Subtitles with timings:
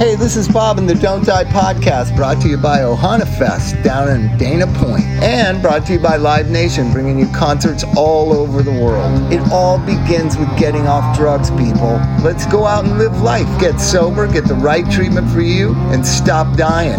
[0.00, 3.76] Hey, this is Bob in the Don't Die podcast, brought to you by Ohana Fest
[3.82, 8.32] down in Dana Point, and brought to you by Live Nation, bringing you concerts all
[8.32, 9.30] over the world.
[9.30, 12.00] It all begins with getting off drugs, people.
[12.24, 13.46] Let's go out and live life.
[13.60, 16.98] Get sober, get the right treatment for you, and stop dying.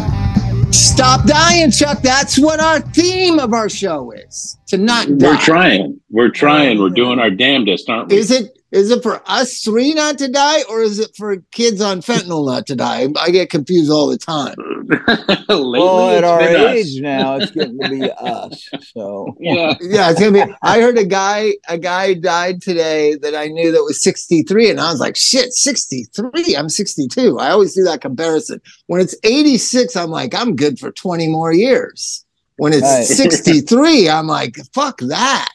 [0.72, 2.04] Stop dying, Chuck.
[2.04, 4.60] That's what our theme of our show is.
[4.68, 5.28] To not die.
[5.28, 6.00] We're trying.
[6.12, 6.80] We're trying.
[6.80, 8.18] We're doing our damnedest, aren't we?
[8.18, 11.82] Is it is it for us three not to die, or is it for kids
[11.82, 13.08] on fentanyl not to die?
[13.20, 14.56] I get confused all the time.
[15.50, 16.76] Lately, well, at our been us.
[16.76, 18.70] age now, it's getting to be us.
[18.94, 19.76] So Yeah.
[19.82, 20.54] Yeah, it's gonna be.
[20.62, 24.80] I heard a guy, a guy died today that I knew that was 63, and
[24.80, 26.56] I was like, shit, 63.
[26.56, 27.40] I'm 62.
[27.40, 28.62] I always do that comparison.
[28.88, 32.26] When it's 86, I'm like, I'm good for 20 more years.
[32.56, 33.04] When it's Right.
[33.06, 35.50] 63, I'm like, fuck that.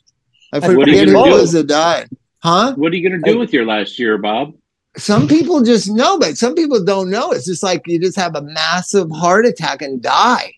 [0.53, 2.09] I What forget who gonna it was that died.
[2.43, 2.75] Huh?
[2.77, 4.55] What are you going to do with your last year, Bob?
[4.97, 7.33] some people just know, but some people don't know.
[7.33, 10.55] It's just like you just have a massive heart attack and die.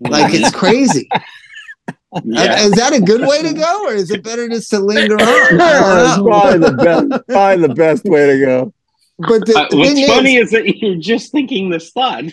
[0.00, 1.08] Like it's crazy.
[2.24, 2.60] yeah.
[2.60, 5.20] Is that a good way to go, or is it better just to linger on?
[5.60, 8.74] I that's probably the best, probably the best way to go.
[9.18, 12.24] But the, Uh, what's funny is, is, that you're just thinking this thought.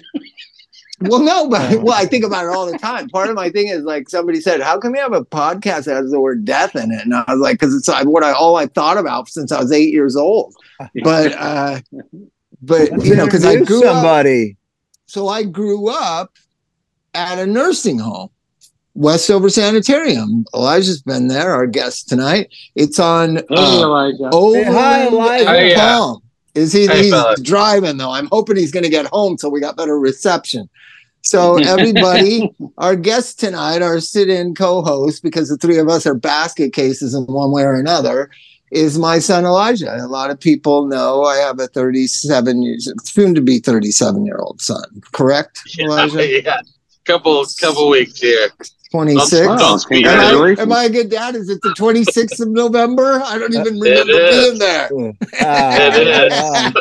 [1.01, 3.09] well, no, but well, I think about it all the time.
[3.09, 5.95] Part of my thing is like somebody said, "How come you have a podcast that
[5.95, 8.31] has the word death in it?" And I was like, "Because it's like, what I
[8.31, 10.55] all I thought about since I was eight years old."
[11.03, 11.79] But, uh,
[12.61, 13.95] but you know, because I Introduce grew up.
[13.95, 14.57] somebody.
[15.05, 16.31] so I grew up
[17.13, 18.29] at a nursing home,
[18.93, 20.43] Westover Sanitarium.
[20.53, 22.53] Elijah's been there, our guest tonight.
[22.75, 24.29] It's on uh, Elijah.
[24.33, 25.47] Overland hi, Elijah.
[25.49, 25.97] and Hey, yeah.
[25.97, 26.21] Palm.
[26.55, 26.87] Is he?
[26.87, 27.41] Hey, he's fellas.
[27.41, 28.11] driving though.
[28.11, 30.69] I'm hoping he's going to get home so we got better reception.
[31.21, 36.71] So everybody, our guests tonight, our sit-in co-host, because the three of us are basket
[36.73, 38.29] cases in one way or another,
[38.71, 39.95] is my son Elijah.
[39.95, 44.37] A lot of people know I have a 37 years, soon to be 37 year
[44.37, 44.83] old son.
[45.11, 46.41] Correct, Elijah?
[46.41, 46.61] yeah.
[47.05, 48.49] Couple couple weeks here.
[48.95, 49.31] 26.
[49.31, 51.35] Don't- don't- Oh, Am am I a good dad?
[51.35, 53.21] Is it the 26th of November?
[53.23, 54.35] I don't even remember is.
[54.45, 54.89] being there.
[55.91, 56.33] It is.
[56.33, 56.71] yeah.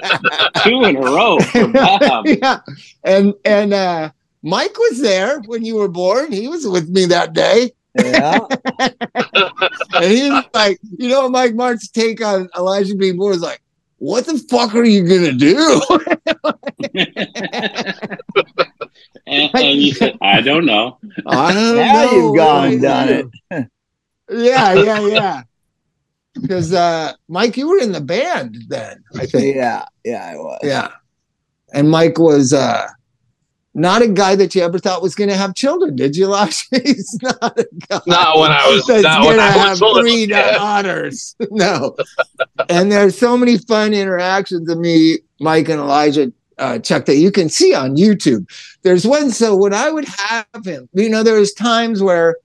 [0.62, 1.39] Two in a row
[1.72, 2.27] Bob.
[2.43, 2.61] yeah.
[3.05, 4.11] And and uh
[4.43, 6.31] Mike was there when you were born.
[6.33, 7.72] He was with me that day.
[7.99, 8.39] Yeah.
[9.94, 13.60] And he was like, you know, Mike Martt's take on Elijah being born is like,
[13.99, 15.81] what the fuck are you gonna do?
[19.27, 20.99] and, and you said, I don't know.
[21.27, 22.11] I don't Now know.
[22.13, 23.69] you've gone and done I it.
[24.31, 25.43] Yeah, yeah, yeah.
[26.35, 29.55] Because uh Mike, you were in the band then, I think.
[29.55, 29.85] Yeah.
[30.05, 30.61] Yeah, I was.
[30.63, 30.89] Yeah.
[31.73, 32.87] And Mike was uh
[33.75, 36.63] not a guy that you ever thought was going to have children, did you, Elijah?
[36.71, 38.01] He's not a guy.
[38.07, 40.01] Not when I was that's not when gonna I have was little.
[40.03, 40.53] three Yeah.
[40.53, 41.35] daughters.
[41.51, 41.97] No.
[42.69, 47.31] and there's so many fun interactions of me, Mike and Elijah, uh, Chuck, that you
[47.31, 48.47] can see on YouTube.
[48.82, 49.31] There's one.
[49.31, 52.37] So when I would have him, you know, there was times where,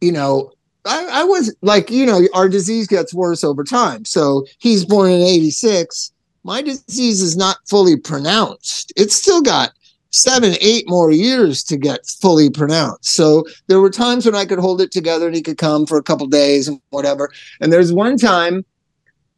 [0.00, 0.52] you know,
[0.84, 4.04] I, I was like, you know, our disease gets worse over time.
[4.04, 6.12] So he's born in 86.
[6.42, 8.92] My disease is not fully pronounced.
[8.96, 9.72] It's still got
[10.10, 13.12] seven, eight more years to get fully pronounced.
[13.12, 15.98] So there were times when I could hold it together and he could come for
[15.98, 17.30] a couple days and whatever.
[17.60, 18.64] And there's one time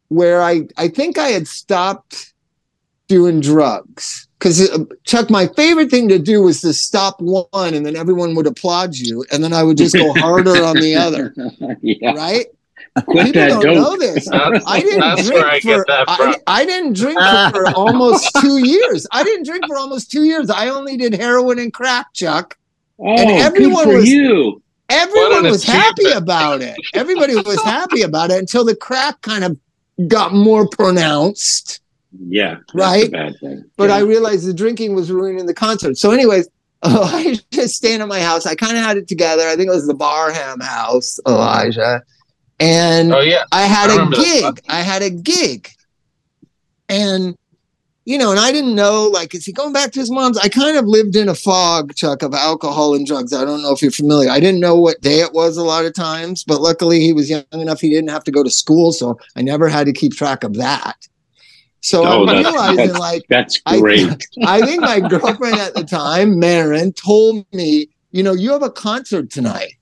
[0.09, 2.32] where I I think I had stopped
[3.13, 7.85] doing drugs because uh, Chuck, my favorite thing to do was to stop one and
[7.85, 11.35] then everyone would applaud you, and then I would just go harder on the other,
[11.83, 12.13] yeah.
[12.15, 12.47] right?
[13.07, 13.75] Quit People that don't dope.
[13.77, 14.29] know this.
[14.31, 16.35] That's, I didn't drink for, I.
[16.47, 17.19] I didn't drink
[17.55, 19.07] for almost two years.
[19.13, 20.49] I didn't drink for almost two years.
[20.51, 22.57] I only did heroin and crack, Chuck.
[22.99, 24.63] Oh, And everyone good for was- you.
[24.89, 26.77] Everyone was happy about it.
[26.95, 29.57] Everybody was happy about it until the crack kind of
[30.09, 31.81] got more pronounced.
[32.19, 32.59] Yeah.
[32.75, 33.11] Right?
[33.11, 33.65] bad thing.
[33.77, 33.97] But yeah.
[33.97, 35.97] I realized the drinking was ruining the concert.
[35.97, 36.49] So, anyways,
[36.83, 38.47] I just staying at my house.
[38.47, 39.47] I kind of had it together.
[39.47, 42.03] I think it was the Barham house, Elijah.
[42.59, 43.45] And Oh yeah.
[43.53, 44.61] I had I a gig.
[44.69, 45.69] I had a gig.
[46.89, 47.37] And,
[48.05, 50.37] you know, and I didn't know, like, is he going back to his mom's?
[50.39, 53.33] I kind of lived in a fog, Chuck, of alcohol and drugs.
[53.33, 54.29] I don't know if you're familiar.
[54.29, 57.31] I didn't know what day it was a lot of times, but luckily he was
[57.31, 58.93] young enough he didn't have to go to school.
[58.93, 60.97] So I never had to keep track of that.
[61.83, 64.27] So Oh, I'm that's- realizing, that's- like, That's I- great.
[64.47, 68.71] I think my girlfriend at the time, Marin, told me, you know, you have a
[68.71, 69.75] concert tonight.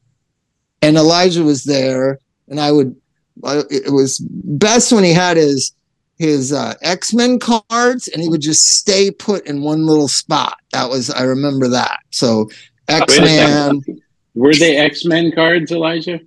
[0.83, 2.19] And Elijah was there.
[2.49, 2.97] And I would,
[3.45, 5.73] I- it was best when he had his,
[6.19, 10.57] his uh, X Men cards and he would just stay put in one little spot.
[10.73, 12.01] That was, I remember that.
[12.11, 12.49] So
[12.89, 13.81] X Wait a Man.
[13.81, 14.01] second.
[14.35, 16.21] Were they X Men cards, Elijah?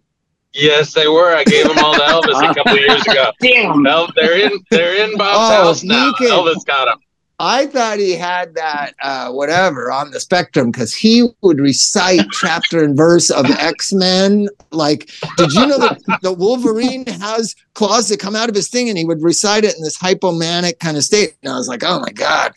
[0.54, 1.36] Yes, they were.
[1.36, 3.32] I gave them all to Elvis a couple years ago.
[3.42, 3.82] Damn.
[3.84, 6.14] No, they're in they're in Bob's Oh, house now.
[6.18, 7.00] can- Elvis got them.
[7.40, 12.84] I thought he had that uh, whatever on the spectrum because he would recite chapter
[12.84, 14.48] and verse of X Men.
[14.72, 18.88] Like, did you know that the Wolverine has claws that come out of his thing,
[18.88, 21.36] and he would recite it in this hypomanic kind of state?
[21.42, 22.54] And I was like, oh my god,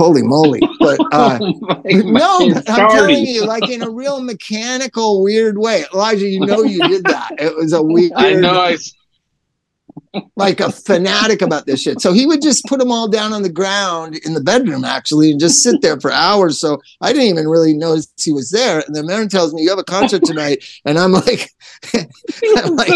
[0.00, 0.60] holy moly!
[0.78, 5.84] But uh, Oh no, I'm telling you, like in a real mechanical, weird way.
[5.92, 7.32] Elijah, you know you did that.
[7.38, 8.58] It was a weird, I know.
[8.58, 8.76] I
[10.36, 12.00] like a fanatic about this shit.
[12.00, 15.30] So he would just put them all down on the ground in the bedroom, actually,
[15.30, 16.58] and just sit there for hours.
[16.58, 18.82] So I didn't even really notice he was there.
[18.86, 20.64] And then Marin tells me, You have a concert tonight.
[20.84, 21.50] And I'm like,
[21.94, 22.90] I'm like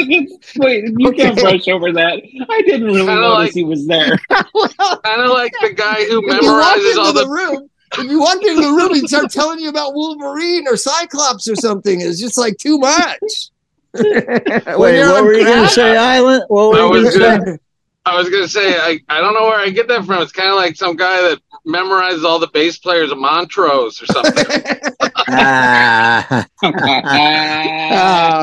[0.57, 1.43] Wait, you can't Okay.
[1.43, 2.23] brush over that.
[2.51, 4.19] I didn't really Kinda notice like- he was there.
[4.55, 7.29] well, kind of like the guy who if you walk memorizes all the, the.
[7.29, 11.49] room, if you walk into the room, he'd start telling you about Wolverine or Cyclops
[11.49, 12.01] or something.
[12.01, 13.51] It's just like too much.
[14.65, 16.45] When Wait, what were you going to say, Island?
[16.49, 17.39] What were I you going was to say?
[17.39, 17.59] gonna-
[18.07, 20.21] I was gonna say I, I don't know where I get that from.
[20.21, 24.07] It's kind of like some guy that memorizes all the bass players of Montrose or
[24.07, 24.45] something.
[25.27, 26.47] Ah,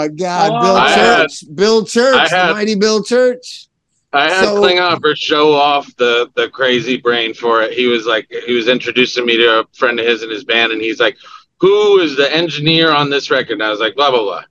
[0.03, 3.67] Oh God, Bill I had- Church, Bill Church, had- mighty Bill Church.
[4.13, 7.73] I had So- Klinghoffer show off the the crazy brain for it.
[7.73, 10.71] He was like he was introducing me to a friend of his in his band,
[10.73, 11.17] and he's like,
[11.59, 14.43] "Who is the engineer on this record?" And I was like, "Blah blah blah,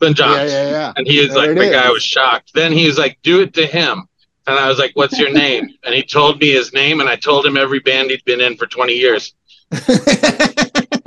[0.00, 0.92] Ben Yeah, Johnson." yeah, yeah.
[0.96, 2.52] And he was There like, it the guy was shocked.
[2.54, 4.06] Then he was like, "Do it to him."
[4.46, 7.16] And I was like, "What's your name?" And he told me his name, and I
[7.16, 9.34] told him every band he'd been in for twenty years.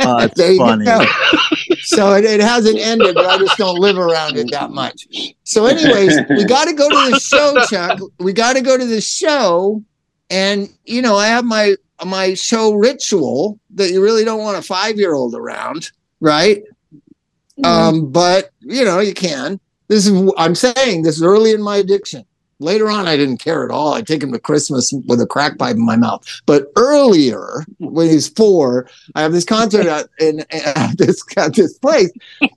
[0.02, 0.86] Oh, it's there you funny.
[0.86, 1.04] go.
[1.82, 5.06] So it, it hasn't ended, but I just don't live around it that much.
[5.44, 8.00] So, anyways, we got to go to the show, Chuck.
[8.18, 9.84] We got to go to the show,
[10.30, 11.76] and you know, I have my
[12.06, 16.64] my show ritual that you really don't want a five year old around, right?
[17.64, 19.60] Um, but you know, you can.
[19.88, 22.26] This is I'm saying this is early in my addiction.
[22.62, 23.94] Later on, I didn't care at all.
[23.94, 26.26] I'd take him to Christmas with a crack pipe in my mouth.
[26.46, 31.78] But earlier, when he's four, I have this concert at, in, at this at this
[31.78, 32.12] place,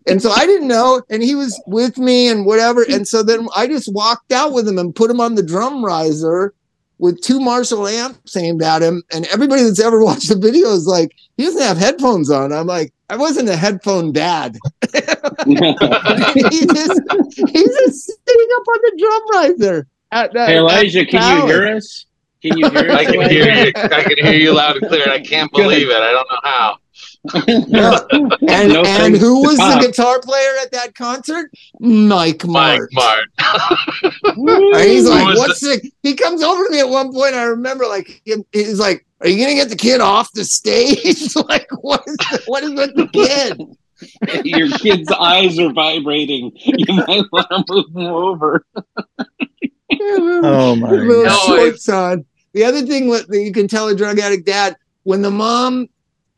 [0.09, 3.47] and so I didn't know, and he was with me and whatever, and so then
[3.55, 6.53] I just walked out with him and put him on the drum riser
[6.99, 10.87] with two Marshall amps aimed at him, and everybody that's ever watched the video is
[10.87, 12.53] like, he doesn't have headphones on.
[12.53, 14.57] I'm like, I wasn't a headphone dad.
[14.95, 17.01] he just,
[17.37, 19.87] he's just sitting up on the drum riser.
[20.11, 22.07] At that, hey, Elijah, can you hear us?
[22.41, 22.97] Can you hear us?
[22.97, 23.73] I can hear you.
[23.77, 25.07] I can hear you loud and clear.
[25.11, 25.97] I can't believe it.
[25.97, 26.79] I don't know how.
[27.69, 28.09] No.
[28.49, 31.51] and No and who to was the guitar player at that concert?
[31.81, 32.89] Mike Martt.
[32.93, 34.37] Mike Martt.
[34.39, 34.87] Martt.
[34.87, 37.35] He's like, was "What's the?" He comes over to me at one point.
[37.35, 41.35] I remember, like, he- he's like, "Are you gonna get the kid off the stage?
[41.49, 43.61] like, what is the, what is with the kid?"
[44.45, 46.53] Your kid's eyes are vibrating.
[46.57, 48.65] You might want to move him over.
[50.01, 51.47] Oh, my little God.
[51.47, 52.25] shorts on.
[52.53, 55.89] The other thing that you can tell a drug addict dad when the mom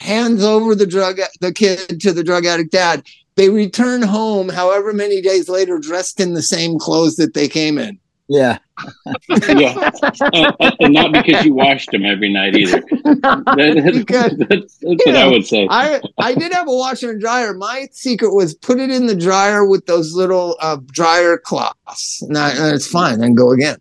[0.00, 3.04] hands over the drug the kid to the drug addict dad,
[3.36, 7.78] they return home however many days later dressed in the same clothes that they came
[7.78, 7.98] in.
[8.28, 8.58] Yeah.
[9.48, 9.90] Yeah,
[10.32, 12.80] and, and- and not because you washed them every night either.
[13.04, 15.66] That- Because- that's, that's what I would say.
[15.70, 17.54] I I did have a washer and dryer.
[17.54, 22.22] My secret was put it in the dryer with those little uh, dryer cloths.
[22.22, 23.20] And, I, and it's fine.
[23.20, 23.78] Then go again.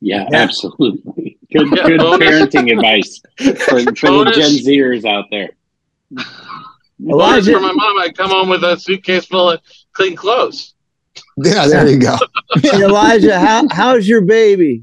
[0.00, 0.38] Yeah, Yeah.
[0.42, 1.38] absolutely.
[1.52, 2.28] Good, Yeah, good bonus.
[2.28, 5.48] parenting advice for, for the Gen Zers out there.
[6.12, 6.28] Orders
[7.48, 7.98] Elijah- for my mom.
[7.98, 9.60] I come home with a suitcase full of
[9.94, 10.74] clean clothes.
[11.42, 12.16] Yeah, there you go.
[12.62, 14.82] Hey, Elijah, how, how's your baby?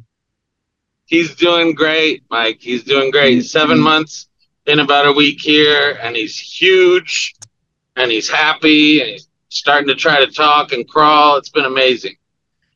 [1.05, 2.57] He's doing great, Mike.
[2.61, 3.41] He's doing great.
[3.45, 4.27] Seven months
[4.65, 7.35] in about a week here, and he's huge,
[7.95, 11.37] and he's happy, and he's starting to try to talk and crawl.
[11.37, 12.15] It's been amazing.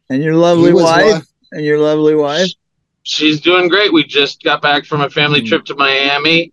[0.09, 1.05] And your lovely He wife?
[1.05, 1.21] wa-
[1.51, 2.49] And your lovely wife?
[3.03, 3.93] She's doing great.
[3.93, 5.47] We just got back from a family Hmm.
[5.47, 6.51] trip to Miami.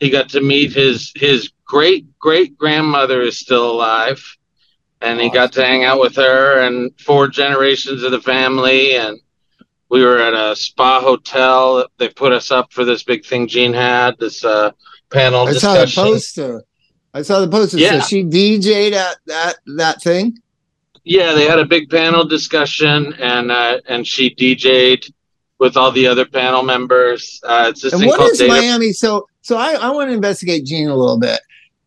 [0.00, 4.22] He got to meet his his great great grandmother is still alive,
[5.04, 8.96] and he got to hang out with her and four generations of the family.
[8.96, 9.20] And
[9.90, 11.86] we were at a spa hotel.
[11.98, 14.72] They put us up for this big thing Gene had this uh,
[15.10, 15.80] panel discussion.
[15.80, 16.64] I saw the poster.
[17.12, 17.78] I saw the poster.
[17.78, 18.00] Yeah.
[18.00, 20.38] So she DJ'd at that that thing.
[21.04, 25.12] Yeah, they had a big panel discussion, and uh, and she DJ'd
[25.58, 27.40] with all the other panel members.
[27.44, 28.92] Uh, it's this And thing what called is Data Miami?
[28.92, 31.40] So so I, I want to investigate Gene a little bit.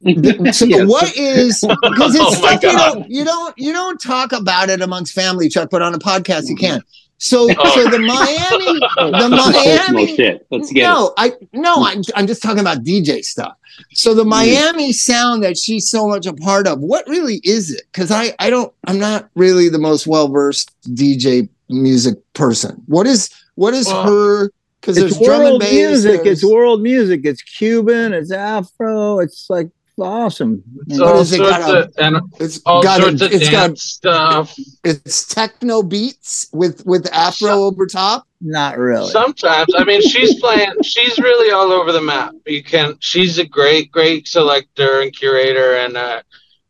[0.03, 4.69] So what is because it's Oh stuff you don't you don't you don't talk about
[4.69, 6.81] it amongst family, Chuck, but on a podcast you can.
[7.19, 7.75] So Oh.
[7.75, 8.79] so the Miami
[9.19, 10.45] the Miami shit.
[10.51, 13.55] Let's get no, I no, I'm I'm just talking about DJ stuff.
[13.93, 14.29] So the mm.
[14.29, 17.83] Miami sound that she's so much a part of, what really is it?
[17.91, 22.83] Because I I don't I'm not really the most well versed DJ music person.
[22.85, 24.51] What is what is Well- her
[24.81, 25.73] because there's It's drum and world bass.
[25.73, 26.23] music.
[26.23, 27.21] there's- It's world music.
[27.23, 28.13] It's Cuban.
[28.13, 29.19] It's Afro.
[29.19, 29.69] It's like
[30.05, 30.63] awesome.
[30.87, 33.49] It's all is it sorts got of, and it's all got sorts a, of it's
[33.49, 34.55] got stuff.
[34.83, 38.27] it's techno beats with with afro over top.
[38.39, 39.09] Not really.
[39.09, 40.71] Sometimes, I mean, she's playing.
[40.83, 42.33] She's really all over the map.
[42.45, 42.95] You can.
[42.99, 46.21] She's a great, great selector and curator, and uh,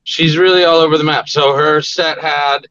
[0.04, 1.28] she's really all over the map.
[1.28, 2.68] So her set had,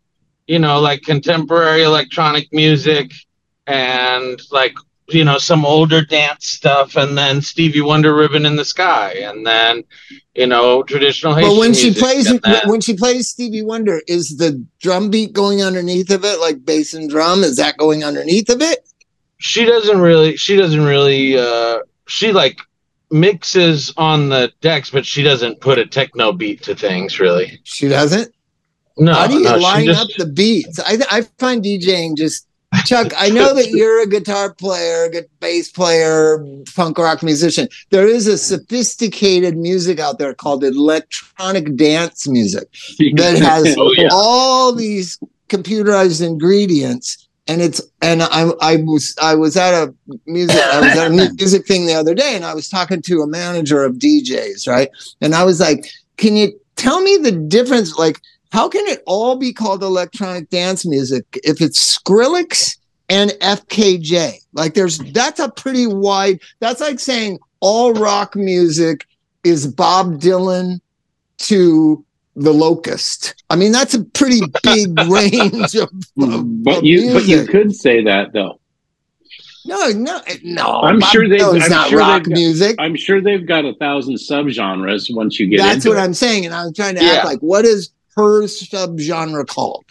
[0.46, 3.12] you know, like contemporary electronic music,
[3.66, 4.75] and like
[5.08, 9.46] you know some older dance stuff, and then Stevie Wonder "Ribbon in the Sky," and
[9.46, 9.84] then
[10.34, 12.32] you know traditional Haitian But when she plays
[12.66, 16.92] when she plays Stevie Wonder, is the drum beat going underneath of it, like bass
[16.94, 17.44] and drum?
[17.44, 18.80] Is that going underneath of it?
[19.38, 22.58] she doesn't really she doesn't really uh she like
[23.10, 27.86] mixes on the decks but she doesn't put a techno beat to things really She
[27.86, 28.32] doesn't.
[28.96, 30.80] no How do you no, line just- up the beats?
[30.80, 32.46] I I find DJing just
[32.85, 33.12] Chuck.
[33.16, 37.68] I know that you're a guitar player, good bass player, punk rock musician.
[37.90, 42.68] There is a sophisticated music out there called electronic dance music
[43.16, 44.09] that has Oh, yeah.
[44.12, 45.18] all these
[45.49, 49.95] computerized ingredients and it's and I I was I was at a
[50.26, 53.23] music I was at a music thing the other day and I was talking to
[53.23, 54.88] a manager of DJs right
[55.21, 58.21] and I was like can you tell me the difference like
[58.52, 62.76] how can it all be called electronic dance music if it's Skrillex
[63.08, 69.06] and FKJ like there's that's a pretty wide that's like saying all rock music
[69.44, 70.80] is Bob Dylan
[71.38, 72.04] to
[72.38, 73.34] the locust.
[73.48, 75.88] I mean, that's a pretty big range of,
[76.20, 78.60] of but of you but you could say that though.
[79.64, 80.80] no, no, no.
[80.82, 82.76] I'm Bob sure they- I'm not sure rock they've got- music.
[82.78, 86.00] I'm sure they've got a thousand subgenres once you get That's what it.
[86.00, 87.12] I'm saying, and I'm trying to Yeah.
[87.12, 89.85] act like what is her subgenre called?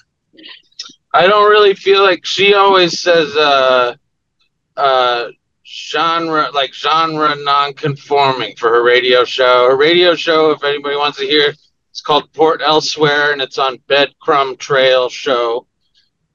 [1.14, 3.96] i don't really feel like she always says uh
[4.76, 5.28] uh
[5.66, 11.26] genre like genre non-conforming for her radio show her radio show if anybody wants to
[11.26, 11.54] hear
[11.90, 15.66] it's called port elsewhere and it's on bedcrumb trail show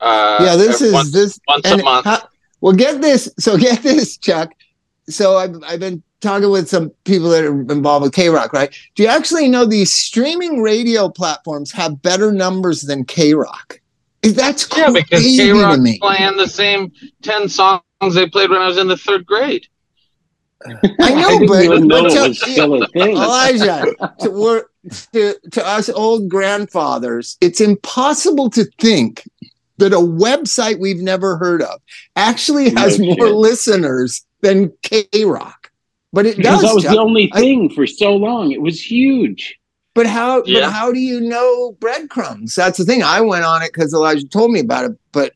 [0.00, 1.38] uh yeah, this is once, this.
[1.46, 2.26] once a month how-
[2.62, 3.32] well, get this.
[3.38, 4.50] So get this, Chuck.
[5.08, 8.74] So I've I've been talking with some people that are involved with K Rock, right?
[8.94, 13.80] Do you actually know these streaming radio platforms have better numbers than K Rock?
[14.22, 17.82] That's Yeah, because K Rock playing the same ten songs
[18.14, 19.66] they played when I was in the third grade.
[20.66, 20.74] I
[21.14, 23.16] know, didn't but, even know but to- was still a thing.
[23.16, 23.86] Elijah,
[24.20, 24.64] to, we're,
[25.12, 29.26] to, to us old grandfathers, it's impossible to think
[29.78, 31.80] that a website we've never heard of
[32.14, 35.59] actually has No more listeners than K Rock.
[36.12, 36.68] But it because does.
[36.70, 36.92] that was Chuck.
[36.94, 38.50] the only I- thing for so long.
[38.52, 39.56] It was huge.
[39.94, 40.42] but how?
[40.44, 40.60] Yeah.
[40.66, 42.54] But how do you know breadcrumbs?
[42.54, 43.02] That's the thing.
[43.02, 44.98] I went on it because Elijah told me about it.
[45.12, 45.32] But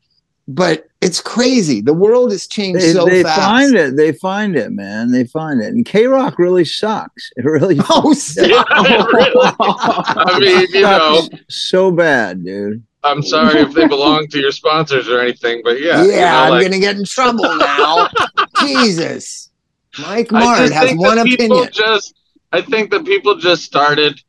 [0.47, 1.81] but it's crazy.
[1.81, 3.39] The world has changed They, so they fast.
[3.41, 3.95] find it.
[3.95, 5.11] They find it, man.
[5.11, 5.67] They find it.
[5.73, 7.31] And K Rock really sucks.
[7.37, 8.63] It really Oh, so- Yeah,
[9.13, 9.31] really.
[9.59, 12.83] I mean, you know, so bad, dude.
[13.03, 16.11] I'm sorry if they belong to your sponsors or anything, but yeah, yeah, you
[16.49, 18.07] know, I'm gonna get in trouble now.
[18.59, 19.51] Jesus,
[19.99, 21.69] Mike Martt has think one opinion.
[21.71, 22.15] just,
[22.51, 24.19] I think that people just started,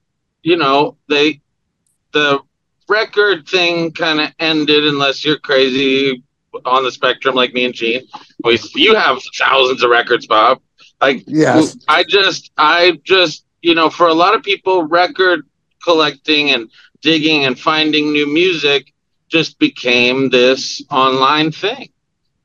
[0.42, 1.40] you know, they,
[2.12, 2.40] the
[2.88, 6.22] record thing kind of ended unless you're crazy
[6.64, 8.06] on the spectrum like me and Gene.
[8.44, 10.60] We, you have thousands of records, Bob.
[11.00, 11.76] Like Yes.
[11.88, 15.46] I just, I just, you know, for a lot of people, record
[15.82, 16.70] collecting and
[17.00, 18.92] digging and finding new music
[19.28, 21.90] just became this online thing.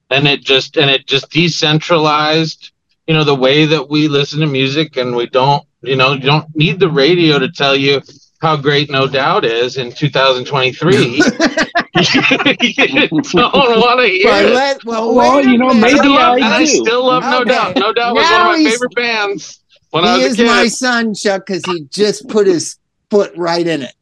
[0.09, 2.70] And it just, and it just decentralized,
[3.11, 6.21] you know, the way that we listen to music and we don't, you know, you
[6.21, 8.01] don't need the radio to tell you
[8.41, 10.95] how great No Doubt is in 2023.
[11.17, 14.53] you don't want to hear But it.
[14.53, 15.83] let, well, Well, you know, minute.
[15.83, 17.75] I maybe love, I and I still love No Doubt.
[17.75, 20.43] No Doubt was Now one of my favorite bands when I he was is a
[20.43, 20.47] kid.
[20.47, 22.77] my son, Chuck, because he just put his
[23.09, 23.93] foot right in it.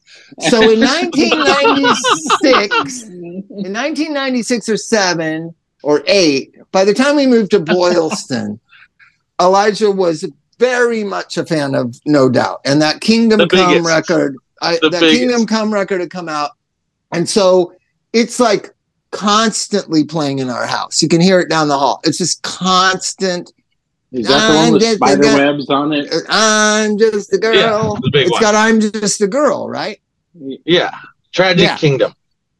[0.51, 7.59] So in 1996, in 1996 or seven or eight, by the time we moved to
[7.59, 8.59] Boylston,
[9.39, 13.87] Elijah was very much a fan of No Doubt, and that Kingdom The Come biggest.
[13.87, 15.19] record, I, The that biggest.
[15.19, 16.51] Kingdom Come record had come out,
[17.11, 17.73] and so
[18.13, 18.73] it's like
[19.11, 21.01] constantly playing in our house.
[21.01, 21.99] You can hear it down the hall.
[22.03, 23.51] It's just constant.
[24.11, 26.13] Is that the one I'm with just a spider guy- webs on it?
[26.29, 27.55] I'm just a girl.
[27.55, 28.41] Yeah, the big It's one.
[28.41, 29.99] got I'm just a girl, right?
[30.65, 30.91] yeah,
[31.31, 31.77] Tragic Yeah.
[31.77, 32.13] Kingdom.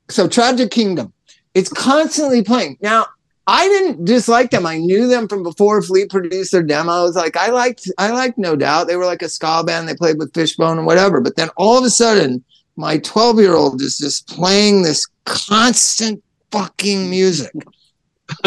[0.09, 1.12] So Tragic Kingdom.
[1.55, 2.77] It's constantly playing.
[2.81, 3.07] Now,
[3.51, 4.67] I didn't dislike them.
[4.67, 7.15] I knew them from before Fleet produced their demos.
[7.15, 8.87] Like I liked I liked No Doubt.
[8.87, 9.89] They were like a ska band.
[9.89, 11.19] They played with Fishbone and whatever.
[11.19, 12.43] But then all of a sudden,
[12.75, 17.51] my 12-year-old is just playing this constant fucking music.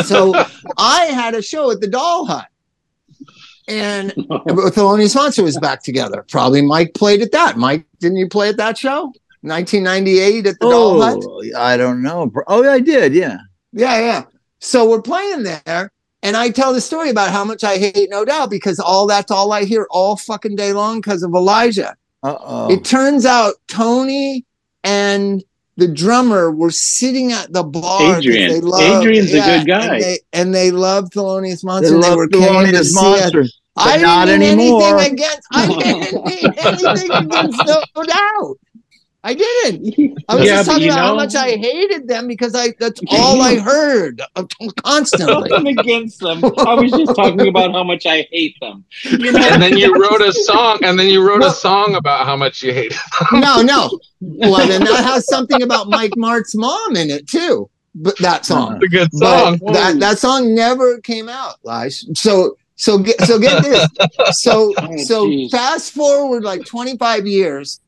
[0.04, 0.34] So
[0.78, 2.46] I had a show at the Doll Hut.
[3.66, 6.24] And Thelonious Monster was back together.
[6.30, 7.56] Probably Mike played at that.
[7.56, 9.12] Mike, didn't you play at that show?
[9.40, 11.18] 1998 at the Doll Hut?
[11.20, 12.30] Oh, I don't know.
[12.46, 13.14] Oh, I did.
[13.14, 13.38] Yeah.
[13.72, 14.24] Yeah, yeah.
[14.62, 15.90] So we're playing there,
[16.22, 19.30] and I tell the story about how much I hate No Doubt because all that's
[19.32, 21.96] all I hear all fucking day long because of Elijah.
[22.22, 22.72] Uh oh.
[22.72, 24.44] It turns out Tony
[24.84, 25.42] and
[25.76, 28.18] the drummer were sitting at the bar.
[28.18, 28.50] Adrian.
[28.52, 29.94] They loved, Adrian's a good guy.
[29.94, 31.94] And they, and they loved Thelonious They Monster.
[31.94, 33.58] and They, love were the came to Thelonious see us.
[33.74, 34.98] I but didn't not mean anymore.
[35.00, 35.48] anything against.
[35.50, 37.66] I didn't mean anything against
[37.96, 38.56] No Doubt.
[39.24, 40.18] I didn't.
[40.28, 43.00] I was Yeah, just talking you about how much I hated them because I that's
[43.08, 44.44] all I heard uh,
[44.82, 45.48] constantly.
[45.48, 46.44] Nothing against them.
[46.44, 48.84] I was just talking about how much I hate them.
[49.04, 49.38] You know?
[49.48, 52.62] And then you wrote a song, and then you wrote a song about how much
[52.64, 52.92] you hate.
[52.92, 52.98] it.
[53.32, 53.90] no, no.
[54.24, 57.68] Well, then that has something about Mike Martt's mom in it too.
[57.94, 59.72] But that song, It's a good but song.
[59.72, 62.04] that that song never came out, Lish.
[62.14, 63.88] So so get so get this.
[64.40, 65.50] So Oh, so geez.
[65.50, 67.80] fast forward like 25 years.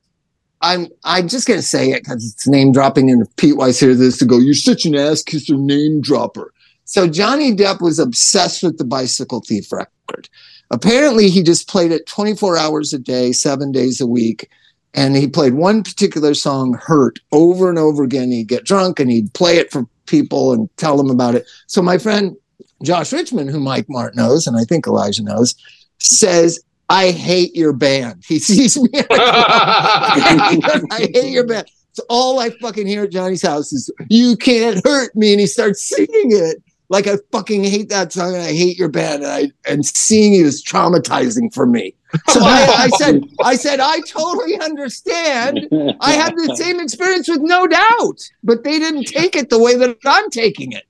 [0.65, 3.99] I'm I'm just gonna say it because it's name dropping, and if Pete Weiss hears
[3.99, 6.55] this to go, you're such an ass kisser name dropper.
[6.87, 10.29] So Johnny Depp was obsessed with the bicycle thief record.
[10.71, 14.49] Apparently, he just played it 24 hours a day, seven days a week.
[14.95, 18.31] And he played one particular song, Hurt, over and over again.
[18.31, 21.47] He'd get drunk and he'd play it for people and tell them about it.
[21.67, 22.37] So my friend
[22.83, 25.55] Josh Richman, who Mike Martt knows, and I think Elijah knows,
[25.99, 28.25] says, I hate your band.
[28.27, 28.89] He sees me.
[29.11, 31.69] I hate your band.
[31.91, 35.33] It's all I fucking hear at Johnny's house is you can't hurt me.
[35.33, 38.89] And he starts singing it like I fucking hate that song and I hate your
[38.89, 39.23] band.
[39.23, 41.95] And I and seeing you is traumatizing for me.
[42.29, 45.69] So I, I said, I said, I totally understand.
[46.01, 49.77] I had the same experience with no doubt, but they didn't take it the way
[49.77, 50.85] that I'm taking it.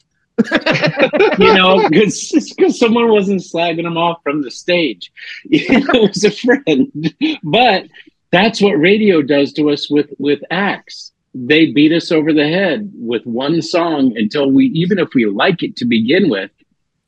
[1.39, 5.13] You know, because someone wasn't slagging them off from the stage.
[5.45, 7.15] it was a friend.
[7.43, 7.87] But
[8.31, 11.13] that's what radio does to us with with acts.
[11.35, 15.65] They beat us over the head with one song until we, even if we like
[15.65, 16.51] it to begin with,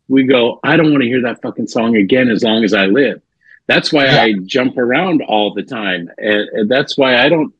[0.09, 2.87] we go, I don't want to hear that fucking song again as long as I
[2.87, 3.23] live.
[3.69, 7.53] That's why I jump around all the time, and, and that's why I don't.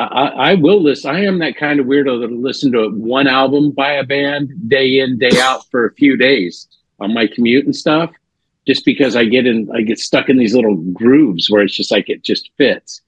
[0.00, 1.10] I, I will listen.
[1.10, 5.00] I am that kind of weirdo that'll listen to one album by a band day
[5.00, 6.68] in day out for a few days
[7.00, 8.10] on my commute and stuff,
[8.66, 11.90] just because I get in, I get stuck in these little grooves where it's just
[11.90, 13.02] like it just fits.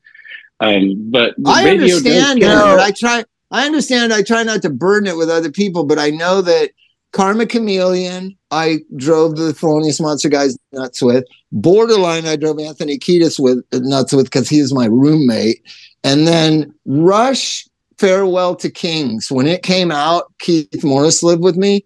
[0.60, 3.24] Um, but I understand that, I try.
[3.50, 4.12] I understand.
[4.12, 6.70] I try not to burden it with other people, but I know that
[7.12, 11.24] Karma Chameleon, I drove the Thelonious Monster guys nuts with.
[11.52, 15.62] Borderline, I drove Anthony Kiedis with nuts with because he was my roommate.
[16.04, 17.66] And then Rush,
[17.98, 19.30] Farewell to Kings.
[19.30, 21.84] When it came out, Keith Morris lived with me,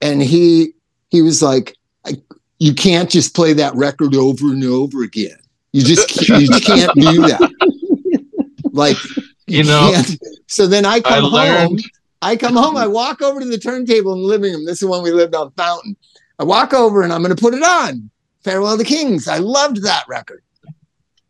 [0.00, 0.72] and he
[1.10, 2.16] he was like, I,
[2.58, 5.36] "You can't just play that record over and over again.
[5.72, 7.50] You just you can't do that."
[8.72, 8.96] Like
[9.46, 10.18] You know, can't.
[10.48, 11.32] So then I I come home.
[11.32, 11.82] learned.
[12.22, 12.76] I come home.
[12.76, 14.64] I walk over to the turntable in the living room.
[14.64, 15.96] This is when we lived on Fountain.
[16.40, 18.10] I walk over and I'm going to put it on.
[18.42, 19.28] Farewell to Kings.
[19.28, 20.42] I loved that record,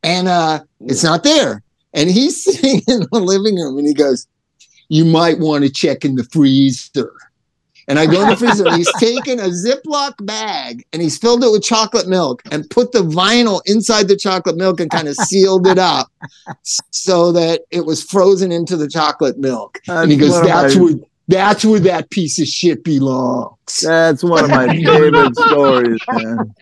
[0.03, 1.63] and uh, it's not there.
[1.95, 4.27] And he's sitting in the living room and he goes,
[4.89, 7.13] "You might want to check in the freezer."
[7.87, 8.67] And I go in the freezer.
[8.67, 12.93] and he's taken a Ziploc bag and he's filled it with chocolate milk and put
[12.93, 16.11] the vinyl inside the chocolate milk and kind of sealed it up
[16.93, 19.81] so that it was frozen into the chocolate milk.
[19.87, 20.95] and he goes, "That's my- where
[21.29, 26.55] that's where that piece of shit belongs." That's one of my favorite stories, man.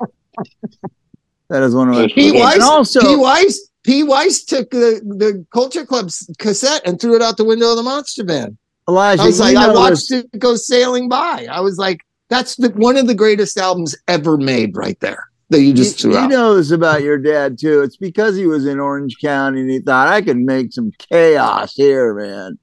[1.51, 2.15] That is one of my P.
[2.33, 2.41] favorite.
[2.41, 3.17] Weiss, And also, P.
[3.17, 4.03] Weiss, P.
[4.03, 7.83] Weiss took the the Culture Club's cassette and threw it out the window of the
[7.83, 8.57] Monster Van.
[8.89, 11.47] Elijah, I was like, I watched this- it go sailing by.
[11.51, 15.25] I was like, that's the one of the greatest albums ever made, right there.
[15.51, 16.31] That you just you, threw you out.
[16.31, 17.83] know this about your dad too.
[17.83, 21.75] It's because he was in Orange County and he thought I can make some chaos
[21.75, 22.59] here, man.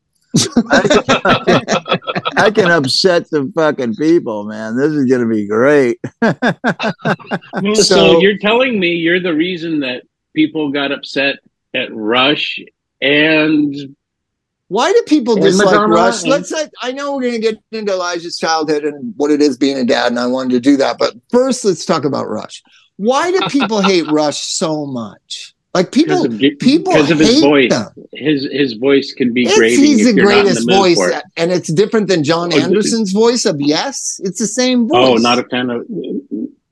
[0.72, 1.98] I,
[2.38, 4.76] I can upset the fucking people, man.
[4.78, 6.00] This is gonna be great.
[7.62, 11.38] Well, so, So- you're telling me you're the reason that people got upset
[11.74, 12.60] at Rush
[13.02, 13.76] and
[14.68, 16.22] Why do people dislike Madonna Rush?
[16.24, 19.58] and- Let's say I know we're gonna get into Elijah's childhood and what it is
[19.58, 20.98] being a dad, and I wanted to do that.
[21.00, 22.62] But first, let's talk about Rush.
[22.98, 25.54] Why do people hate Rush so much?
[25.74, 27.70] Like people, of, people because of his hate voice.
[27.70, 27.88] them.
[28.12, 31.00] His his voice can be It's, grating he's the you're not in greatest the voice,
[31.00, 31.24] it.
[31.38, 34.20] and it's different than Jon Oh, this is- Anderson's voice of Yes.
[34.24, 34.98] It's the same voice.
[34.98, 35.86] Oh, not a fan of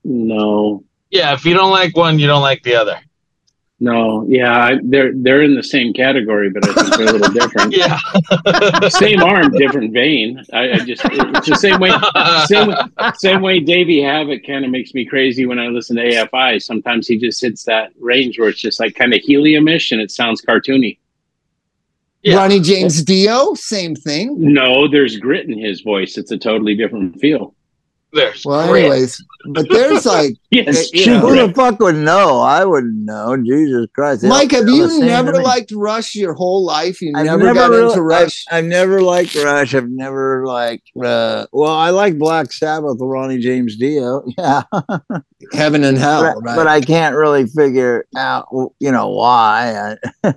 [0.03, 0.83] no.
[1.11, 2.99] Yeah, if you don't like one, you don't like the other.
[3.79, 7.31] No, yeah, I, they're they're in the same category, but I think they're a little
[7.31, 7.75] different.
[7.77, 8.89] Yeah.
[8.89, 10.43] same arm, different vein.
[10.51, 11.91] I, I just it's the same way.
[12.47, 12.73] Same,
[13.15, 16.61] same way Davey Havok kind of makes me crazy when I listen to AFI.
[16.61, 20.09] Sometimes he just hits that range where it's just like kind of heliumish and it
[20.09, 20.97] sounds cartoony.
[22.23, 22.37] Yeah.
[22.37, 24.35] Ronnie James Dio, same thing.
[24.53, 26.17] No, there's grit in his voice.
[26.17, 27.53] It's a totally different feel.
[28.13, 28.85] There's Well, grit.
[28.85, 31.47] anyways, but there's like, Yes, you Who know, grit.
[31.47, 32.39] the fuck would know?
[32.39, 33.35] I wouldn't know.
[33.35, 34.21] Jesus Christ.
[34.21, 37.01] They Mike, have you never liked Rush your whole life?
[37.01, 38.45] You I've never, got really- into Rush.
[38.49, 39.75] I've, I've never liked Rush.
[39.75, 40.89] I've never liked.
[41.01, 44.23] Uh, well, I like Black Sabbath with Ronnie James Dio.
[44.37, 44.63] Yeah,
[45.53, 46.55] Heaven and Hell, but, right?
[46.55, 48.47] but I can't really figure out,
[48.79, 49.95] you know, why.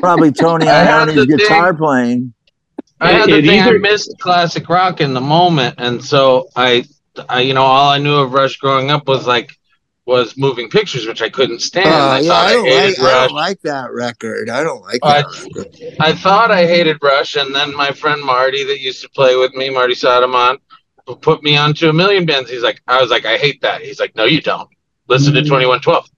[0.00, 2.32] Probably Tony I Iommi's the guitar playing.
[3.02, 6.84] I had the it thing I missed classic rock in the moment, and so I,
[7.28, 9.56] I, you know, all I knew of Rush growing up was like
[10.04, 11.88] was moving pictures, which I couldn't stand.
[11.88, 13.12] Uh, I yeah, thought I I, don't hated like.
[13.12, 14.50] I don't like that record.
[14.50, 15.96] I don't like I- that record.
[16.00, 19.54] I thought I hated Rush, and then my friend Marty that used to play with
[19.54, 20.58] me, Marty Sotomon,
[21.20, 22.50] put me onto a million bands.
[22.50, 23.82] He's like, I was like, I hate that.
[23.82, 24.68] He's like, No, you don't.
[25.08, 26.08] Listen to Twenty One Twelve.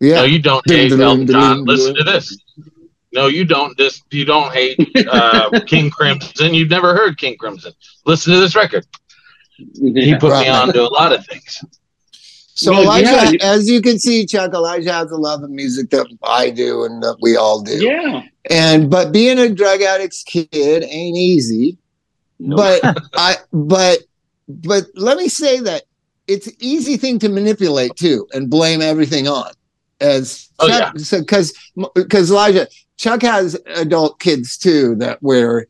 [0.00, 0.16] Yeah.
[0.16, 1.64] No, you don't Ding, hate Elton John.
[1.64, 2.36] Listen to this.
[3.14, 3.76] No, you don't.
[3.78, 4.76] This you don't hate
[5.08, 6.52] uh, King Crimson.
[6.52, 7.72] You've never heard King Crimson.
[8.04, 8.84] Listen to this record.
[9.56, 9.64] He
[10.10, 10.18] Yeah.
[10.18, 10.48] put me Right.
[10.48, 11.64] on to a lot of things.
[12.56, 15.90] So Well, Elijah, yeah, as you can see, Chuck, Elijah has a love of music
[15.90, 17.76] that I do and that we all do.
[17.76, 18.22] yeah.
[18.50, 20.48] And but being a drug addict's kid
[20.84, 21.78] ain't easy.
[22.40, 22.56] No.
[22.56, 22.82] But
[23.14, 24.00] I but
[24.48, 25.84] but let me say that
[26.26, 29.50] it's an easy thing to manipulate too and blame everything on.
[30.00, 31.52] As Oh, Chuck, so because
[31.94, 35.66] because Elijah Chuck has adult kids too that where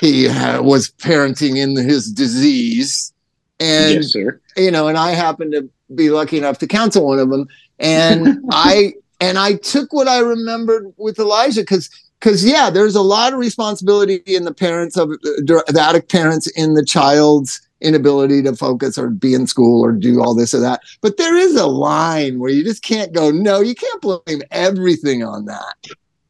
[0.00, 3.12] he uh, was parenting in his disease
[3.60, 4.14] and yes,
[4.56, 8.38] you know, and I happened to be lucky enough to counsel one of them, and
[8.50, 13.32] I and I took what I remembered with Elijah because because yeah, there's a lot
[13.32, 18.98] of responsibility in the parents of the addict parents in the child's inability to focus
[18.98, 20.80] or be in school or do all this or that.
[21.00, 25.22] But there is a line where you just can't go, no, you can't blame everything
[25.22, 25.76] on that.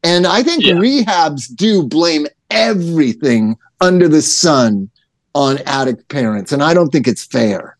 [0.03, 0.73] And I think Yeah.
[0.75, 4.89] rehabs do blame everything under the sun
[5.35, 6.51] on addict parents.
[6.51, 7.77] And I don't think it's fair.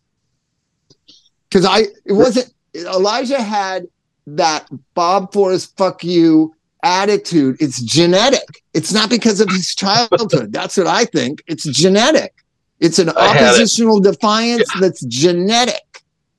[1.49, 3.87] Because I it wasn't Elijah had
[4.27, 6.53] that Bob Forrest fuck you
[6.83, 7.57] attitude.
[7.59, 8.63] It's genetic.
[8.73, 10.53] It's not because of his childhood.
[10.53, 11.41] That's what I think.
[11.47, 12.33] It's genetic.
[12.79, 13.47] It's an I had it.
[13.49, 15.81] oppositional defiance that's genetic.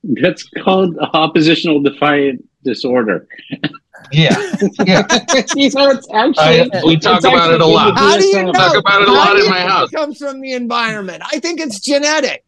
[0.05, 3.27] That's called oppositional defiant disorder.
[4.13, 4.37] Yeah,
[4.85, 5.07] yeah.
[5.47, 7.97] See, so it's I, we talk it's about it a lot.
[7.97, 8.53] How do you know?
[8.53, 9.93] Talk about it a lot in my house.
[9.93, 11.23] It comes from the environment.
[11.31, 12.45] I think it's genetic.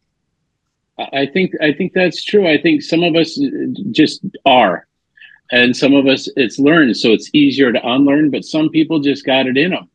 [0.97, 2.47] I I think I think that's true.
[2.47, 3.47] I think some of us uh,
[3.91, 4.87] just are,
[5.51, 8.29] and some of us it's learned, so it's easier to unlearn.
[8.29, 9.89] But some people just got it in them.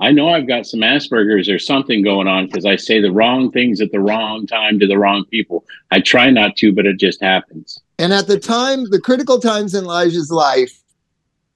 [0.00, 3.52] I know I've got some Asperger's or something going on because I say the wrong
[3.52, 5.66] things at the wrong time to the wrong people.
[5.90, 7.78] I try not to, but it just happens.
[7.98, 10.79] And at the time, the critical times in Elijah's life,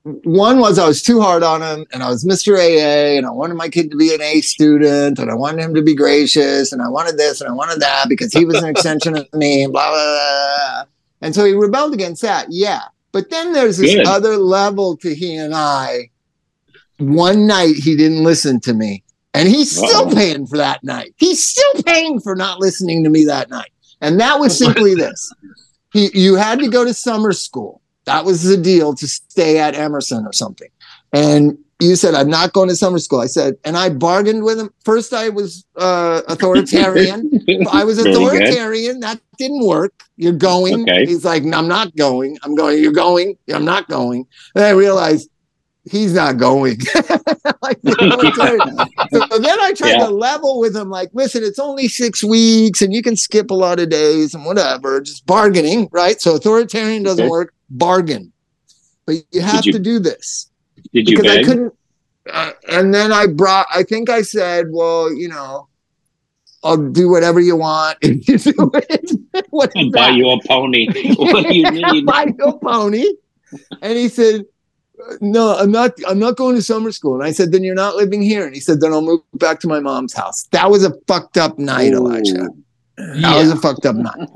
[0.04, 2.58] one was I was too hard on him and I was Mr.
[2.58, 5.74] AA and I wanted my kid to be an A student and I wanted him
[5.74, 8.68] to be gracious and I wanted this and I wanted that because he was an
[8.68, 10.84] extension of me and blah, blah, blah.
[11.22, 12.46] And so he rebelled against that.
[12.50, 12.82] Yeah.
[13.12, 14.06] But then there's this Good.
[14.06, 16.10] other level to he and I.
[16.98, 21.14] One night he didn't listen to me and he's still paying for that night.
[21.16, 23.72] He's still paying for not listening to me that night.
[24.02, 25.32] And that was simply this
[25.94, 27.80] he, you had to go to summer school.
[28.04, 30.68] That was the deal to stay at Emerson or something.
[31.12, 33.20] And you said, I'm not going to summer school.
[33.20, 34.70] I said, and I bargained with him.
[34.84, 37.44] First, I was uh, authoritarian.
[37.72, 39.00] I was authoritarian.
[39.00, 39.92] That didn't work.
[40.16, 40.82] You're going.
[40.82, 41.06] Okay.
[41.06, 42.38] He's like, no, I'm not going.
[42.42, 42.82] I'm going.
[42.82, 43.36] You're going.
[43.52, 44.26] I'm not going.
[44.54, 45.28] And I realized
[45.90, 46.78] he's not going.
[47.62, 50.06] Like, so then I tried Yeah.
[50.06, 53.54] to level with him, like, listen, it's only six weeks and you can skip a
[53.54, 56.20] lot of days and whatever, just bargaining, right?
[56.20, 57.30] So authoritarian doesn't Okay.
[57.30, 58.32] work, bargain.
[59.06, 60.50] But you have you- to do this
[60.92, 61.72] Did you because I couldn't.
[62.30, 65.68] Uh, and then I brought, I think I said, well, you know,
[66.62, 69.10] I'll do whatever you want if you do it.
[69.50, 70.86] what is buy you a pony.
[71.16, 72.04] what do you need?
[72.06, 73.06] buy you a pony.
[73.82, 74.44] And he said,
[75.20, 77.14] no, I'm not, I'm not going to summer school.
[77.14, 78.44] And I said, then you're not living here.
[78.44, 80.44] And he said, then I'll move back to my mom's house.
[80.52, 82.44] That was a fucked up night, Elijah.
[82.44, 82.64] Ooh.
[82.96, 84.28] That was a fucked up night.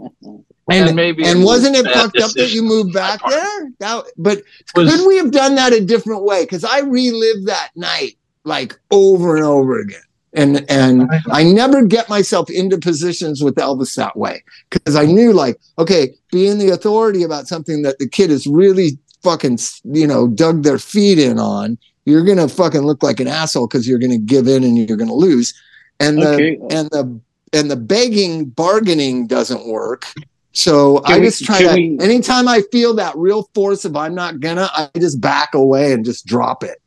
[0.71, 3.71] And And, maybe and it wasn't it fucked up that you moved back there?
[3.79, 4.43] That, but
[4.77, 6.43] Was- could we have done that a different way?
[6.45, 10.01] Because I relived that night like over and over again.
[10.35, 15.33] And and I never get myself into positions with Elvis that way because I knew
[15.33, 20.27] like, okay, being the authority about something that the kid is really fucking, you know,
[20.29, 24.17] dug their feet in on, you're gonna fucking look like an asshole because you're gonna
[24.19, 25.53] give in and you're gonna lose.
[26.01, 26.59] And the Okay.
[26.71, 27.21] and the
[27.53, 30.07] and the begging bargaining doesn't work.
[30.53, 33.97] So I Can we- just try to we- anytime I feel that real force of
[33.97, 36.79] I'm not gonna, I just back away and just drop it.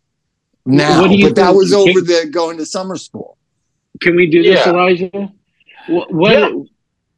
[0.65, 3.37] Now, What do you but that think- was can- over the going to summer school.
[4.01, 4.69] Can we do this, Yeah.
[4.71, 5.31] Elijah?
[5.87, 6.51] What what, Yeah.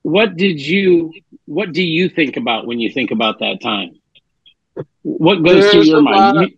[0.04, 1.12] what did you
[1.46, 3.92] what do you think about when you think about that time?
[5.04, 6.38] What goes through your mind?
[6.38, 6.50] of-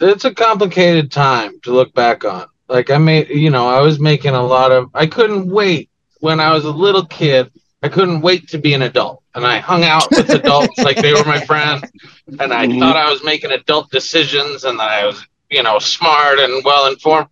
[0.00, 2.46] it's a complicated time to look back on.
[2.68, 4.90] Like I made, you know, I was making a lot of.
[4.94, 7.50] I couldn't wait when I was a little kid.
[7.82, 11.12] I couldn't wait to be an adult, and I hung out with adults like they
[11.14, 11.92] were my friends,
[12.38, 12.78] and I Mhm.
[12.78, 16.86] thought I was making adult decisions, and that I was, you know, smart and well
[16.86, 17.28] informed.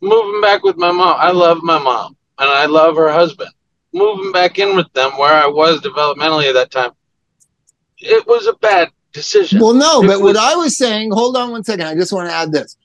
[0.00, 3.50] Moving back with my mom, I love my mom, and I love her husband.
[3.92, 6.90] Moving back in with them, where I was developmentally at that time,
[7.98, 9.60] it was a bad decision.
[9.60, 11.86] Well, no, It but what I was saying, hold on one second.
[11.86, 12.76] I just want to add this.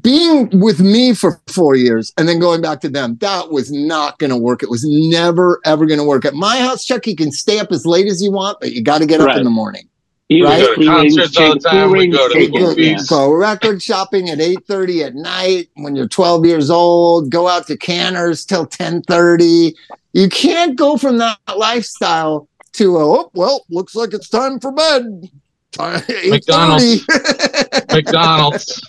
[0.00, 4.18] Being with me for four years and then going back to them, that was not
[4.18, 4.62] going to work.
[4.62, 6.24] It was never, ever going to work.
[6.24, 8.82] At my house, Chuck, you can stay up as late as you want, but you
[8.82, 9.86] got to get up in the morning.
[10.30, 10.60] he Right.
[10.60, 11.90] was We go to concerts all the time.
[11.90, 13.06] We go to chicken, movies.
[13.08, 17.30] Go record shopping at 8.30 at night when you're 12 years old.
[17.30, 19.74] Go out to Canter's till 10.30.
[20.14, 24.72] You can't go from that lifestyle to, uh, oh, well, looks like it's time for
[24.72, 25.28] bed.
[25.72, 27.92] Time- 8:30.
[27.94, 28.80] McDonald's.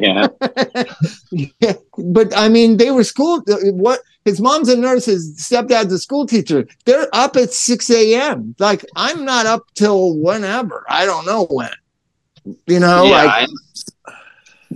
[0.00, 0.26] Yeah.
[1.60, 3.42] Yeah, but I mean, they were school.
[3.50, 6.66] Uh, what his mom's a nurse, his stepdad's a school teacher.
[6.84, 8.54] They're up at six a.m.
[8.58, 10.84] Like I'm not up till whenever.
[10.90, 11.70] I don't know when.
[12.66, 13.48] You know, yeah, like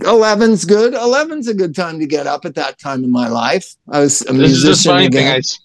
[0.01, 0.93] eleven's good.
[0.95, 3.75] Eleven's a good time to get up at that time in my life.
[3.89, 5.13] I was a this is the musician funny thing.
[5.13, 5.33] again.
[5.35, 5.59] I, s-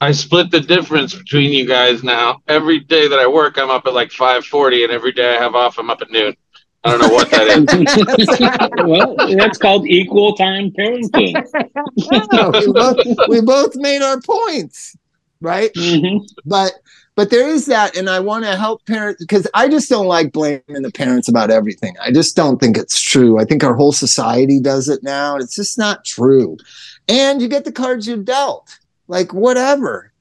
[0.00, 2.40] I split the difference between you guys now.
[2.48, 5.54] Every day that I work, I'm up at like 5:40, and every day I have
[5.54, 6.34] off, I'm up at noon.
[6.82, 7.66] I don't know what that is.
[8.86, 11.34] well, that's called equal time parenting.
[11.96, 14.96] we, both, we both made our points,
[15.42, 15.72] right?
[15.74, 16.26] Mhm.
[16.46, 16.72] but
[17.16, 20.32] but there is that and i want to help parents because i just don't like
[20.32, 23.92] blaming the parents about everything i just don't think it's true i think our whole
[23.92, 26.56] society does it now and it's just not true
[27.08, 28.78] and you get the cards you're dealt
[29.10, 30.12] like whatever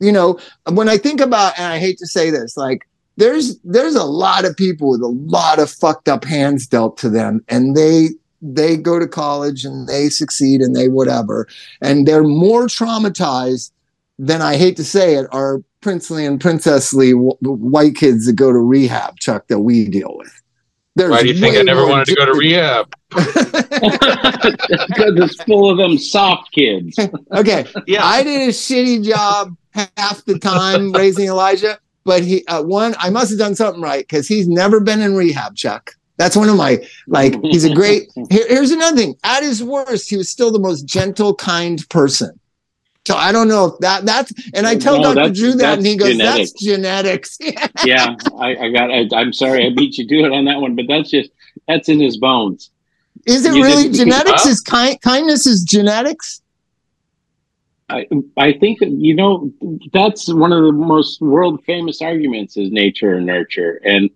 [0.00, 0.38] you know
[0.72, 4.44] when i think about and i hate to say this like there's there's a lot
[4.44, 8.08] of people with a lot of fucked up hands dealt to them and they
[8.40, 11.48] they go to college and they succeed and they whatever
[11.80, 13.72] and they're more traumatized
[14.18, 18.52] than I hate to say it, are princely and princessly w- white kids that go
[18.52, 20.42] to rehab, Chuck, that we deal with.
[20.98, 22.92] There's Why do you think I never wanted to go to rehab?
[24.88, 26.98] Because it's full of them soft kids.
[27.32, 29.56] okay, Yeah, I did a shitty job
[29.96, 34.00] half the time raising Elijah, but he uh, one I must have done something right
[34.06, 35.92] because he's never been in rehab, Chuck.
[36.16, 37.40] That's one of my like.
[37.42, 38.10] He's a great.
[38.30, 39.14] Here, here's another thing.
[39.22, 42.38] At his worst, he was still the most gentle, kind person.
[43.08, 44.34] So I don't know if that that's.
[44.52, 45.32] And I tell No, Dr.
[45.32, 47.38] Drew that, and he goes, "That's genetics."
[47.86, 48.90] yeah, I, I got.
[48.90, 51.30] I, I'm sorry, I beat you to it on that one, but that's just
[51.66, 52.70] that's in his bones.
[53.24, 54.44] Is it You really genetics?
[54.44, 56.42] Is ki- kindness is genetics?
[57.88, 59.50] I I think you know
[59.94, 64.10] that's one of the most world famous arguments is nature and nurture, and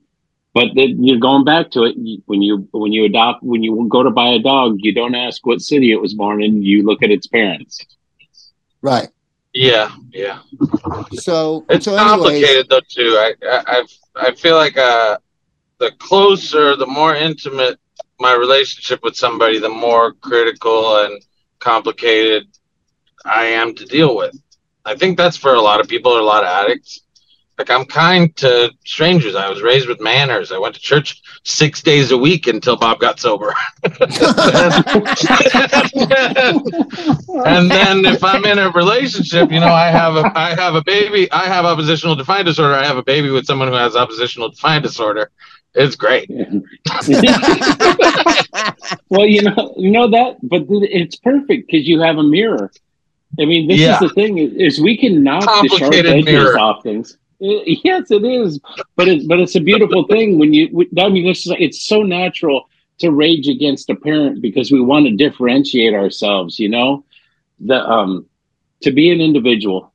[0.52, 4.10] but you're going back to it when you when you adopt when you go to
[4.10, 6.62] buy a dog, you don't ask what city it was born in.
[6.62, 7.80] You look at its parents.
[8.82, 9.08] Right.
[9.54, 10.40] yeah, yeah.
[11.14, 13.16] So It's so anyways, complicated though too.
[13.18, 13.84] I, I I
[14.28, 15.18] I feel like uh,
[15.78, 17.78] the closer, the more intimate
[18.18, 21.22] my relationship with somebody, the more critical and
[21.58, 22.48] complicated
[23.24, 24.34] I am to deal with.
[24.84, 27.01] I think that's for a lot of people, a lot of addicts.
[27.62, 29.36] Like I'm kind to strangers.
[29.36, 30.50] I was raised with manners.
[30.50, 33.54] I went to church six days a week until Bob got sober.
[33.84, 33.94] and
[37.70, 41.30] then if I'm in a relationship, you know, I have a I have a baby.
[41.30, 42.74] I have oppositional defiant disorder.
[42.74, 45.30] I have a baby with someone who has oppositional defiant disorder.
[45.74, 46.28] It's great.
[49.08, 52.72] well, you know, you know that, but it's perfect because you have a mirror.
[53.40, 53.94] I mean, this Yeah.
[53.94, 56.58] is the thing: is we can knock the sharp edges mirror.
[56.58, 57.18] off things.
[57.84, 58.60] Yes, it is,
[58.94, 60.86] but it's but it's a beautiful thing when you.
[60.96, 65.06] I mean, this is it's so natural to rage against a parent because we want
[65.06, 66.60] to differentiate ourselves.
[66.60, 67.04] You know,
[67.58, 68.26] the um
[68.82, 69.92] to be an individual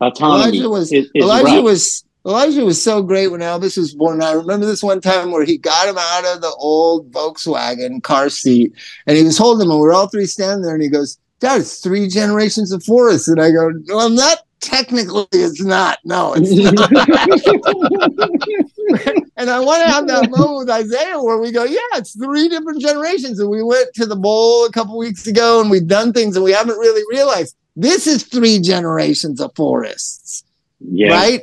[0.00, 1.64] autonomy Elijah was is, is Elijah rough.
[1.64, 4.20] was Elijah was so great when Elvis was born.
[4.20, 8.28] I remember this one time where he got him out of the old Volkswagen car
[8.28, 8.72] seat
[9.06, 11.60] and he was holding him, and we're all three standing there, and he goes, Dad,
[11.60, 13.28] it's three generations of Forrest.
[13.28, 15.98] And I go, Well, not technically, it's not.
[16.04, 16.90] No, it's not.
[19.36, 22.48] and I want to have that moment with Isaiah where we go, Yeah, it's three
[22.48, 23.38] different generations.
[23.40, 26.44] And we went to the bowl a couple weeks ago and we've done things and
[26.44, 30.44] we haven't really realized this is three generations of Forrests.
[30.80, 31.12] Yeah.
[31.12, 31.42] Right?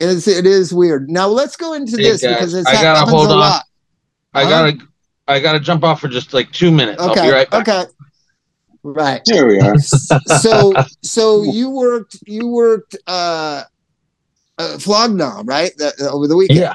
[0.00, 1.10] It's, it is weird.
[1.10, 3.38] Now let's go into Hey, this guys, because it's I gotta happens hold a on.
[3.38, 3.64] lot.
[4.34, 4.50] I Huh?
[4.50, 4.84] gotta uh-huh.
[5.28, 7.02] I gotta jump off for just like two minutes.
[7.02, 7.30] Okay.
[7.30, 7.52] right.
[7.52, 7.84] Okay.
[8.82, 9.20] Right.
[9.26, 9.78] There we are.
[9.78, 13.64] so so you worked you worked uh
[14.58, 15.72] uh Flog Gnaw, right?
[15.78, 16.60] That, over the weekend.
[16.60, 16.74] Yeah.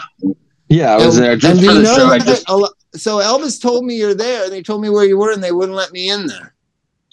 [0.70, 2.18] Yeah, I was And- there just for you the know show.
[2.20, 2.48] Just
[2.96, 5.52] so Elvis told me you're there, and they told me where you were, and they
[5.52, 6.54] wouldn't let me in there.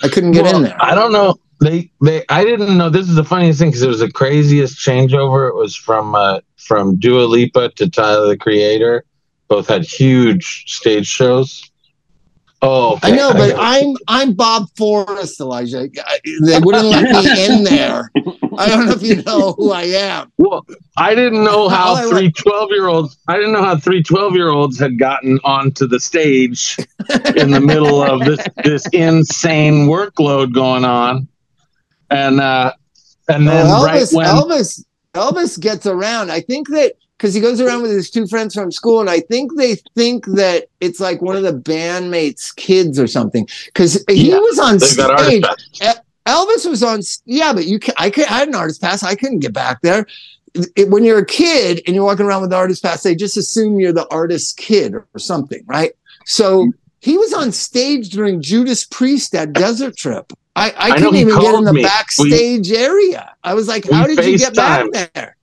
[0.02, 0.76] I couldn't get in there.
[0.82, 1.36] I don't know.
[1.60, 4.78] They they I didn't know this is the funniest thing because it was the craziest
[4.78, 5.48] changeover.
[5.48, 9.04] It was from uh from Dua Lipa to Tyler the Creator.
[9.48, 11.69] Both had huge stage shows.
[12.62, 13.56] Oh, I know, but got it.
[13.58, 15.88] I'm I'm Bob Forrest, Elijah.
[16.42, 18.10] They wouldn't let me in there.
[18.58, 20.30] I don't know if you know who I am.
[20.36, 20.66] Well,
[20.98, 24.34] I didn't know how want- three 12 year olds, I didn't know how three 12
[24.34, 26.76] year olds had gotten onto the stage
[27.36, 31.28] in the middle of this, this insane workload going on.
[32.10, 32.74] And, uh,
[33.28, 36.30] and then Well, right Elvis, when, Elvis, Elvis gets around.
[36.30, 39.20] I think that because he goes around with his two friends from school, and I
[39.20, 43.46] think they think that it's like one of the bandmates' kids or something.
[43.66, 45.44] Because he Yeah, was on stage.
[46.26, 47.00] Elvis was on.
[47.26, 47.94] Yeah, but you can.
[47.98, 48.10] I.
[48.16, 49.02] I had an artist pass.
[49.02, 50.06] I couldn't get back there.
[50.76, 53.36] It- when you're a kid and you're walking around with the artist pass, they just
[53.36, 55.92] assume you're the artist's kid or something, right?
[56.24, 60.32] So he was on stage during Judas Priest at Desert Trip.
[60.56, 61.82] I, I, I couldn't even get in the me.
[61.82, 63.34] backstage area.
[63.44, 65.36] I was like, "How did you get back there?"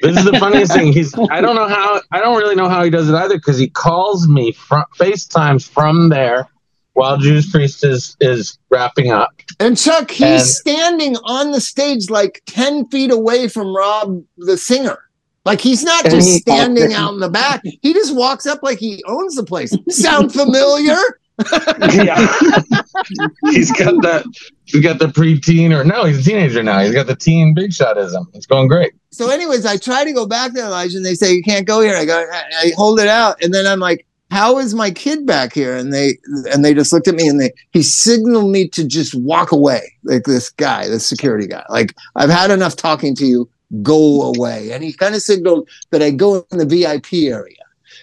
[0.00, 0.92] This is the funniest thing.
[0.92, 3.58] He's, I don't know how, I don't really know how he does it either because
[3.58, 6.48] he calls me from FaceTimes from there
[6.94, 9.30] while Judas Priest is, is wrapping up.
[9.60, 14.56] And Chuck, he's And- standing on the stage like 10 feet away from Rob, the
[14.56, 14.98] singer.
[15.44, 17.62] Like he's not just he- standing out in the back.
[17.64, 19.74] He just walks up like he owns the place.
[19.88, 20.96] Sound familiar?
[21.38, 22.16] Yeah.
[23.50, 24.24] he's got that.
[24.64, 26.80] He's got the preteen, or no, he's a teenager now.
[26.80, 28.26] He's got the teen big shotism.
[28.34, 28.92] It's going great.
[29.10, 31.80] So, anyways, I try to go back there, Elijah, and they say you can't go
[31.80, 31.96] here.
[31.96, 35.26] I go, I, I hold it out, and then I'm like, "How is my kid
[35.26, 36.18] back here?" And they
[36.52, 39.92] and they just looked at me and they he signaled me to just walk away,
[40.04, 41.64] like this guy, this security guy.
[41.68, 43.48] Like I've had enough talking to you.
[43.82, 44.70] Go away.
[44.72, 47.56] And he kind of signaled that I go in the VIP area.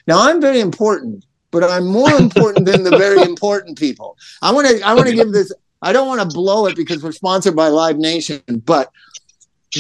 [0.08, 4.18] Now I'm very important, but I'm more important than the very important people.
[4.42, 5.52] I want to I want to give this.
[5.82, 8.92] I don't want to blow it because we're sponsored by Live Nation, but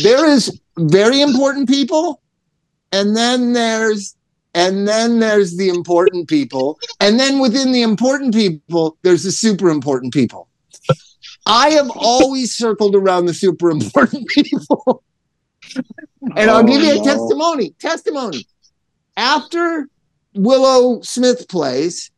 [0.01, 2.21] there is very important people
[2.91, 4.15] and then there's
[4.55, 9.69] and then there's the important people and then within the important people there's the super
[9.69, 10.47] important people
[11.45, 15.03] i have always circled around the super important people
[16.35, 18.47] and i'll oh, give you a Oh, testimony testimony
[19.17, 19.89] after
[20.35, 22.11] willow smith plays.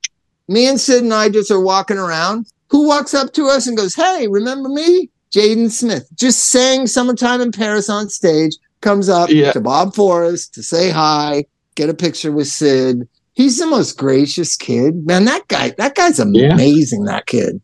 [0.48, 2.48] Me and sid and i just are walking around.
[2.70, 5.10] Who walks up to us and goes hey remember me?
[5.34, 9.52] Jaden smith just sang summertime in paris on stage comes up Yeah.
[9.54, 11.46] to bob forrest to say hi
[11.76, 13.08] get a picture with sid.
[13.34, 15.06] He's the most gracious kid.
[15.08, 16.54] Man that guy that guy's Yeah.
[16.54, 17.62] amazing that kid.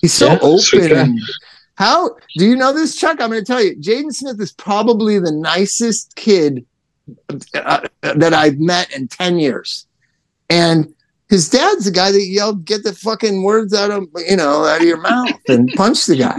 [0.00, 1.20] He's so Yeah, open and
[1.76, 3.20] how do you know this chuck?
[3.20, 6.64] I'm going to tell you jaden smith is probably the nicest kid
[7.54, 9.86] uh, that i've met in 10 years
[10.50, 10.92] and
[11.28, 14.80] his dad's the guy that yelled get the fucking words out of you know out
[14.80, 16.38] of your mouth and punch the guy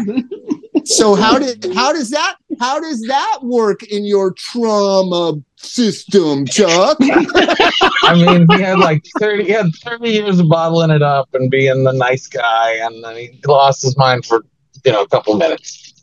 [0.86, 6.97] so how did how does that how does that work in your trauma system chuck
[8.04, 9.45] I mean, he had like thirty.
[9.45, 13.15] He had thirty years of bottling it up and being the nice guy, and then
[13.15, 14.45] he lost his mind for
[14.84, 15.93] you know a couple minutes.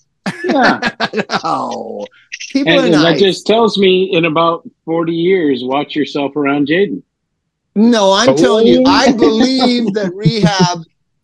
[0.45, 0.81] Yeah.
[1.45, 2.07] no
[2.51, 7.03] people And are that just tells me in about 40 years, watch yourself around Jaden.
[7.75, 8.37] No, I'm Oh.
[8.37, 10.81] telling you, I believe that rehab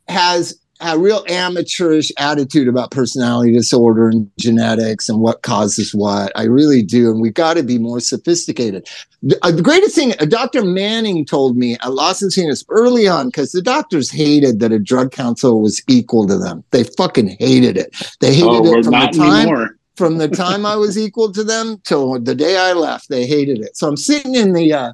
[0.08, 6.30] has a real amateurish attitude about personality disorder and genetics and what causes what.
[6.36, 7.10] I really do.
[7.10, 8.86] And we've got to be more sophisticated.
[9.22, 10.62] The, uh, the greatest thing, uh, Dr.
[10.64, 15.12] Manning told me at Las Encinas early on, because the doctors hated that a drug
[15.12, 16.62] counselor was equal to them.
[16.72, 17.96] They fucking hated it.
[18.20, 19.76] They hated Oh, it from the time anymore.
[19.96, 23.60] From the time I was equal to them till the day I left, they hated
[23.60, 23.76] it.
[23.76, 24.92] So I'm sitting in the uh,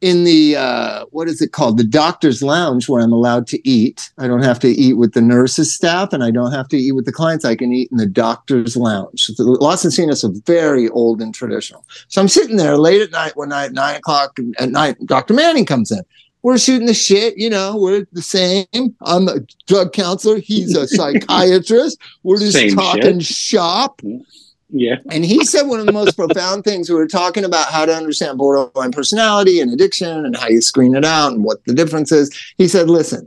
[0.00, 1.78] in the uh, what is it called?
[1.78, 4.10] The doctor's lounge where i'm allowed to eat.
[4.18, 6.92] I don't have to eat with the nurses staff and i don't have to eat
[6.92, 7.44] with the clients.
[7.44, 9.22] I can eat in the doctor's lounge.
[9.22, 11.86] So Las Encinas is very old and traditional.
[12.08, 15.64] So i'm sitting there late at night one night nine o'clock at night dr manning
[15.64, 16.02] comes in
[16.44, 18.66] we're shooting the shit, you know, we're the same.
[19.00, 21.98] I'm a drug counselor, he's a psychiatrist.
[22.22, 23.34] We're just Same talking shit.
[23.34, 24.02] shop.
[24.68, 24.96] Yeah.
[25.10, 26.90] And he said one of the most profound things.
[26.90, 30.94] We were talking about how to understand borderline personality and addiction and how you screen
[30.94, 32.30] it out and what the difference is.
[32.58, 33.26] He said, listen,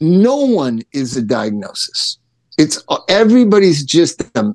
[0.00, 2.18] no one is a diagnosis.
[2.56, 4.54] It's everybody's just a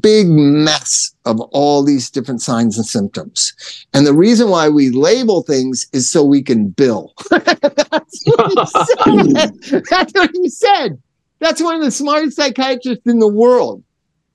[0.00, 3.52] big mess of all these different signs and symptoms.
[3.92, 7.12] And the reason why we label things is so we can bill.
[7.30, 9.84] That's what he said.
[9.90, 11.02] That's what he said.
[11.38, 13.82] That's one of the smartest psychiatrists in the world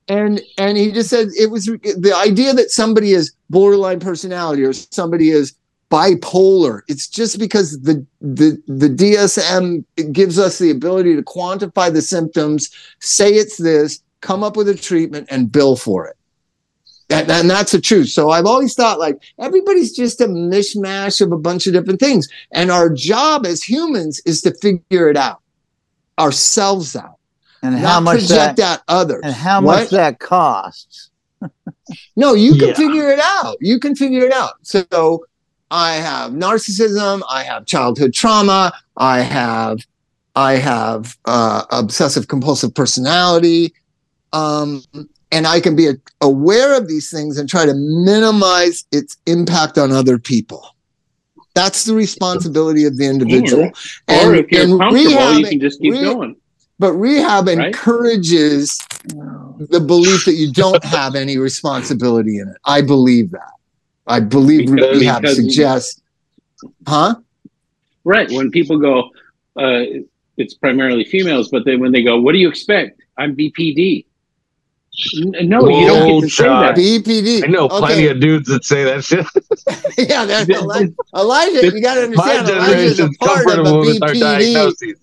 [0.08, 4.72] and and he just said it was the idea that somebody is borderline personality or
[4.72, 5.54] somebody is
[5.90, 12.02] bipolar it's just because the the the DSM gives us the ability to quantify the
[12.02, 12.70] symptoms
[13.00, 16.16] say it's this come up with a treatment and bill for it
[17.10, 21.30] and, and that's the truth so i've always thought like everybody's just a mishmash of
[21.32, 25.40] a bunch of different things and our job as humans is to figure it out
[26.18, 27.18] ourselves out
[27.62, 29.80] And not how much project that out others and how What?
[29.82, 31.10] much that costs.
[32.16, 32.74] No, you can Yeah.
[32.74, 33.56] figure it out.
[33.60, 34.54] You can figure it out.
[34.62, 35.24] So
[35.70, 39.78] I have narcissism, I have childhood trauma, I have
[40.34, 43.74] I have uh, obsessive compulsive personality.
[44.32, 44.82] Um,
[45.30, 49.78] and I can be a- aware of these things and try to minimize its impact
[49.78, 50.74] on other people.
[51.54, 53.64] That's the responsibility of the individual.
[54.08, 56.36] Or if you're and comfortable, you can just keep re- going.
[56.78, 57.66] But rehab Right?
[57.68, 58.78] encourages
[59.68, 62.56] the belief that you don't have any responsibility in it.
[62.64, 63.50] I believe that.
[64.06, 66.00] I believe Because- rehab because- suggests,
[66.88, 67.16] huh?
[68.04, 68.30] Right.
[68.30, 69.10] When people go,
[69.56, 69.84] uh,
[70.38, 73.00] it's primarily females, but then when they go, what do you expect?
[73.18, 74.06] I'm BPD.
[75.16, 76.76] N- No, you don't Whoa, get to say Chuck.
[76.76, 76.82] that.
[76.82, 77.44] BPD.
[77.44, 78.08] I know plenty Okay.
[78.08, 79.24] of dudes that say that shit.
[80.08, 80.92] yeah, that's The- Elijah.
[81.16, 82.48] Elijah, you got to My understand.
[82.48, 84.94] Elijah's a part of a comfortable BPD.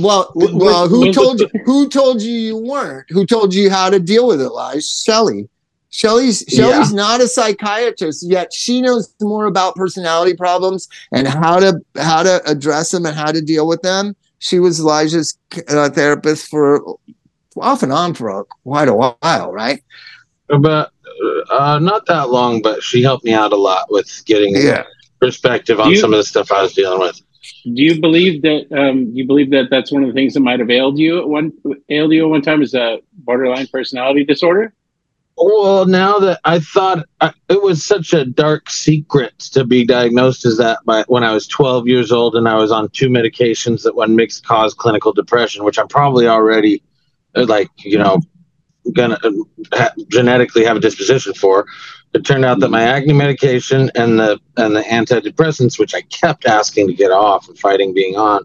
[0.00, 1.48] Well, well, who told you?
[1.66, 3.06] Who told you you weren't?
[3.10, 4.80] Who told you how to deal with it, Elijah?
[4.80, 5.48] Shelley.
[5.90, 8.50] Shelley's Shelley's not a psychiatrist yet.
[8.54, 13.30] She knows more about personality problems and how to how to address them and how
[13.30, 14.16] to deal with them.
[14.38, 15.36] She was Elijah's
[15.68, 16.96] uh, therapist for
[17.56, 19.82] off and on for a, quite a while, right?
[20.48, 20.90] But
[21.50, 24.84] uh, not that long, but she helped me out a lot with getting Yeah.
[25.20, 27.20] perspective on You- some of the stuff I was dealing with.
[27.64, 28.66] Do you believe that?
[28.76, 31.28] Um, you believe that that's one of the things that might have ailed you at
[31.28, 31.52] one
[31.88, 34.72] ailed you at one time is a borderline personality disorder?
[35.36, 40.44] Well, now that I thought I, it was such a dark secret to be diagnosed
[40.44, 43.82] as that by when I was 12 years old and I was on two medications
[43.82, 46.78] that when mixed caused clinical depression, which I'm probably already uh,
[47.34, 48.20] like, you know,
[48.92, 49.30] gonna uh,
[49.72, 51.66] ha- genetically have a disposition for.
[52.14, 56.44] It turned out that my acne medication and the and the antidepressants, which I kept
[56.44, 58.44] asking to get off and fighting being on,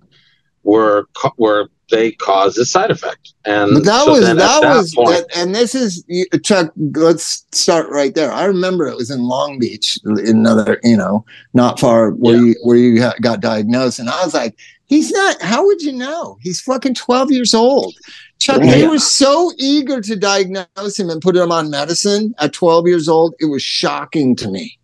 [0.64, 1.08] were
[1.38, 3.34] were they caused a side effect.
[3.46, 6.06] And that so was then that, was point, that, and this is
[6.44, 6.72] Chuck.
[6.78, 8.32] Let's start right there.
[8.32, 12.42] I remember it was in Long Beach, in another you know, not far where Yeah.
[12.42, 15.42] you where you got diagnosed, and I was like, he's not.
[15.42, 16.38] How would you know?
[16.42, 17.96] He's fucking twelve years old.
[18.48, 22.88] Chuck, they were so eager to diagnose him and put him on medicine at twelve
[22.88, 23.34] years old.
[23.40, 24.80] It was shocking to me.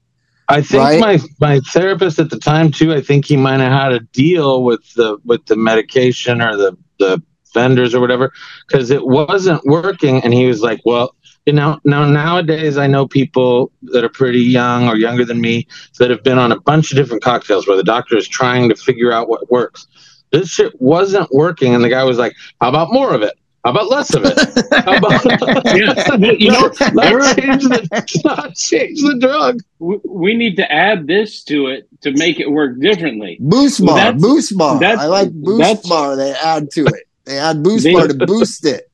[0.49, 0.99] I think right?
[0.99, 2.93] my my therapist at the time too.
[2.93, 6.77] I think he might have had a deal with the with the medication or the
[6.99, 8.33] the vendors or whatever
[8.67, 10.21] because it wasn't working.
[10.25, 14.41] And he was like, "Well, you know, now nowadays I know people that are pretty
[14.41, 15.67] young or younger than me
[15.99, 18.75] that have been on a bunch of different cocktails where the doctor is trying to
[18.75, 19.87] figure out what works.
[20.33, 23.35] This shit wasn't working, and the guy was like, "How about more of it?
[23.63, 24.37] How about less of it?
[24.83, 25.23] How about
[25.75, 25.93] Yeah.
[26.17, 31.07] Well, you know, let's change the not change the drug." we, we need to add
[31.07, 33.37] this to it to make it work differently.
[33.39, 34.79] Boost Well, bar, that's- BuSpar.
[34.79, 36.15] that's- I like boost that's- bar.
[36.17, 37.03] They add to it.
[37.25, 38.89] They add boost They- bar to boost it.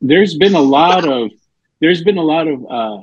[0.00, 1.30] There's been a lot of
[1.80, 3.02] there's been a lot of uh,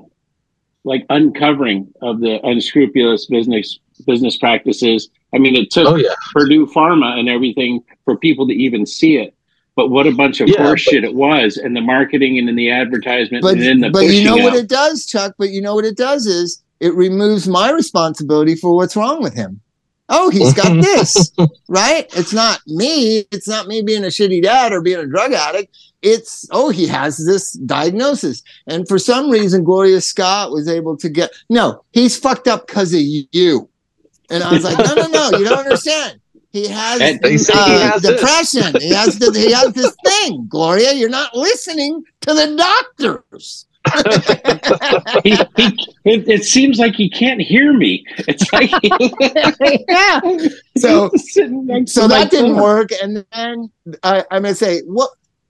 [0.85, 5.09] like uncovering of the unscrupulous business business practices.
[5.33, 6.15] I mean, it took Oh yeah.
[6.33, 9.35] Purdue Pharma and everything for people to even see it.
[9.75, 12.71] But what a bunch of Yeah, horseshit it was, and the marketing and in the
[12.71, 15.35] advertisement but and in the but you pushing know what it does, Chuck.
[15.37, 19.33] But you know what it does is it removes my responsibility for what's wrong with
[19.33, 19.61] him.
[20.07, 21.31] Oh, he's got this,
[21.67, 22.05] right?
[22.15, 23.25] It's not me.
[23.31, 25.75] It's not me being a shitty dad or being a drug addict.
[26.01, 31.09] It's oh, he has this diagnosis, and for some reason, Gloria Scott was able to
[31.09, 31.83] get no.
[31.91, 33.69] He's fucked up because of you.
[34.29, 36.19] And I was like, no, no, no, you don't understand.
[36.55, 38.79] He has, And they say uh, he has depression.
[38.79, 40.47] He has the, he has this thing.
[40.47, 43.65] Gloria, you're not listening to the doctors.
[45.23, 48.05] He, he, it, it seems like he can't hear me.
[48.19, 48.71] It's like
[49.89, 50.21] yeah.
[50.77, 51.09] So
[51.85, 52.63] so that didn't phone.
[52.63, 52.89] work.
[53.03, 53.69] And then
[54.03, 55.09] I, I'm gonna say, what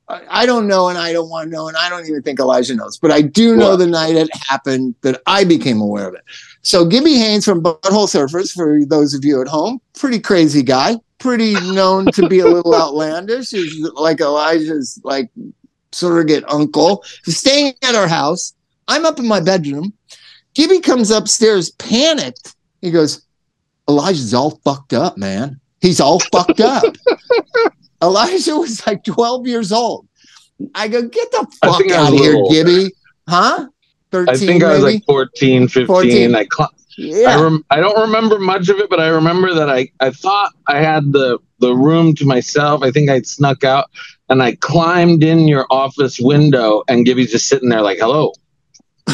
[0.09, 2.39] I I don't know, and I don't want to know, and I don't even think
[2.39, 3.77] Elijah knows, but I do know What?
[3.77, 6.23] the night it happened that I became aware of it.
[6.65, 10.95] So Gibby Haynes from Butthole Surfers, for those of you at home, pretty crazy guy,
[11.19, 13.51] pretty known to be a little outlandish.
[13.51, 15.29] He's like Elijah's like
[15.91, 17.03] surrogate uncle.
[17.23, 18.55] He's staying at our house.
[18.87, 19.93] I'm up in my bedroom.
[20.55, 22.55] Gibby comes upstairs, panicked.
[22.81, 23.23] He goes,
[23.87, 25.59] Elijah's all fucked up, man.
[25.81, 26.83] He's all fucked up.
[28.01, 30.07] Elijah was like 12 years old.
[30.73, 32.43] I go, get the fuck think I was out of here.
[32.49, 32.91] Gibby.
[33.29, 33.67] Huh?
[34.15, 35.87] 13, I think I was like 14, 15.
[35.87, 36.35] 14.
[36.35, 36.73] I, cl-
[37.27, 40.53] I, rem- I don't remember much of it, but I remember that I, I thought
[40.67, 42.81] I had the, the room to myself.
[42.83, 43.89] I think I'd snuck out
[44.29, 48.31] and I climbed in your office window and Gibby's just sitting there like, hello.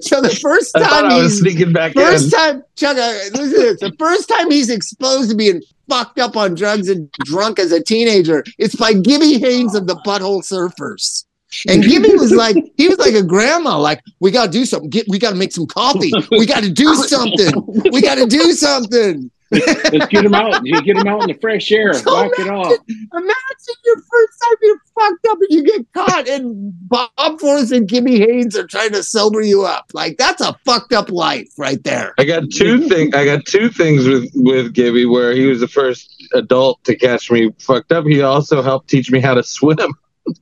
[0.00, 2.30] so the first time I was he's sneaking back first in.
[2.30, 3.80] time Chuck, uh, listen to this.
[3.80, 7.82] The first time he's exposed to being fucked up on drugs and drunk as a
[7.82, 11.24] teenager, it's by Gibby Haynes of the Butthole Surfers.
[11.68, 14.88] And Gibby was like, he was like a grandma, like, we gotta do something.
[14.88, 16.12] Get, we gotta make some coffee.
[16.30, 17.52] We gotta do something.
[17.92, 19.30] We gotta do something.
[19.50, 20.64] Let's get him out.
[20.64, 21.92] You get him out in the fresh air.
[21.92, 22.72] So Walk it off.
[22.88, 27.88] Imagine your first time you're fucked up and you get caught, and Bob Forrest and
[27.88, 29.90] Gibby Haynes are trying to sober you up.
[29.92, 32.14] Like that's a fucked up life right there.
[32.18, 33.12] I got two things.
[33.14, 37.30] I got two things with with Gibby where he was the first adult to catch
[37.30, 38.04] me fucked up.
[38.04, 39.92] He also helped teach me how to swim.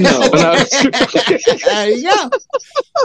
[0.00, 0.20] No.
[0.30, 2.30] When I was- there you go.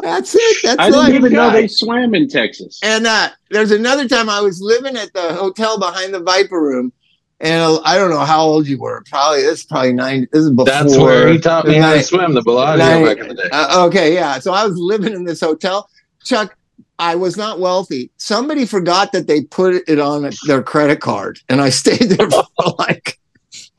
[0.01, 0.57] That's it.
[0.63, 1.13] That's I didn't life.
[1.13, 2.79] even know they swam in Texas.
[2.83, 6.91] And uh, there's another time I was living at the hotel behind the Viper Room,
[7.39, 9.03] and uh, I don't know how old you were.
[9.09, 10.27] Probably this is probably nine.
[10.31, 10.65] This is before.
[10.65, 12.33] That's where he taught me how to swim.
[12.33, 13.49] The Bellagio back in the day.
[13.51, 14.39] Uh, okay, yeah.
[14.39, 15.89] So I was living in this hotel.
[16.23, 16.55] Chuck,
[16.99, 18.11] I was not wealthy.
[18.17, 22.45] Somebody forgot that they put it on their credit card, and I stayed there for
[22.79, 23.22] like a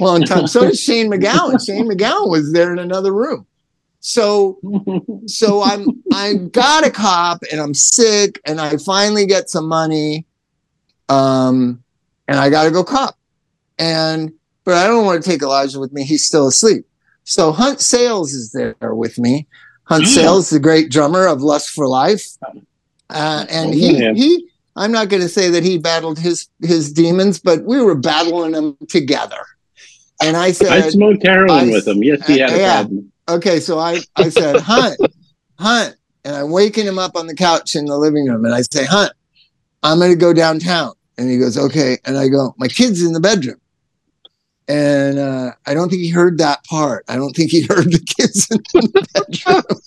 [0.00, 0.46] long time.
[0.46, 1.64] So did Shane MacGowan.
[1.64, 3.46] Shane MacGowan was there in another room.
[4.00, 4.58] So
[5.26, 10.26] so I'm I got a cop and I'm sick and I finally get some money.
[11.08, 11.82] Um
[12.28, 13.16] and I gotta go cop.
[13.78, 14.32] And
[14.64, 16.04] but I don't want to take Elijah with me.
[16.04, 16.86] He's still asleep.
[17.24, 19.46] So Hunt Sales is there with me.
[19.84, 20.14] Hunt Mm.
[20.14, 22.26] Sales, the great drummer of Lust for Life.
[23.10, 27.64] Uh, and he he I'm not gonna say that he battled his his demons, but
[27.64, 29.44] we were battling them together.
[30.24, 32.02] And I said I smoked heroin I- with him.
[32.02, 32.80] Yes, he had a yeah.
[32.82, 33.12] problem.
[33.28, 34.98] okay, so I, I said, Hunt,
[35.58, 35.96] Hunt.
[36.26, 38.44] And I'm waking him up on the couch in the living room.
[38.46, 39.12] And I say, Hunt,
[39.82, 40.94] I'm going to go downtown.
[41.18, 41.98] And he goes, okay.
[42.06, 43.60] And I go, my kid's in the bedroom.
[44.66, 47.04] And uh, I don't think he heard that part.
[47.08, 49.80] I don't think he heard the kids in the bedroom.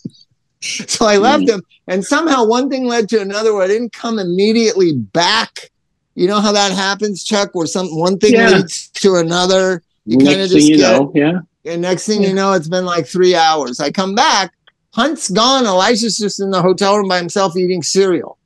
[0.61, 1.61] so I left him.
[1.87, 5.71] And somehow one thing led to another where I didn't come immediately back.
[6.15, 8.49] You know how that happens, Chuck, where some one thing Yeah.
[8.49, 9.81] leads to another.
[10.07, 11.39] You kind of just you get know, yeah.
[11.65, 13.81] and next thing you know, it's been like three hours.
[13.81, 14.53] I come back,
[14.93, 15.65] Hunt's gone.
[15.65, 18.37] Elijah's just in the hotel room by himself eating cereal.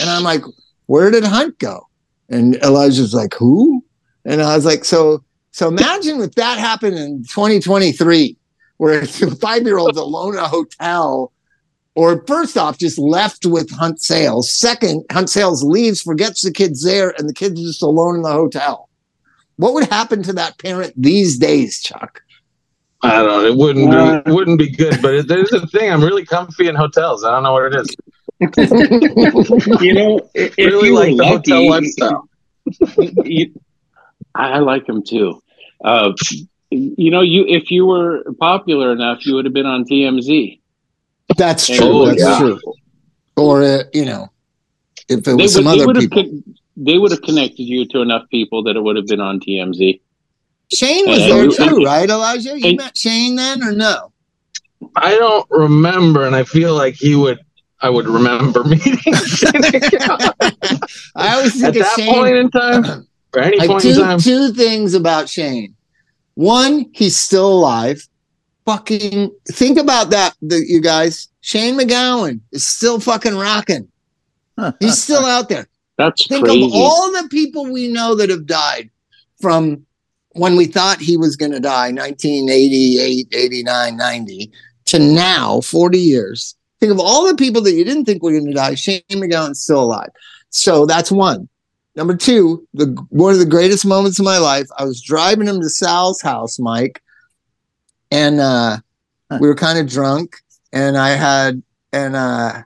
[0.00, 0.42] And I'm like,
[0.86, 1.88] where did Hunt go?
[2.30, 3.84] And Elijah's like, who?
[4.24, 5.22] And I was like, so
[5.54, 8.36] so imagine if that happened in 2023,
[8.78, 11.32] where a five-year-old's alone in a hotel,
[11.94, 14.50] or first off, just left with Hunt Sales.
[14.50, 18.22] Second, Hunt Sales leaves, forgets the kids there, and the kids are just alone in
[18.22, 18.88] the hotel.
[19.56, 22.22] What would happen to that parent these days, Chuck?
[23.02, 23.44] I don't know.
[23.44, 25.90] It wouldn't Uh, be, it wouldn't be good, but it, there's a thing.
[25.92, 27.22] I'm really comfy in hotels.
[27.24, 27.94] I don't know what it is.
[29.80, 32.28] You know, i- if really you like were the lucky, hotel lifestyle.
[33.24, 33.54] you,
[34.34, 35.42] I like them too.
[35.84, 36.12] Uh,
[36.70, 40.60] you know, you if you were popular enough, you would have been on TMZ.
[41.36, 41.78] That's true.
[41.82, 42.38] Oh, That's yeah.
[42.38, 42.58] true.
[43.36, 44.30] Or uh, you know,
[45.08, 46.22] if it They was some would, they other people.
[46.24, 49.40] con- they would have connected you to enough people that it would have been on
[49.40, 50.00] TMZ.
[50.72, 52.58] Shane was Uh, there you- too, right, Elijah?
[52.58, 54.10] You and- met Shane then, or no?
[54.96, 57.38] I don't remember, and I feel like he would.
[57.80, 58.98] I would remember meeting
[61.16, 62.14] I always at think of that Shane.
[62.14, 64.18] point in time, or any like point in two time.
[64.18, 65.74] two things about Shane.
[66.34, 68.06] One, he's still alive.
[68.66, 71.28] Fucking think about that, the, you guys.
[71.42, 73.88] Shane MacGowan is still fucking rocking.
[74.80, 75.68] He's still out there.
[75.96, 76.64] That's Think crazy.
[76.64, 78.90] of all the people we know that have died
[79.40, 79.86] from
[80.30, 84.52] when we thought he was going to die, 1988, 89, 90,
[84.86, 86.56] to now, 40 years.
[86.80, 88.74] Think of all the people that you didn't think were going to die.
[88.74, 90.10] Shane MacGowan's still alive.
[90.50, 91.48] So that's one.
[91.96, 94.66] Number two, the one of the greatest moments of my life.
[94.76, 97.00] I was driving him to Sal's house, Mike,
[98.10, 98.78] and uh,
[99.40, 100.36] we were kind of drunk,
[100.72, 102.62] and I had and uh,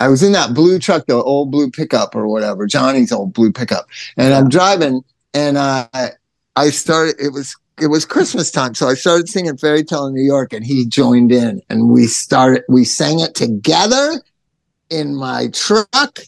[0.00, 3.52] I was in that blue truck, the old blue pickup or whatever, Johnny's old blue
[3.52, 5.02] pickup, and I'm driving,
[5.34, 5.88] and uh,
[6.56, 7.16] I started.
[7.18, 10.52] It was it was Christmas time, so I started singing "Fairy Tale in New York,"
[10.52, 12.64] and he joined in, and we started.
[12.68, 14.22] We sang it together
[14.90, 16.20] in my truck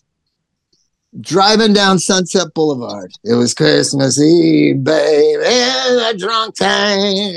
[1.20, 3.12] driving down Sunset Boulevard.
[3.24, 7.36] It was Christmas Eve, baby, in a drunk tank.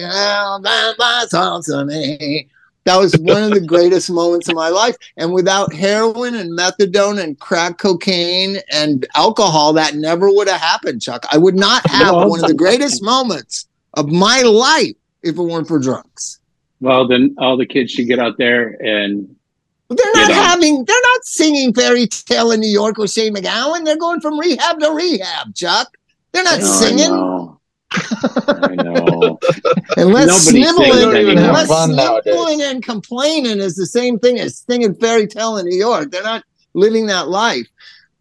[1.00, 2.48] Was all to me.
[2.86, 4.96] That was one of the greatest moments of my life.
[5.16, 11.02] And without heroin and methadone and crack cocaine and alcohol, that never would have happened,
[11.02, 11.26] Chuck.
[11.32, 12.28] I would not have No.
[12.28, 16.40] one of the greatest moments of my life if it weren't for drugs.
[16.82, 19.34] Well, then all the kids should get out there and
[19.90, 20.42] They're not You know.
[20.42, 23.86] having, they're not singing fairy tale in New York with Shane MacGowan.
[23.86, 25.96] They're going from rehab to rehab, Chuck.
[26.32, 27.60] They're not No, singing know.
[27.94, 29.40] I know.
[29.98, 31.68] unless Nobody's sniveling, singing They don't even have unless
[32.24, 36.12] sniveling and complaining is the same thing as singing fairy tale in New York.
[36.12, 37.68] They're not living that life.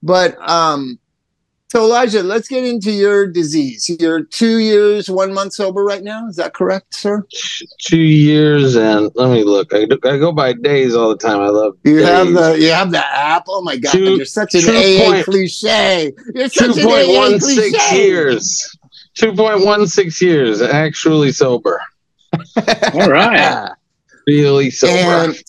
[0.03, 0.99] But um,
[1.71, 3.89] so Elijah, let's get into your disease.
[4.01, 6.29] You're two years, one month sober right now.
[6.29, 7.25] Is that correct, sir?
[7.81, 9.73] Two years and let me look.
[9.73, 11.41] I, do- I go by days all the time.
[11.41, 12.07] I love You days.
[12.09, 13.45] have the you have the app.
[13.49, 16.13] Oh my god, Two- you're such an AA point- cliche.
[16.35, 18.05] You're such an point AA six cliche.
[18.07, 18.77] years.
[19.15, 21.81] Two point one six years actually sober.
[22.95, 23.71] All right.
[24.25, 24.93] Really sober.
[24.95, 25.43] And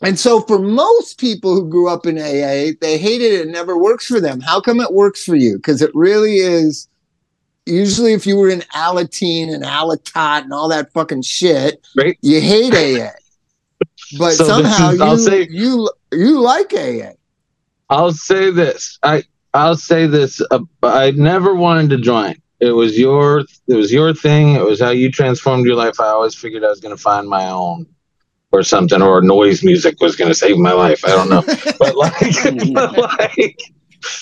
[0.00, 3.34] and so for most people who grew up in AA, they hate it.
[3.38, 4.40] It never works for them.
[4.40, 5.56] How come it works for you?
[5.56, 6.88] Because it really is.
[7.66, 12.16] Usually, if you were in Alateen and Alatot and all that fucking shit, Right.
[12.22, 13.10] you hate AA.
[14.18, 17.12] But So somehow is- I'll you, say- you you like AA.
[17.90, 18.98] I'll say this.
[19.02, 20.40] I I'll say this.
[20.50, 22.36] Uh, I never wanted to join.
[22.60, 24.54] It was your it was your thing.
[24.54, 26.00] It was how you transformed your life.
[26.00, 27.86] I always figured I was going to find my own
[28.52, 31.04] or something, or noise music was going to save my life.
[31.04, 31.42] I don't know,
[31.78, 33.58] but like, but like,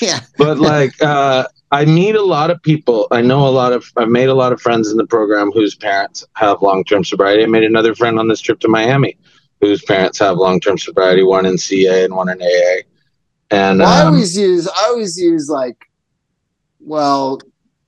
[0.00, 0.20] Yeah.
[0.38, 3.06] but like, uh, I meet a lot of people.
[3.10, 3.84] I know a lot of.
[3.96, 7.42] I've made a lot of friends in the program whose parents have long term sobriety.
[7.42, 9.18] I made another friend on this trip to Miami,
[9.60, 11.22] whose parents have long term sobriety.
[11.22, 12.82] One in CA and one in AA.
[13.50, 15.76] And Well, I um, always use I always use like,
[16.80, 17.40] well,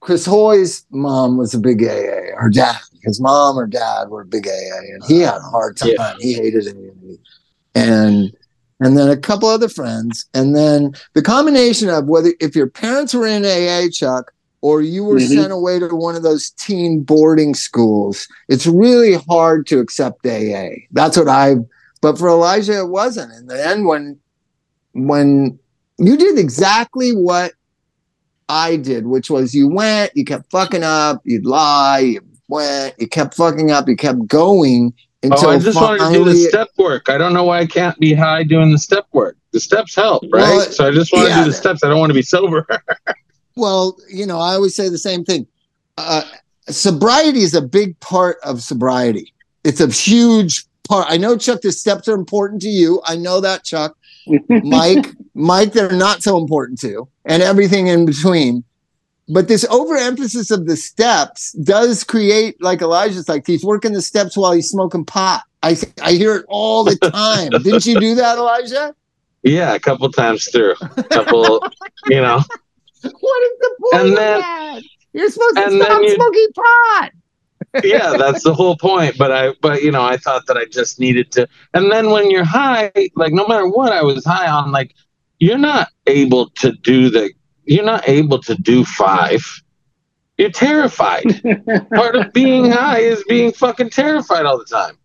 [0.04, 2.36] Chris Hoy's mom was a big AA.
[2.36, 4.50] Her dad, his mom or dad were big AA,
[4.92, 5.92] and he had a hard time.
[5.96, 6.14] Yeah.
[6.20, 7.14] He hated AA,
[7.74, 8.36] and
[8.80, 13.14] and then a couple other friends, and then the combination of whether if your parents
[13.14, 14.30] were in AA, Chuck,
[14.60, 15.36] or you were Mhm.
[15.36, 20.86] sent away to one of those teen boarding schools, it's really hard to accept AA.
[20.92, 21.56] That's what I.
[22.02, 23.32] But for Elijah, it wasn't.
[23.32, 24.18] In the end, when
[24.92, 25.58] when
[25.96, 27.52] you did exactly what
[28.48, 33.08] I did, which was you went, you kept fucking up, you'd lie, you went, you
[33.08, 34.92] kept fucking up, you kept going
[35.22, 37.08] until Oh, I just wanted to do the finally- step work.
[37.08, 39.36] I don't know why I can't be high doing the step work.
[39.52, 40.42] The steps help, right?
[40.42, 41.82] Well, so I just want to do the steps.
[41.84, 42.66] I don't want to be sober.
[43.56, 45.46] Well, you know, I always say the same thing.
[45.96, 46.22] Uh,
[46.68, 49.32] sobriety is a big part of sobriety.
[49.62, 51.06] It's a huge part.
[51.08, 53.00] I know, Chuck, the steps are important to you.
[53.04, 53.96] I know that, Chuck.
[54.48, 58.64] Mike, Mike, they're not so important to, and everything in between.
[59.28, 64.36] But this overemphasis of the steps does create, like Elijah's like, he's working the steps
[64.36, 65.42] while he's smoking pot.
[65.62, 67.48] I, I hear it all the time.
[67.62, 68.94] Didn't you do that, Elijah?
[69.42, 70.74] yeah, a couple times through.
[70.96, 71.62] A couple,
[72.06, 72.40] you know.
[73.02, 74.82] What is the point And of that?
[75.14, 77.10] You're supposed to stop you- smoking pot.
[77.82, 79.18] Yeah, that's the whole point.
[79.18, 81.48] But I, but you know, I thought that I just needed to.
[81.72, 84.94] And then when you're high, like no matter what I was high on, like
[85.44, 87.30] you're not able to do the.
[87.64, 89.42] You're not able to do five.
[90.38, 91.24] You're terrified.
[91.94, 94.98] Part of being high is being fucking terrified all the time.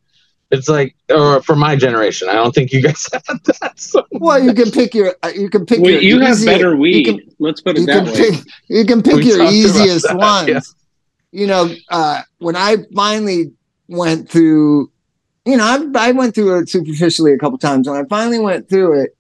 [0.52, 3.22] It's like, or for my generation, I don't think you guys had
[3.62, 3.74] that.
[3.80, 6.76] So Well, you can pick your uh, you can pick Well, your you have better
[6.76, 7.04] weed.
[7.06, 8.14] Can, Let's put it you that way.
[8.32, 8.36] pick
[8.68, 10.50] you can pick We your easiest that, ones.
[10.50, 10.60] yeah.
[11.42, 13.52] You know, uh, when I finally
[13.88, 14.92] went through,
[15.46, 15.64] you know,
[15.96, 17.88] I, I went through it superficially a couple times.
[17.88, 19.16] When I finally went through it,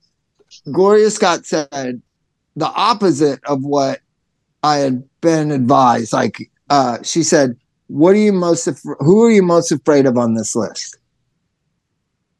[0.71, 2.01] Gloria Scott said
[2.55, 3.99] the opposite of what
[4.63, 6.11] I had been advised.
[6.13, 7.55] Like, uh, she said,
[7.87, 8.67] "What are you most?
[8.67, 10.97] Af- who are you most afraid of on this list?"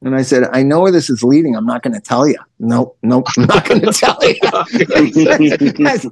[0.02, 1.58] And I said, I know where this is leading.
[1.58, 2.38] I'm not going to tell you.
[2.58, 4.40] Nope, nope, I'm not going to tell you.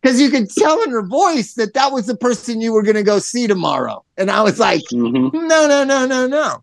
[0.00, 2.94] Because you could tell in her voice that that was the person you were going
[2.94, 4.04] to go see tomorrow.
[4.16, 5.32] And I was like, Mhm.
[5.32, 6.62] no, no, no, no, no.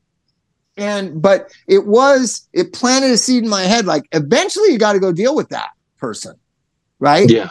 [0.77, 3.85] And but it was it planted a seed in my head.
[3.85, 6.35] Like eventually, you got to go deal with that person,
[6.99, 7.29] right?
[7.29, 7.49] Yeah.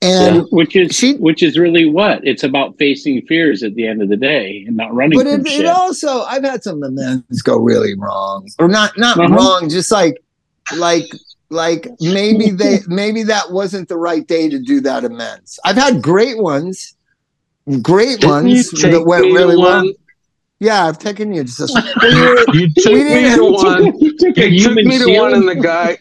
[0.00, 0.42] And Yeah.
[0.50, 4.08] which is She- which is really what it's about facing fears at the end of
[4.08, 5.60] the day and not running but from it, shit.
[5.60, 9.34] it also I've had some amends go really wrong, or not not Uh-huh.
[9.34, 10.16] wrong, just like
[10.76, 11.06] like
[11.50, 15.58] like maybe they maybe that wasn't the right day to do that amends.
[15.64, 16.94] I've had great ones,
[17.82, 19.90] great Didn't ones that went me to really well.
[20.60, 20.66] One?
[20.66, 21.60] Yeah, I've taken you just.
[22.02, 23.98] Well, you were- You took me to one.
[24.00, 25.98] you took You took me to one, and the guy.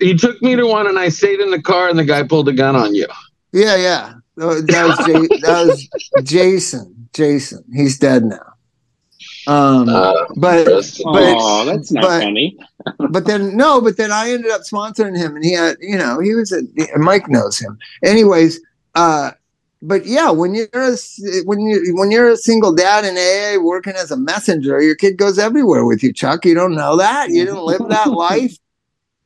[0.00, 2.48] You took me to one, and I stayed in the car, and the guy pulled
[2.48, 3.06] a gun on you.
[3.52, 4.14] yeah, yeah.
[4.36, 5.88] That that was J- that was
[6.24, 7.08] Jason.
[7.12, 7.62] Jason.
[7.74, 8.38] He's dead now.
[9.46, 12.56] Um, Uh, but but- oh, that's not but- funny.
[13.10, 16.18] but then no, but then I ended up sponsoring him, and he had, you know,
[16.18, 16.62] he was a
[16.98, 17.78] Mike knows him.
[18.02, 18.60] Anyways,
[18.96, 19.30] uh,
[19.82, 20.96] but yeah, when you're a,
[21.44, 25.16] when you when you're a single dad in AA working as a messenger, your kid
[25.18, 26.44] goes everywhere with you, Chuck.
[26.44, 27.30] You don't know that.
[27.30, 28.56] You didn't live that life.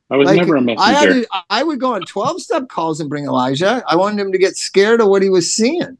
[0.09, 1.21] I was Like, never a I had messenger.
[1.27, 3.83] to, I would go on twelve step calls and bring Elijah.
[3.87, 5.97] I wanted him to get scared of what he was seeing,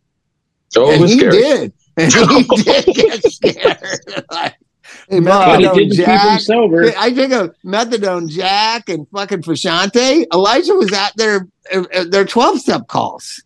[0.70, 1.38] So and was he scary.
[1.38, 1.74] did.
[2.00, 4.26] And he did get scared.
[4.32, 4.56] like,
[5.10, 6.92] hey, but he methadone didn't keep him Jack, sober.
[6.98, 10.26] I think of methadone Jack and fucking Frusciante.
[10.32, 13.44] Elijah was at their uh, their twelve step calls,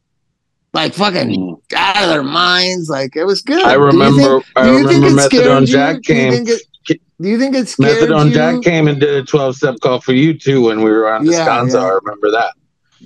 [0.74, 2.90] like fucking out of their minds.
[2.90, 3.64] Like it was good.
[3.64, 4.22] I Do you remember.
[4.42, 5.68] think- I do you think remember methadone you?
[5.68, 6.32] Jack Do you came.
[6.34, 8.34] think it- Do you think it scared Methadone you?
[8.34, 11.26] Jack came and did a twelve step call for you too when we were on
[11.26, 11.74] Yeah, Descanso.
[11.74, 11.80] yeah.
[11.86, 12.54] I remember that.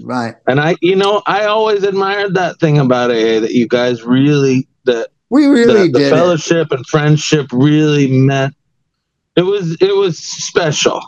[0.03, 0.35] Right.
[0.47, 4.67] And I, you know, I always admired that thing about AA that you guys really
[4.85, 6.07] that We really the, the did.
[6.07, 6.09] it.
[6.11, 8.53] fellowship and friendship really meant
[9.35, 11.01] it was it was special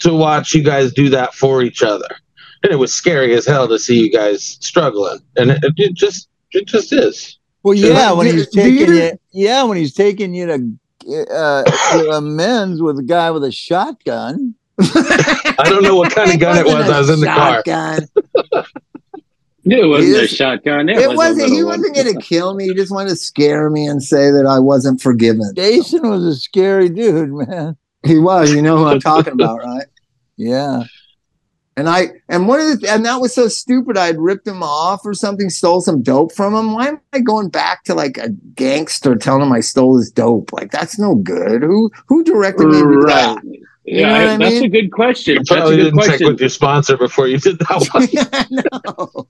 [0.00, 2.08] to watch you guys do that for each other
[2.62, 6.28] and it was scary as hell to see you guys struggling and it, it just
[6.52, 9.94] it just is Well, yeah, But when do- he's taking you- you, yeah, when he's
[9.94, 10.54] taking you to
[11.32, 14.54] uh, to amends with a guy with a shotgun.
[14.78, 18.08] i don't know what kind of gun it was i was in the car Shotgun.
[19.64, 20.88] It wasn't a shotgun.
[20.88, 21.52] It, It was a wasn't.
[21.52, 22.64] He wasn't going to kill me.
[22.68, 25.52] He just wanted to scare me and say that I wasn't forgiven.
[25.54, 27.76] Jason was a scary dude, man.
[28.06, 28.52] He was.
[28.54, 29.84] You know who I'm talking about, right?
[30.38, 30.84] Yeah,
[31.80, 33.96] And I and one of the and that was so stupid.
[33.96, 36.74] I had ripped him off or something, stole some dope from him.
[36.74, 40.52] Why am I going back to like a gangster telling him I stole his dope?
[40.52, 41.62] Like that's no good.
[41.62, 43.34] Who who directed me to do Right.
[43.34, 43.44] that?
[43.86, 44.64] Yeah, know I- I that's mean?
[44.64, 45.36] a good question.
[45.36, 48.08] you probably didn't check with your sponsor before you did that one
[48.50, 49.26] no.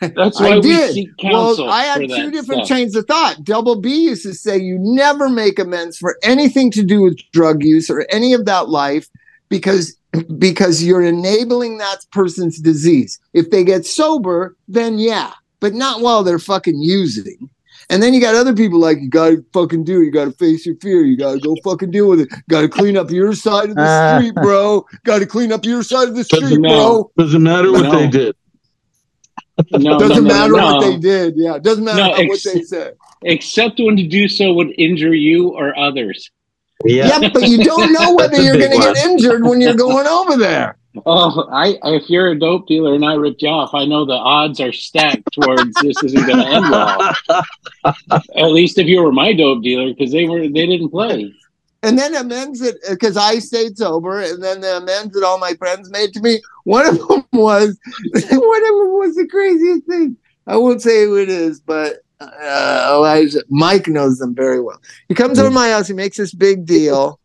[0.00, 0.94] That's I why we did.
[0.94, 1.66] seek counsel.
[1.66, 2.68] Well, I had two different stuff.
[2.78, 3.44] chains of thought.
[3.44, 7.62] Double B used to say you never make amends for anything to do with drug
[7.62, 9.08] use or any of that life
[9.48, 9.96] because
[10.38, 13.18] because you're enabling that person's disease.
[13.32, 17.48] If they get sober, then yeah, but not while they're fucking using.
[17.90, 20.04] And then you got other people like you gotta fucking do it.
[20.04, 21.02] You gotta face your fear.
[21.04, 22.28] You gotta go fucking deal with it.
[22.48, 24.18] Gotta clean up your side of the Ah.
[24.18, 24.86] street, bro.
[25.04, 27.10] Gotta clean up your side of the street, No.
[27.16, 27.24] bro.
[27.24, 27.98] doesn't matter what No.
[27.98, 28.36] they did
[29.72, 30.64] No, Doesn't no, no, matter no.
[30.76, 31.34] what they did.
[31.36, 32.94] Yeah, doesn't matter No, what they said.
[33.22, 36.30] Except when to do so would injure you or others.
[36.84, 40.06] Yeah, Yeah, but you don't know whether you're going to get injured when you're going
[40.10, 40.76] over there.
[41.06, 44.12] Oh, I if you're a dope dealer and I ripped you off, I know the
[44.12, 47.44] odds are stacked towards this isn't going to end well.
[48.36, 51.32] At least if you were my dope dealer, because they were they didn't play.
[51.82, 55.54] And then amends it because I stayed sober, and then the amends that all my
[55.54, 56.42] friends made to me.
[56.64, 60.16] One of them was one of them was the craziest thing.
[60.46, 64.80] I won't say who it is, but uh, Elijah Mike knows them very well.
[65.08, 67.18] He comes over to my house, he makes this big deal,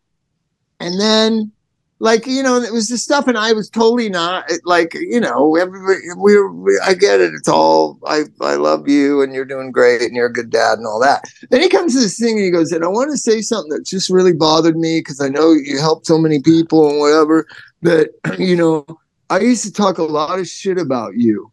[0.80, 1.52] and then
[2.00, 5.56] like you know, it was the stuff, and I was totally not like you know,
[5.56, 6.00] everybody.
[6.16, 7.34] We were, we, I get it.
[7.34, 10.78] It's all I I love you, and you're doing great, and you're a good dad,
[10.78, 11.26] and all that.
[11.50, 13.72] Then he comes to this thing, and he goes, and I want to say something
[13.72, 17.48] that just really bothered me because I know you helped so many people and whatever.
[17.82, 18.86] That you know,
[19.32, 21.52] I used to talk a lot of shit about you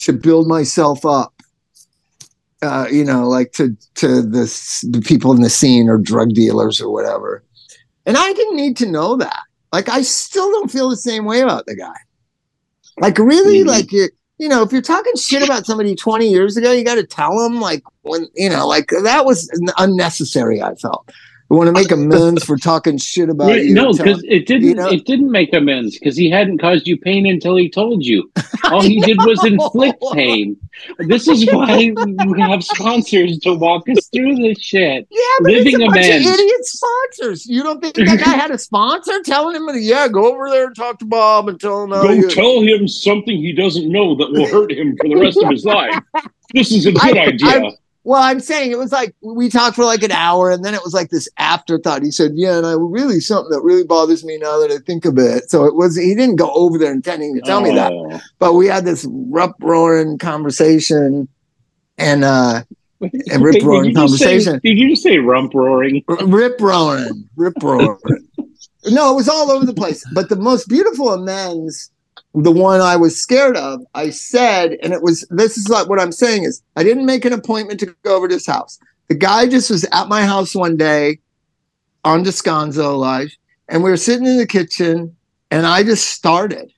[0.00, 1.34] to build myself up.
[2.62, 4.44] Uh, you know, like to to the,
[4.90, 7.42] the people in the scene or drug dealers or whatever.
[8.06, 9.40] And I didn't need to know that.
[9.72, 11.96] Like, I still don't feel the same way about the guy.
[13.00, 13.66] Like, really, Mhm.
[13.66, 14.08] like you,
[14.38, 17.38] you know, if you're talking shit about somebody 20 years ago, you got to tell
[17.38, 19.48] them, like, when you know, like that was
[19.78, 20.62] unnecessary.
[20.62, 21.08] I felt.
[21.52, 23.74] I want to make amends for talking shit about Right, you.
[23.74, 24.68] no, because it didn't.
[24.68, 24.88] you know?
[24.88, 28.30] It didn't make amends because he hadn't caused you pain until he told you.
[28.64, 30.56] All he did was inflict pain.
[31.00, 31.92] This is why
[32.26, 35.06] we have sponsors to walk us through this shit.
[35.10, 36.26] Yeah, but Living it's a bunch amends.
[36.28, 37.46] of idiot sponsors.
[37.46, 40.74] You don't think that guy had a sponsor telling him, "Yeah, go over there and
[40.76, 44.32] talk to Bob and tell him Go you-" tell him something he doesn't know that
[44.32, 45.94] will hurt him for the rest of his life.
[46.54, 47.70] This is a good I- idea.
[48.04, 50.82] Well, I'm saying it was like we talked for like an hour, and then it
[50.82, 52.02] was like this afterthought.
[52.02, 55.04] He said, "Yeah, and I really something that really bothers me now that I think
[55.04, 57.92] of it." So it was he didn't go over there intending to tell me that,
[57.92, 58.20] Oh.
[58.40, 61.28] but we had this rip roaring conversation,
[61.96, 62.62] and uh,
[63.00, 64.60] And rip roaring just say- conversation.
[64.64, 66.02] Did you just say rump roaring?
[66.08, 67.98] rip roaring, rip roaring.
[68.86, 70.04] no, it was all over the place.
[70.12, 71.90] But the most beautiful amends,
[72.34, 76.00] the one I was scared of, I said, and it was this is like what
[76.00, 78.78] I'm saying is I didn't make an appointment to go over to his house.
[79.08, 81.18] The guy just was at my house one day
[82.04, 83.34] on Descanso Live,
[83.68, 85.14] and we were sitting in the kitchen,
[85.50, 86.72] and I just started.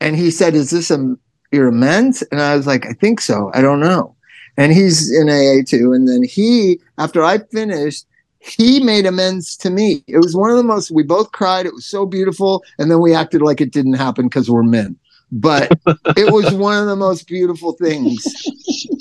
[0.00, 1.16] And he said, Is this a
[1.50, 2.22] your amends?
[2.30, 3.50] And I was like, I think so.
[3.54, 4.14] I don't know.
[4.56, 5.92] And he's in AA too.
[5.92, 8.06] And then he, after I finished,
[8.40, 10.04] he made amends to me.
[10.06, 11.66] It was one of the most, we both cried.
[11.66, 12.62] It was so beautiful.
[12.78, 14.96] And then we acted like it didn't happen because we're men.
[15.30, 15.72] But
[16.16, 18.24] it was one of the most beautiful things.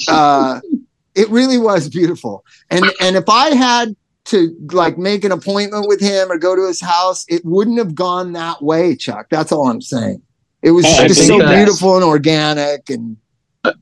[0.08, 0.60] Uh,
[1.16, 2.46] it really was beautiful.
[2.70, 6.68] And and if I had to like make an appointment with him or go to
[6.68, 9.28] his house, it wouldn't have gone that way, Chuck.
[9.30, 10.22] That's all I'm saying.
[10.62, 13.18] It was I just so beautiful and organic and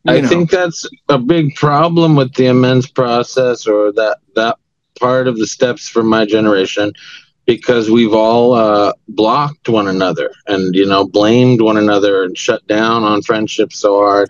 [0.08, 0.28] I know.
[0.28, 4.58] think that's a big problem with the amends process or that that
[5.00, 6.92] part of the steps for my generation
[7.46, 12.66] because we've all uh, blocked one another and you know blamed one another and shut
[12.68, 14.30] down on friendship so hard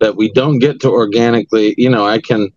[0.00, 2.50] that we don't get to organically you know i can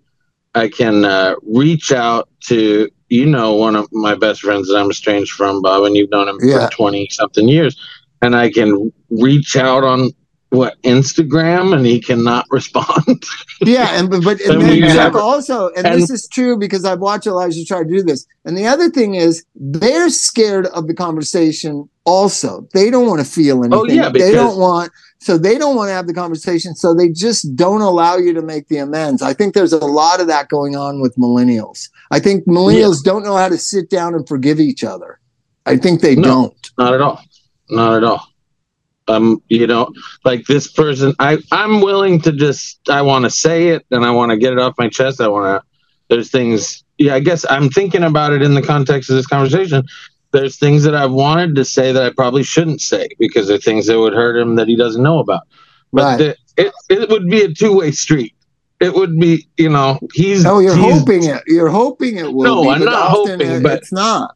[0.55, 4.89] i can uh, reach out to you know one of my best friends that i'm
[4.89, 6.65] estranged from bob and you've known him Yeah.
[6.67, 7.79] for 20 something years
[8.21, 10.11] and i can reach out on
[10.49, 13.23] what Instagram and he cannot respond.
[13.61, 16.27] yeah, and but, but and And then we Chuck never- also, and, and- this is
[16.27, 18.25] true because I've watched Elijah try to do this.
[18.45, 22.67] And the other thing is they're scared of the conversation also.
[22.73, 23.99] They don't want to feel oh, anything.
[23.99, 24.91] Oh, yeah, they don't want
[25.21, 26.73] so they don't want to have the conversation.
[26.75, 29.21] So they just don't allow you to make the amends.
[29.21, 31.89] I think there's a lot of that going on with millennials.
[32.09, 35.19] I think millennials don't know how to sit down and forgive each other.
[35.65, 36.23] I think they No.
[36.23, 36.69] don't.
[36.77, 37.21] Not at all.
[37.69, 38.28] Not at all.
[39.09, 39.91] Um, you know,
[40.23, 44.11] like this person, I I'm willing to just I want to say it and I
[44.11, 45.19] want to get it off my chest.
[45.19, 45.67] I want to.
[46.09, 46.83] There's things.
[46.97, 49.83] Yeah, I guess I'm thinking about it in the context of this conversation.
[50.31, 53.87] There's things that I've wanted to say that I probably shouldn't say because they're things
[53.87, 55.41] that would hurt him that he doesn't know about.
[55.91, 56.17] But Right.
[56.17, 56.35] the,
[56.65, 58.35] it it would be a two way street.
[58.79, 60.45] It would be, you know, he's.
[60.45, 61.41] Oh, you're he's- hoping it.
[61.47, 62.43] You're hoping it will.
[62.43, 64.35] No, be, I'm not hoping, it- but- it's not.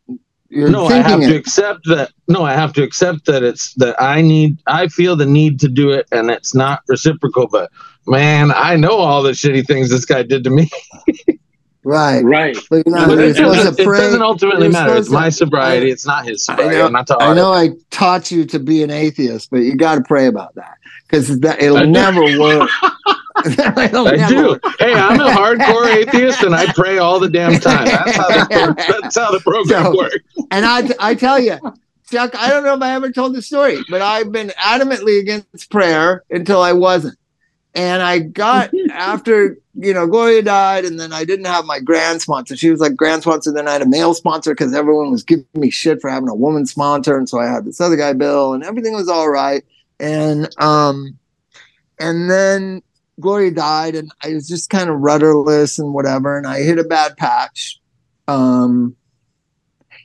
[0.54, 2.12] You're no, I thinking have to accept that.
[2.28, 4.58] No, I have to accept that it's that I need.
[4.68, 7.48] I feel the need to do it, and it's not reciprocal.
[7.48, 7.72] But
[8.06, 10.70] man, I know all the shitty things this guy did to me.
[11.86, 12.24] Right.
[12.24, 12.58] Right.
[12.70, 14.96] But you're not, But it, doesn't, it doesn't ultimately you're matter.
[14.96, 15.92] It's to- my sobriety.
[15.92, 16.78] It's not his sobriety.
[16.78, 19.96] know- I'm not I know I taught you to be an atheist, but you got
[19.96, 22.70] to pray about that because that it'll never work.
[23.46, 24.60] It'll I do.
[24.80, 27.86] Hey, I'm a hardcore atheist, and I pray all the damn time.
[27.86, 30.18] That's how the, that's how the program So- works.
[30.52, 31.58] And I, I tell you,
[32.12, 35.70] Chuck, I don't know if I ever told the story, but I've been adamantly against
[35.72, 37.18] prayer until I wasn't.
[37.76, 42.22] And I got after, you know, Gloria died, and then I didn't have my grand
[42.22, 42.56] sponsor.
[42.56, 43.52] She was like grand sponsor.
[43.52, 46.36] Then I had a male sponsor because everyone was giving me shit for having a
[46.36, 47.18] woman sponsor.
[47.18, 49.66] And so I had this other guy, Bill, and everything was all right.
[50.00, 51.18] And um,
[52.00, 52.84] and then
[53.20, 56.38] Gloria died, and I was just kind of rudderless and whatever.
[56.38, 57.80] And I hit a bad patch.
[58.28, 58.96] Um,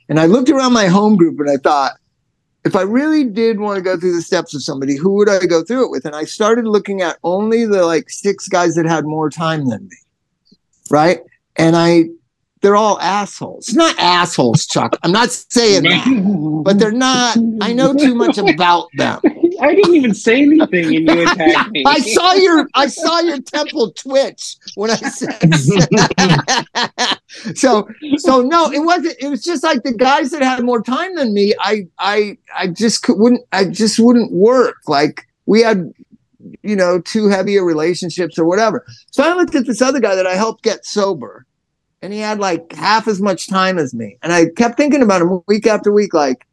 [0.09, 1.93] and I looked around my home group and I thought,
[2.65, 5.45] if I really did want to go through the steps of somebody, who would I
[5.45, 6.05] go through it with?
[6.05, 9.87] And I started looking at only the like six guys that had more time than
[9.87, 9.97] me.
[10.91, 11.21] Right.
[11.55, 12.09] And I,
[12.61, 13.73] they're all assholes.
[13.73, 14.97] Not assholes, Chuck.
[15.03, 19.21] I'm not saying that, but they're not, I know too much about them.
[19.61, 21.83] I didn't even say anything and you attacked me.
[21.85, 25.39] I saw your I saw your temple twitch when I said
[27.57, 27.87] so
[28.17, 31.33] so no it wasn't it was just like the guys that had more time than
[31.33, 34.77] me I I I just could, wouldn't I just wouldn't work.
[34.87, 35.91] Like we had
[36.63, 38.85] you know too heavy of relationships or whatever.
[39.11, 41.45] So I looked at this other guy that I helped get sober
[42.01, 44.17] and he had like half as much time as me.
[44.23, 46.45] And I kept thinking about him week after week like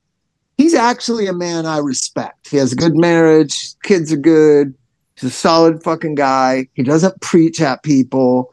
[0.56, 2.48] he's actually a man I respect.
[2.48, 4.74] He has a good marriage, kids are good,
[5.14, 6.68] he's a solid fucking guy.
[6.74, 8.52] He doesn't preach at people.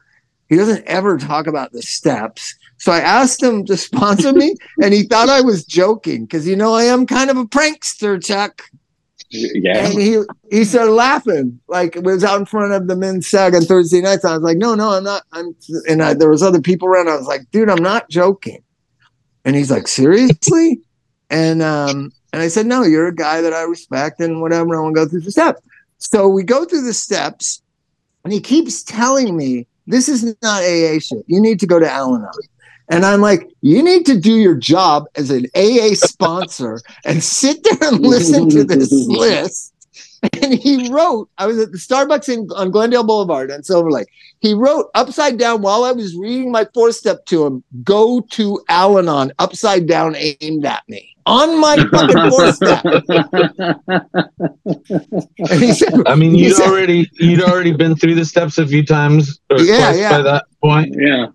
[0.49, 2.55] He doesn't ever talk about the steps.
[2.77, 6.55] So I asked him to sponsor me, and he thought I was joking because you
[6.55, 8.61] know I am kind of a prankster, Chuck.
[9.29, 9.85] yeah.
[9.85, 13.55] And he he started laughing like it was out in front of the men's stag
[13.55, 14.25] on Thursday nights.
[14.25, 15.23] I was like, no, no, I'm not.
[15.31, 15.55] I'm
[15.87, 17.07] and I, there was other people around.
[17.07, 18.61] I was like, dude, I'm not joking.
[19.45, 20.81] And he's like, seriously?
[21.34, 24.75] And um and I said, no, you're a guy that I respect and whatever.
[24.75, 25.61] I want to go through the steps.
[25.97, 27.61] So we go through the steps,
[28.23, 31.23] and he keeps telling me this is not AA shit.
[31.27, 32.31] You need to go to Al Anon.
[32.89, 37.63] And I'm like, you need to do your job as an AA sponsor and sit
[37.63, 39.73] there and listen to this list.
[40.41, 44.07] And he wrote, I was at the Starbucks in, on Glendale Boulevard on Silver Lake.
[44.39, 48.61] He wrote upside down while I was reading my four step to him, go to
[48.69, 52.84] Al Anon, upside down aimed at me on my fucking four step.
[55.39, 58.67] And he said, I mean, you'd said- already you'd already been through the steps a
[58.67, 60.09] few times or Yeah, twice yeah.
[60.09, 60.95] by that point.
[60.97, 61.28] yeah.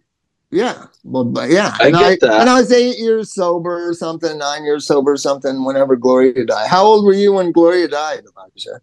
[0.51, 0.87] Yeah.
[1.05, 1.77] Well, but yeah.
[1.79, 2.41] I and get that.
[2.41, 6.47] And I was eight years sober or something, nine years sober or something, whenever Gloria
[6.47, 6.69] died.
[6.69, 8.81] How old were you when Gloria died, Elijah?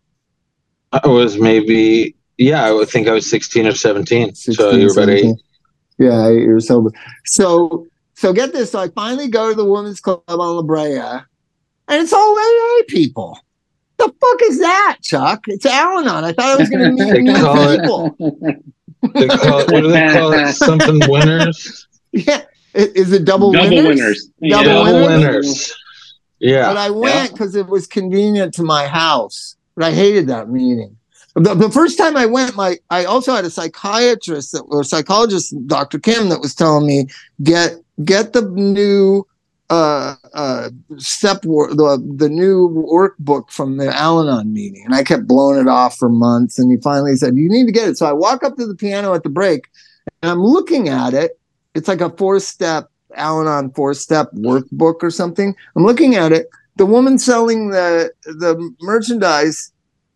[0.92, 4.36] I was maybe yeah, I would think I was sixteen or seventeen.
[4.36, 5.36] so 16, you were about eight.
[5.98, 6.92] Yeah, eight years sober.
[7.26, 8.72] So so get this.
[8.72, 11.24] So I finally go to the women's club on La Brea, and
[12.02, 13.38] it's all AA people.
[13.98, 15.46] The fuck is that, Chuck?
[15.48, 16.26] It's Al-Anon.
[16.26, 18.18] I thought I was going to meet new call it- people.
[19.14, 20.54] They call it, what do they call it?
[20.56, 21.88] Something winners.
[22.12, 22.42] Yeah.
[22.74, 23.96] I- Is it double, Double winners?
[24.00, 24.26] winners.
[24.26, 24.64] Double Yeah.
[24.64, 25.26] Double winners?
[25.46, 25.74] winners.
[26.40, 26.68] Yeah.
[26.70, 29.56] But I went because it was convenient to my house.
[29.76, 30.98] But I hated that meeting.
[31.36, 35.54] The, the first time I went, my I also had a psychiatrist that, or psychologist,
[35.68, 36.00] Dr.
[36.00, 37.08] Kim, that was telling me
[37.44, 39.26] get get the new
[39.70, 45.60] uh, uh, step the the new workbook from the Al-Anon meeting, and I kept blowing
[45.60, 46.60] it off for months.
[46.60, 48.76] And he finally said, "You need to get it." So I walk up to the
[48.76, 49.68] piano at the break,
[50.22, 51.40] and I'm looking at it.
[51.74, 55.56] It's like a four step Al-Anon four step workbook or something.
[55.76, 56.48] I'm looking at it.
[56.76, 59.72] The woman selling the the merchandise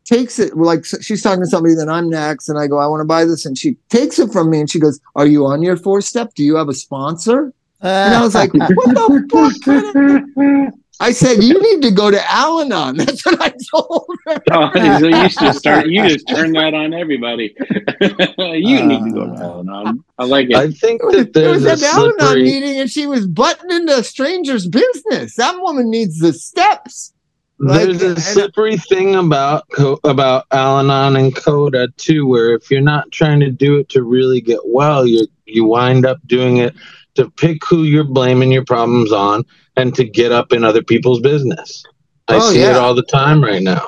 [0.06, 3.02] takes it like she's talking to somebody then I'm next, and I go, I want
[3.02, 5.64] to buy this, and she takes it from me, and she goes, Are you on
[5.64, 6.34] your four step?
[6.36, 7.54] Do you have a sponsor?
[7.82, 9.62] And I was like, What the fuck?
[9.64, 12.98] kind of-" I said, You need to go to Al-Anon.
[12.98, 14.42] That's what I told her.
[14.52, 14.70] Oh,
[15.00, 15.88] so you just start.
[15.88, 17.56] You just turn that on everybody.
[18.02, 20.04] you need to go to Al-Anon.
[20.18, 20.56] I like it.
[20.56, 23.28] I think It was, that it there's was a an Al-Anon meeting, and she was
[23.28, 25.36] butting into a stranger's business.
[25.36, 27.14] That woman needs the steps.
[27.62, 32.80] Like, There's a slippery thing about co- about Al-Anon and Coda too, where if you're
[32.82, 36.74] not trying to do it to really get well, you you wind up doing it
[37.16, 39.44] to pick who you're blaming your problems on
[39.76, 41.84] and to get up in other people's business.
[42.28, 43.88] I Oh, see it all the time right now.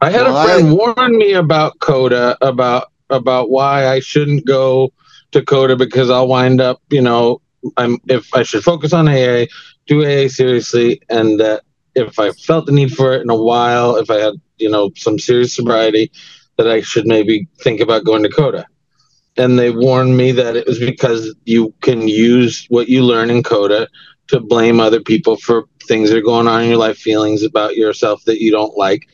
[0.00, 4.92] I had Well, a friend warn me about Coda about about why I shouldn't go
[5.32, 7.40] to Coda because I'll wind up, you know,
[7.76, 9.46] I'm if I should focus on AA,
[9.86, 11.62] do AA seriously, and that
[11.94, 14.90] if I felt the need for it in a while, if I had, you know,
[14.96, 16.10] some serious sobriety,
[16.56, 18.66] that I should maybe think about going to Coda.
[19.36, 23.42] And they warned me that it was because you can use what you learn in
[23.42, 23.88] Coda
[24.28, 27.76] to blame other people for things that are going on in your life, feelings about
[27.76, 29.08] yourself that you don't like.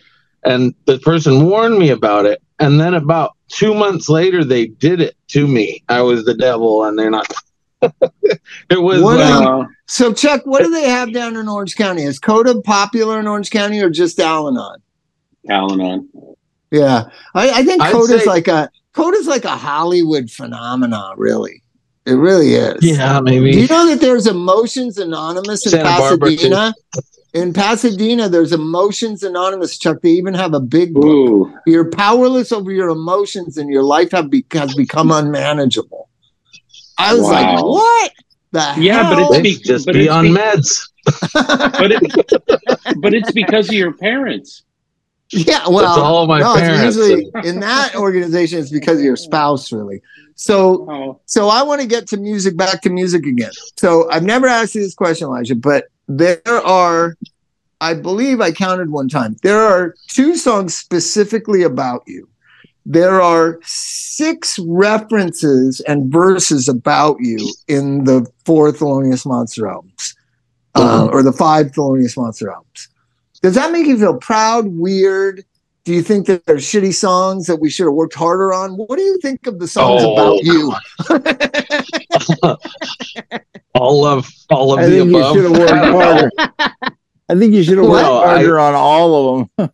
[0.45, 2.43] And the person warned me about it.
[2.59, 5.83] And then about two months later, they did it to me.
[5.89, 7.33] I was the devil, and they're not.
[7.83, 12.03] it was What, like, Uh, So, Chuck, what do they have down in Orange County?
[12.03, 14.83] Is Coda popular in Orange County or just Al-Anon?
[15.49, 16.09] Al-Anon.
[16.71, 17.05] Yeah,
[17.35, 21.15] I, I think I'd Coda's like a Coda's like a Hollywood phenomenon.
[21.17, 21.63] Really,
[22.07, 22.77] it really is.
[22.83, 23.53] yeah, maybe.
[23.53, 26.75] Do you know that there's Emotions Anonymous in Santa Pasadena?
[27.35, 29.99] In Pasadena, there's Emotions Anonymous, Chuck.
[30.03, 31.05] They even have a big book.
[31.05, 31.59] Ooh.
[31.67, 36.09] You're powerless over your emotions, and your life have be- has become unmanageable.
[36.99, 38.13] I was like, what?
[38.53, 39.33] The Yeah, but hell?
[39.35, 40.81] it's It's be- just but be it's on be- meds.
[41.79, 44.65] But it, but it's because of your parents.
[45.31, 46.97] Yeah, well, all my no, parents.
[46.97, 48.61] it's usually in that organization.
[48.61, 50.01] It's because of your spouse, really.
[50.37, 53.51] So, Oh, so I want to get to music, back to music again.
[53.77, 57.17] So I've never asked you this question, Elijah, but there are,
[57.81, 59.37] I believe I counted one time.
[59.43, 62.29] There are two songs specifically about you.
[62.87, 70.15] There are six references and verses about you in the four Thelonious Monster albums,
[70.75, 72.89] uh, or the five Thelonious Monster albums.
[73.43, 75.45] Does that make you feel proud, weird?
[75.85, 78.73] Do you think that there's shitty songs that we should have worked harder on?
[78.73, 80.75] What do you think of the songs Oh, about you?
[83.75, 85.35] all of all of I the think you above.
[85.35, 86.31] should have worked harder.
[87.31, 89.71] I think you should have worked Well, I- harder on all of them.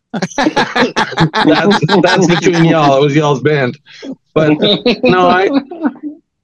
[0.36, 2.96] that's that's between y'all.
[2.98, 3.78] It was y'all's band.
[4.34, 4.50] But
[5.02, 5.48] no, I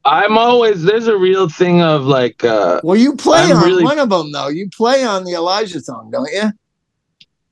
[0.06, 3.84] I'm always there's a real thing of like uh Well, you play I'm on really-
[3.84, 4.48] one of them though.
[4.48, 6.52] You play on the Elijah song, don't you?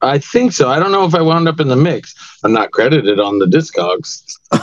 [0.03, 0.69] I think so.
[0.69, 2.15] I don't know if I wound up in the mix.
[2.45, 4.23] I'm not credited on the Discogs.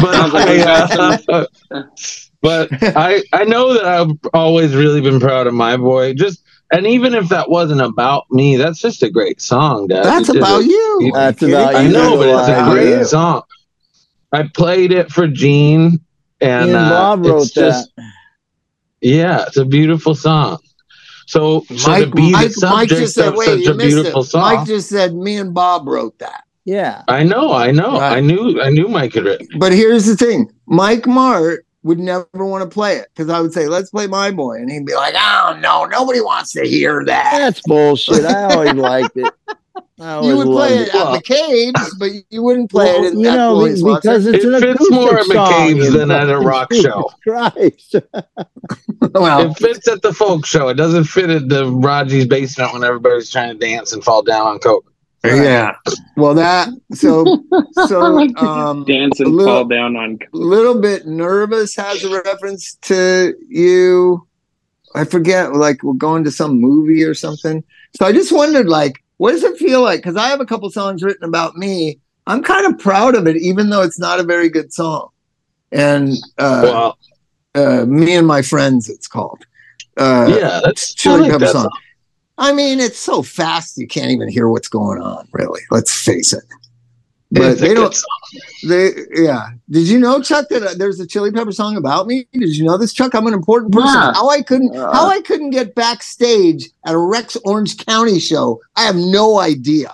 [0.00, 1.46] But I, uh,
[2.42, 6.14] but I I know that I've always really been proud of my boy.
[6.14, 6.42] Just
[6.72, 10.04] And even if that wasn't about me, that's just a great song, Dad.
[10.04, 10.66] That's You about it.
[10.66, 10.98] you.
[11.02, 13.04] You- That's Are you about kidding I know, but it's a great you.
[13.04, 13.42] song.
[14.32, 16.00] I played it for Gene,
[16.40, 17.90] and Me and uh, Bob wrote it's just
[19.00, 20.58] yeah, it's a beautiful song.
[21.26, 23.70] So, so Mike, to be Mike, the Mike subject just said, of wait, such you
[23.70, 24.24] a missed beautiful it.
[24.26, 26.44] song, Mike just said, me and Bob wrote that.
[26.64, 27.02] Yeah.
[27.08, 28.16] I know, I know, Right.
[28.18, 29.48] I knew, I knew Mike had written.
[29.58, 33.52] But here's the thing Mike Martt would never want to play it because I would
[33.52, 34.56] say, let's play My Boy.
[34.56, 37.30] And he'd be like, oh, no, nobody wants to hear that.
[37.38, 38.24] That's bullshit.
[38.24, 39.32] I always liked it.
[39.98, 43.12] I always You would play loved it at McCabe's, but you wouldn't play Well, it
[43.14, 44.00] in you at know, Floyd's Watson.
[44.12, 47.10] because it's It an fits more at song, McCabe's than at a rock show.
[47.22, 47.94] Christ.
[49.14, 50.68] well, It fits at the folk show.
[50.68, 54.46] It doesn't fit at the Raji's basement when everybody's trying to dance and fall down
[54.46, 54.84] on coke.
[55.26, 55.76] Yeah.
[56.16, 57.24] Well, that, so,
[57.86, 60.18] so, um, Dance and a little- fall down on.
[60.32, 64.26] little bit nervous has a reference to you.
[64.94, 67.62] I forget, like we're going to some movie or something.
[67.98, 69.98] So I just wondered, like, what does it feel like?
[70.00, 71.98] Because I have a couple songs written about me.
[72.26, 75.10] I'm kind of proud of it, even though it's not a very good song.
[75.72, 76.98] And uh, well,
[77.54, 79.44] uh, me and my friends, it's called.
[79.96, 81.70] Uh, yeah, that's I Chili like Pepper that song.
[82.38, 82.48] Song.
[82.48, 85.28] I mean, it's so fast you can't even hear what's going on.
[85.32, 86.44] Really, let's face it.
[87.32, 87.96] But It's they don't.
[88.68, 88.90] They
[89.22, 89.48] yeah.
[89.68, 92.28] Did you know, Chuck, that uh, there's a Chili Pepper song about me?
[92.32, 93.14] Did you know this, Chuck?
[93.16, 93.88] I'm an important person.
[93.92, 94.12] Yeah.
[94.14, 94.92] How I couldn't Uh.
[94.92, 98.60] how I couldn't get backstage at a Rex Orange County show?
[98.76, 99.92] I have no idea.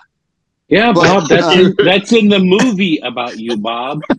[0.69, 4.01] Yeah, But, Bob, that's uh, in, that's in the movie about you, Bob.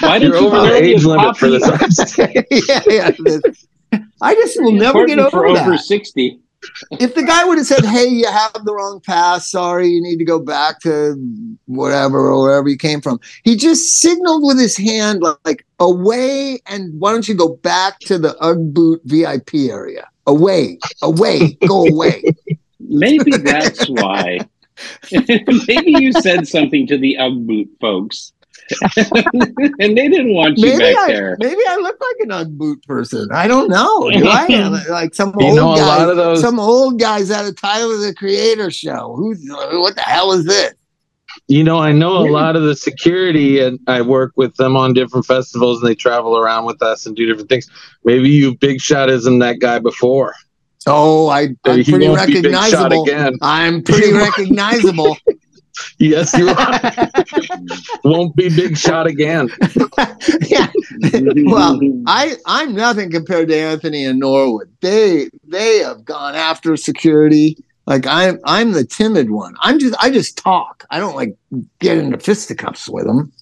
[0.00, 2.18] Why did You're you over the age limit for copy- this.
[2.68, 3.10] yeah, yeah.
[4.20, 6.40] I just will never get over for over sixty.
[6.92, 9.50] if the guy would have said, "Hey, you have the wrong pass.
[9.50, 11.14] Sorry, you need to go back to
[11.66, 16.98] whatever or wherever you came from," he just signaled with his hand like away, and
[17.00, 20.08] why don't you go back to the UGG boot VIP area?
[20.26, 22.22] Away, away, go away.
[22.80, 24.40] Maybe that's why.
[25.12, 28.32] Maybe you said something to the UGG boot folks,
[28.96, 31.36] and they didn't want you Maybe back I, there.
[31.38, 33.28] maybe I look like an UGG boot person.
[33.32, 34.10] I don't know.
[34.10, 34.46] Do I
[34.90, 35.86] like some You old know, a guy.
[35.86, 39.14] lot of those- Some old guys at a Tyler the Creator show.
[39.16, 40.74] Who's what the hell is this?
[41.46, 44.92] You know, I know a lot of the security, and I work with them on
[44.92, 47.70] different festivals, and they travel around with us and do different things.
[48.04, 50.34] Maybe you big shot isn't that guy before.
[50.86, 53.06] Oh, I, I'm pretty won't be recognizable.
[53.42, 55.16] I'm pretty recognizable.
[55.98, 57.10] Yes, you are.
[58.04, 59.48] won't be big shot again.
[60.42, 60.68] yeah.
[61.46, 64.70] Well, I I'm nothing compared to Anthony and Norwood.
[64.80, 67.56] They they have gone after security.
[67.86, 69.54] Like I'm I'm the timid one.
[69.60, 70.84] I'm just I just talk.
[70.90, 71.36] I don't like
[71.80, 73.32] get into fisticuffs with them.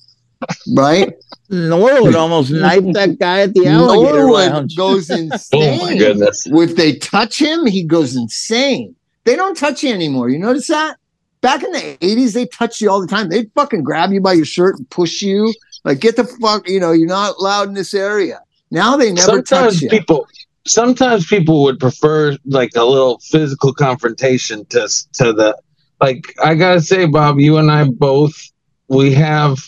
[0.74, 1.12] Right?
[1.48, 4.76] Norwood almost knifed that guy at the alligator Norwood lounge.
[4.76, 5.78] goes Oh insane.
[5.80, 6.44] my goodness.
[6.46, 8.94] If they touch him, he goes insane.
[9.24, 10.28] They don't touch you anymore.
[10.28, 10.98] You notice that?
[11.40, 13.28] Back in the 80s, they touched you all the time.
[13.28, 15.52] They'd fucking grab you by your shirt and push you.
[15.84, 18.40] Like, get the fuck, you know, you're not allowed in this area.
[18.70, 19.88] Now they never touch sometimes you.
[19.88, 20.26] people
[20.66, 25.56] sometimes people would prefer like a little physical confrontation to to the
[26.00, 28.50] like i gotta say bob you and i both
[28.88, 29.58] we have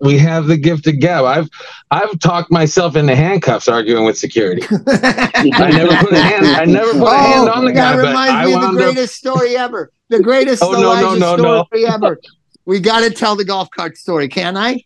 [0.00, 1.48] we have the gift of gab i've
[1.90, 6.92] i've talked myself into handcuffs arguing with security i never put a hand i never
[6.92, 8.84] put a hand on the guy Oh, that reminds i me of the wound up
[8.84, 9.90] greatest story ever.
[10.08, 11.64] The greatest Oh, no, no, no, no.
[11.64, 12.20] story ever.
[12.66, 14.82] We got to tell the golf cart story, can I?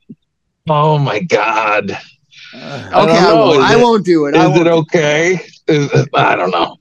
[0.68, 1.90] oh my god
[2.54, 3.36] Uh, Okay, I, know.
[3.46, 3.62] won't.
[3.62, 4.34] I won't do it.
[4.36, 6.76] I is it okay is i don't know.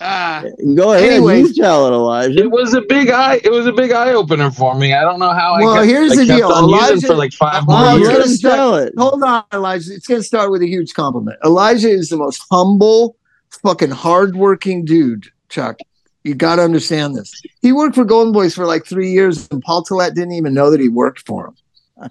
[0.00, 0.44] Ah.
[0.74, 1.56] Go ahead, Anyways.
[1.56, 2.38] you tell it, Elijah.
[2.40, 5.18] it was a big eye it was a big eye opener for me i don't
[5.18, 6.52] know how i Well, kept, here's I the kept deal.
[6.52, 8.92] on using Elijah- for like five Well, more let's let years tell it.
[8.98, 9.92] Hold on, Elijah.
[9.94, 11.38] It's going to start with a huge compliment.
[11.44, 13.16] Elijah is the most humble,
[13.62, 15.78] fucking hardworking dude, Chuck.
[16.24, 17.32] You got to understand this.
[17.62, 20.70] He worked for Golden Voice for like three years, and Paul Tollett didn't even know
[20.70, 21.54] that he worked for him.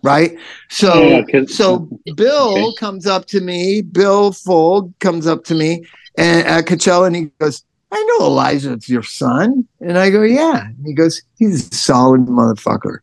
[0.02, 0.38] Right?
[0.70, 2.76] So, Yeah, 'cause- so Bill Okay.
[2.80, 3.82] comes up to me.
[3.82, 5.86] Bill Fold comes up to me
[6.18, 7.64] and at Coachella, and he goes,
[7.96, 8.74] "I know Elijah.
[8.74, 12.98] It's your son." And I go, "Yeah." And he goes, "He's a solid motherfucker."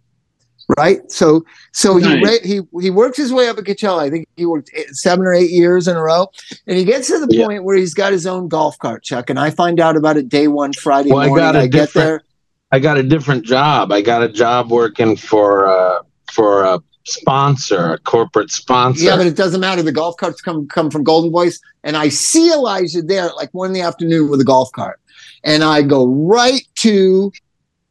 [0.78, 1.00] Right?
[1.10, 2.24] So, so he Nice.
[2.24, 4.00] ra- he he works his way up at Coachella.
[4.00, 6.28] I think he worked eight, seven or eight years in a row,
[6.66, 7.46] and he gets to the Yeah.
[7.46, 9.28] point where he's got his own golf cart, Chuck.
[9.28, 12.22] And I find out about it day one, Friday Well, I got I get there.
[12.70, 13.92] I got a different job.
[13.92, 15.98] I got a job working for uh,
[16.32, 19.04] for a sponsor, a corporate sponsor.
[19.04, 19.82] Yeah, but it doesn't matter.
[19.82, 23.50] The golf carts come come from Golden Voice, and I see Elijah there at like
[23.52, 25.00] one in the afternoon with a golf cart,
[25.44, 27.32] and I go right to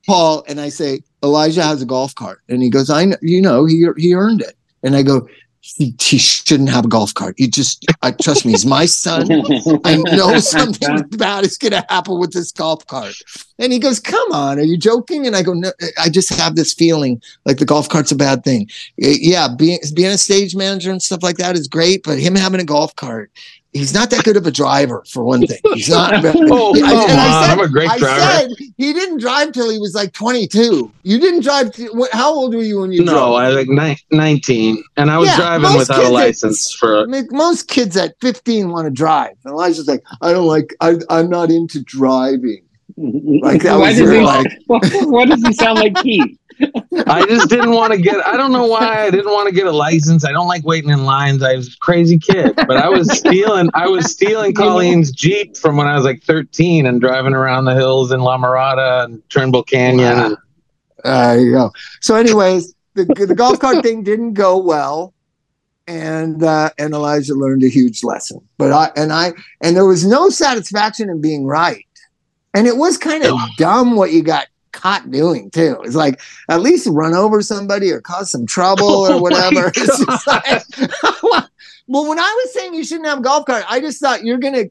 [0.05, 3.41] Paul and I say, Elijah has a golf cart, and he goes, I know, you
[3.41, 5.27] know, he he earned it, and I go,
[5.61, 7.39] he, he shouldn't have a golf cart.
[7.39, 9.27] You just, I trust me, he's my son.
[9.85, 13.13] I know something bad is going to happen with this golf cart.
[13.59, 15.27] And he goes, Come on, are you joking?
[15.27, 18.43] And I go, No, I just have this feeling like the golf cart's a bad
[18.43, 18.69] thing.
[18.97, 22.59] Yeah, being, being a stage manager and stuff like that is great, but him having
[22.59, 23.31] a golf cart,
[23.73, 25.59] he's not that good of a driver, for one thing.
[25.73, 26.13] He's not.
[26.53, 28.19] Oh, I- come and I on, said- I'm a great I driver.
[28.19, 30.91] said he didn't drive till he was like 22.
[31.03, 31.73] You didn't drive.
[31.73, 33.15] t- how old were you when you drove?
[33.15, 36.07] No, I was like ni- 19, and I was Yeah, driving most without kids a
[36.07, 36.99] at- license for.
[37.01, 39.35] I mean, most kids at 15 want to drive.
[39.45, 42.63] And Elijah's like, I don't like, I, I'm not into driving.
[42.97, 46.37] Like that why was does your he, like, why does he sound like Keith?
[47.07, 48.25] I just didn't want to get.
[48.25, 50.25] I don't know why I didn't want to get a license.
[50.25, 51.41] I don't like waiting in lines.
[51.43, 53.69] I was a crazy kid, but I was stealing.
[53.73, 57.73] I was stealing Colleen's Jeep from when I was like 13 and driving around the
[57.73, 60.15] hills in La Mirada and Turnbull Canyon.
[60.15, 60.25] Wow.
[60.25, 60.37] And
[61.03, 61.71] uh, there you go.
[62.01, 65.13] So, anyways, the, the golf cart thing didn't go well.
[65.87, 68.39] And uh, and Elijah learned a huge lesson.
[68.57, 71.85] But I and I and there was no satisfaction in being right.
[72.53, 75.77] And it was kind of dumb what you got caught doing too.
[75.83, 76.19] It's like
[76.49, 79.71] at least run over somebody or cause some trouble Oh or whatever.
[79.75, 80.63] It's like,
[81.87, 84.37] well, when I was saying you shouldn't have a golf cart, I just thought you're
[84.37, 84.65] gonna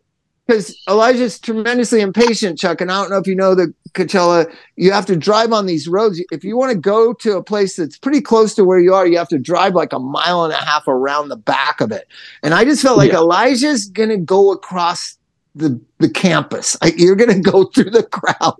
[0.46, 2.80] because Elijah's tremendously impatient, Chuck.
[2.80, 5.86] And I don't know if you know the Coachella, you have to drive on these
[5.86, 6.20] roads.
[6.32, 9.06] If you want to go to a place that's pretty close to where you are,
[9.06, 12.08] you have to drive like a mile and a half around the back of it.
[12.42, 13.18] And I just felt like Yeah.
[13.18, 15.18] Elijah's gonna go across
[15.54, 16.76] the the campus.
[16.82, 18.56] Like, you're gonna go through the crowd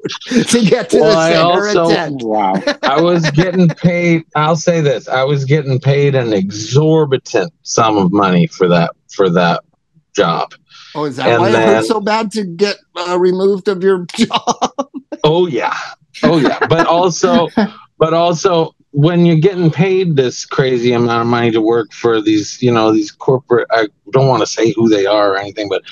[0.49, 2.23] to get to Well, the I center also- attend.
[2.23, 2.55] Wow.
[2.83, 4.25] I was getting paid.
[4.35, 9.29] I'll say this: I was getting paid an exorbitant sum of money for that for
[9.31, 9.63] that
[10.15, 10.53] job.
[10.95, 13.83] Oh, is that and why it then- hurt so bad to get uh, removed of
[13.83, 14.73] your job?
[15.25, 15.77] Oh yeah,
[16.25, 16.59] oh yeah.
[16.69, 17.49] But also,
[17.99, 22.61] but also, when you're getting paid this crazy amount of money to work for these,
[22.61, 23.69] you know, these corporate.
[23.71, 25.83] I don't want to say who they are or anything, but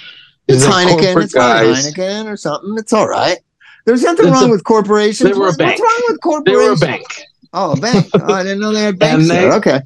[0.48, 1.22] It's Heineken.
[1.22, 1.92] It's guys.
[1.92, 2.76] Heineken or something.
[2.78, 3.38] It's all right.
[3.84, 5.30] There's nothing It's wrong a- with corporations.
[5.30, 5.80] they were a What's bank.
[5.80, 6.80] wrong with corporations?
[6.80, 7.22] They were a bank,
[7.52, 8.06] Oh, a bank.
[8.14, 9.52] Oh, I didn't know they had banks And they- there.
[9.54, 9.80] Okay.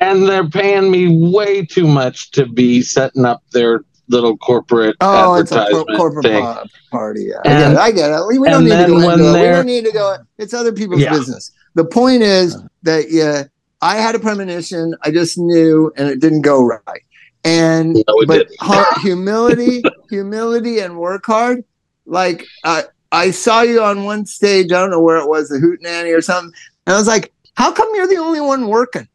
[0.00, 5.34] and they're paying me way too much to be setting up their little corporate Oh,
[5.36, 6.44] it's a cor- corporate thing.
[6.90, 7.24] party.
[7.30, 7.36] Yeah.
[7.44, 8.14] And- I get it.
[8.14, 8.26] I get it.
[8.26, 9.32] We, we don't need to go into it.
[9.42, 10.16] We don't need to go.
[10.38, 11.10] It's other people's Yeah.
[11.10, 11.52] business.
[11.74, 13.44] The point is that yeah,
[13.82, 14.94] I had a premonition.
[15.02, 17.02] I just knew, and it didn't go right.
[17.44, 21.62] And No, but hu- humility, humility, and work hard.
[22.06, 24.72] Like uh, I saw you on one stage.
[24.72, 26.52] I don't know where it was, the Hootenanny or something.
[26.86, 29.08] And I was like, "How come you're the only one working?"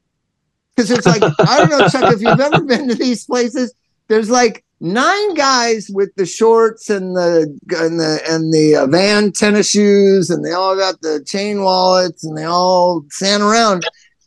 [0.75, 2.13] Because it's like I don't know, Chuck.
[2.13, 3.73] If you've ever been to these places,
[4.07, 9.31] there's like nine guys with the shorts and the and the and the uh, van
[9.31, 13.83] tennis shoes, and they all got the chain wallets, and they all stand around,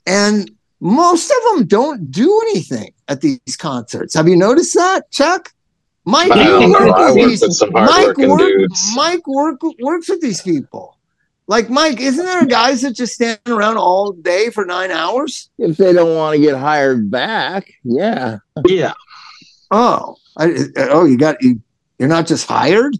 [0.06, 0.50] and
[0.80, 4.14] most of them don't do anything at these concerts.
[4.14, 5.50] Have you noticed that, Chuck?
[6.04, 6.70] Mike, I you know.
[6.70, 7.62] work with these.
[7.70, 8.70] Mike, work.
[8.96, 10.98] Mike work, works with these people.
[11.46, 15.50] Like Mike, isn't there guys that just stand around all day for nine hours?
[15.58, 18.38] If they don't want to get hired back, yeah.
[18.66, 18.94] Yeah.
[19.70, 21.60] Oh, I, oh, you got you.
[21.98, 22.96] You're not just hired.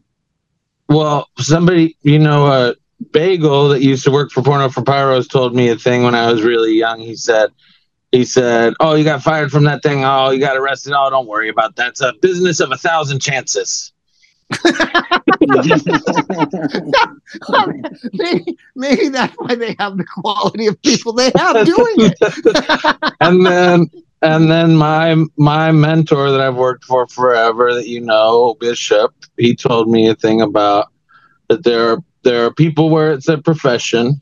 [0.89, 2.75] Well, somebody, you know, uh,
[3.11, 6.31] Bagel that used to work for Porno for Pyros told me a thing when I
[6.31, 7.01] was really young.
[7.01, 7.51] He said,
[8.13, 10.05] he said, "Oh, you got fired from that thing.
[10.05, 10.93] Oh, you got arrested.
[10.95, 11.89] Oh, don't worry about that.
[11.89, 13.93] It's a business of a thousand chances."
[18.13, 23.15] maybe, maybe that's why they have the quality of people they have doing it.
[23.21, 23.91] and then,
[24.21, 29.57] and then my my mentor that I've worked for forever, that you know, Bishop, he
[29.57, 30.89] told me a thing about
[31.49, 34.21] that there are there are people where it's a profession.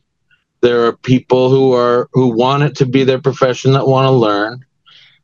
[0.62, 4.10] There are people who are who want it to be their profession that want to
[4.12, 4.64] learn.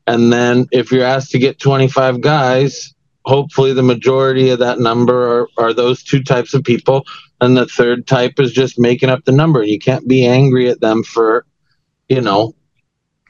[0.06, 2.94] And then if you're asked to get 25 guys,
[3.24, 7.04] hopefully the majority of that number are, are those two types of people.
[7.40, 9.62] And the third type is just making up the number.
[9.62, 11.44] You can't be angry at them for,
[12.08, 12.54] you know,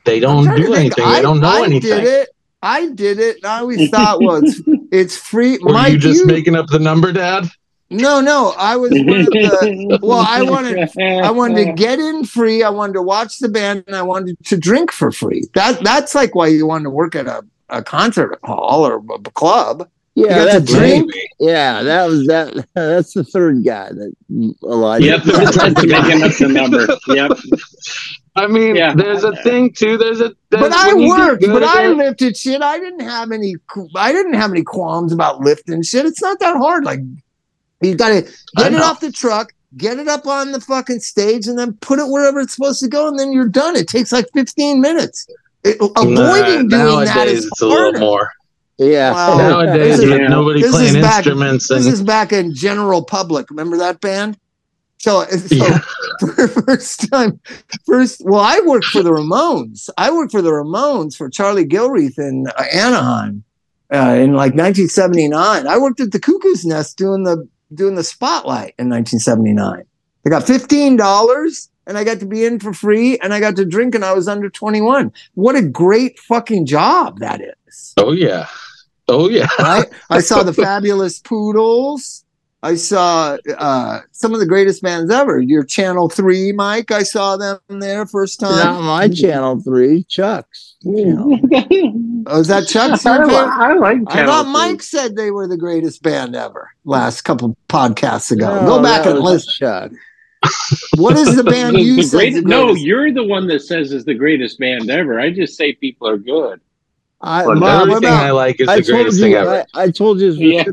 [0.05, 1.05] they don't do anything.
[1.11, 1.91] They don't know I, I anything.
[1.91, 2.29] did it.
[2.63, 3.45] I did it.
[3.45, 4.61] I always thought, well, it's,
[4.93, 5.59] it's free.
[5.59, 7.49] Were Mike, you just you- making up the number, Dad?
[7.91, 8.53] No, no.
[8.59, 9.99] I was one of the.
[10.03, 12.63] Well, I wanted I wanted to get in free.
[12.63, 15.45] I wanted to watch the band, and I wanted to drink for free.
[15.55, 19.15] That that's like why you want to work at a, a concert hall or a,
[19.15, 19.89] a club.
[20.15, 21.15] Yeah, got to that's drink?
[21.15, 21.27] right.
[21.41, 22.67] Yeah, that was that.
[22.75, 24.15] That's the third guy that
[24.65, 25.05] Elijah.
[25.07, 26.87] Yep, that's making up the number.
[27.09, 27.33] Yep.
[28.35, 28.95] I mean, Yeah.
[28.95, 29.97] there's a thing too.
[29.99, 30.33] There's a.
[30.51, 31.43] But I when you get worked.
[31.47, 32.63] But I it- lifted shit.
[32.63, 33.57] I didn't have any.
[33.95, 36.07] I didn't have any qualms about lifting shit.
[36.07, 36.85] It's not that hard.
[36.85, 37.01] Like
[37.81, 38.23] you got to
[38.57, 41.99] get it off the truck, get it up on the fucking stage, and then put
[41.99, 43.77] it wherever it's supposed to go, and then you're done.
[43.77, 45.27] It takes like 15 minutes.
[45.65, 48.31] It- avoiding doing that nowadays is it's a little more.
[48.79, 49.13] Yeah.
[49.13, 49.39] Wow.
[49.39, 53.51] Nowadays, this is- with nobody this playing back- instruments This is back in General Public.
[53.51, 54.39] Remember that band?
[54.99, 55.79] So, so Yeah.
[56.21, 57.41] for first time,
[57.87, 58.23] first.
[58.25, 59.89] Well, I worked for the Ramones.
[59.99, 63.45] I worked for the Ramones for Charlie Gilreath in uh, Anaheim
[63.93, 65.67] uh, in like 1979.
[65.67, 69.85] I worked at the Cuckoo's Nest doing the doing the spotlight in 1979.
[70.25, 71.71] I got fifteen dollars.
[71.89, 74.13] And I got to be in for free, and I got to drink, and I
[74.13, 75.13] was under 21.
[75.35, 77.95] What a great fucking job that is!
[77.97, 78.49] oh yeah,
[79.07, 79.47] oh yeah.
[79.61, 79.87] right?
[80.11, 82.25] I saw the Fabulous Poodles.
[82.63, 85.39] I saw uh, some of the greatest bands ever.
[85.41, 86.91] Your Channel Three, Mike.
[86.91, 88.57] I saw them there first time.
[88.59, 88.85] Not time.
[88.85, 90.77] my channel three, Chuck's.
[90.83, 91.39] channel.
[92.27, 93.05] Oh, is that Chuck's?
[93.07, 93.49] I, your li- favorite?
[93.51, 94.53] I like I Channel thought Three.
[94.53, 98.61] Mike said they were the greatest band ever last couple podcasts ago.
[98.63, 99.53] No, Go back and was listen.
[99.59, 99.93] Chuck.
[100.97, 102.17] What is the band The- you the said?
[102.17, 105.21] great- the no, you're the one that says is the greatest band ever.
[105.21, 106.61] I just say people are good.
[107.27, 109.67] I, But Bob, everything about- I like is I the told greatest thing you, ever.
[109.75, 110.65] I, I told you Yeah.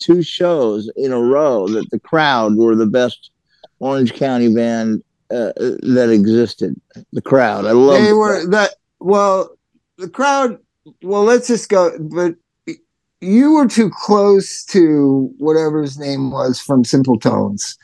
[0.00, 3.30] two shows in a row that the crowd were the best
[3.80, 6.80] Orange County band uh, that existed.
[7.12, 8.02] The crowd, I love.
[8.02, 8.74] they were that.
[9.00, 9.50] Well,
[9.98, 10.58] the crowd.
[11.02, 11.90] Well, let's just go.
[11.98, 12.36] But
[13.20, 17.76] you were too close to whatever his name was from Simpletones.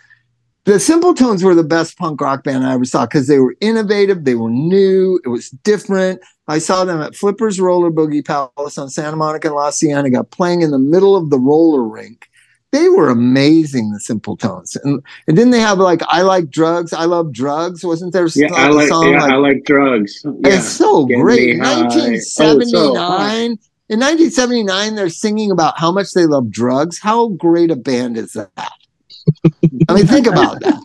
[0.64, 4.24] The Simpletones were the best punk rock band I ever saw because they were innovative,
[4.24, 6.20] they were new, it was different.
[6.48, 10.62] I saw them at Flippers Roller Boogie Palace on Santa Monica and La Cienega playing
[10.62, 12.28] in the middle of the roller rink.
[12.72, 14.76] They were amazing, the Simpletones.
[14.82, 17.84] And, and didn't they have like I Like Drugs, I Love Drugs?
[17.84, 18.88] Wasn't there Yeah, I like.
[18.88, 20.22] song Yeah, like I like drugs.
[20.24, 20.56] Yeah.
[20.56, 21.40] it's so Get great.
[21.40, 21.84] me In high.
[21.84, 23.58] Oh, so 1979,
[23.90, 26.98] in 1979, they're singing about how much they love drugs.
[26.98, 28.72] How great a band is that?
[29.88, 30.82] I mean, think about that.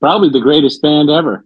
[0.00, 1.44] Probably the greatest band ever.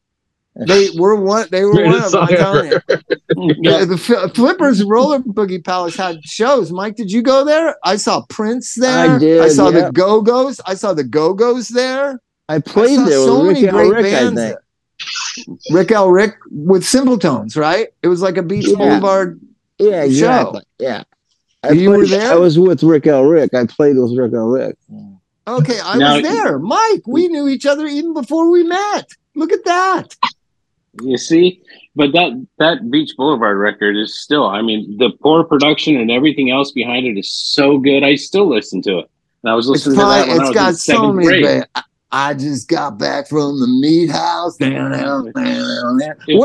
[0.56, 1.48] They were one.
[1.50, 2.22] They were one of them.
[2.22, 2.80] I'm song telling you.
[3.34, 3.80] Mm, yeah.
[3.80, 6.70] The, the Flippers Roller Boogie Palace had shows.
[6.70, 7.74] Mike, did you go there?
[7.82, 9.16] I saw Prince there.
[9.16, 9.86] I did, I saw yeah.
[9.86, 10.60] the Go Go's.
[10.64, 12.20] I saw the Go Go's there.
[12.48, 14.62] I played I saw there with so many Rick great Rick, I bands there.
[15.72, 16.10] Rik L.
[16.10, 17.88] Rik with Simpletones, right?
[18.04, 18.76] It was like a Beach Yeah.
[18.76, 19.40] Boulevard.
[19.78, 20.62] Yeah, exactly.
[20.78, 21.02] Yeah.
[21.64, 22.32] I You were there?
[22.32, 23.24] I was with Rik L.
[23.24, 23.52] Rik.
[23.52, 24.46] I played with Rik L.
[24.46, 24.76] Rik.
[24.92, 25.13] Mm.
[25.46, 26.58] Okay, I Now- was there.
[26.58, 29.06] Mike, we knew each other even before we met.
[29.34, 30.14] Look at that.
[31.02, 31.60] You see,
[31.96, 34.46] but that that Beach Boulevard record is still.
[34.46, 38.04] I mean, the poor production and everything else behind it is so good.
[38.04, 39.10] I still listen to it.
[39.42, 41.64] And I was It's listening to that when I was got in so many grade.
[42.14, 44.56] I, I just got back from the meat house.
[44.58, 44.72] What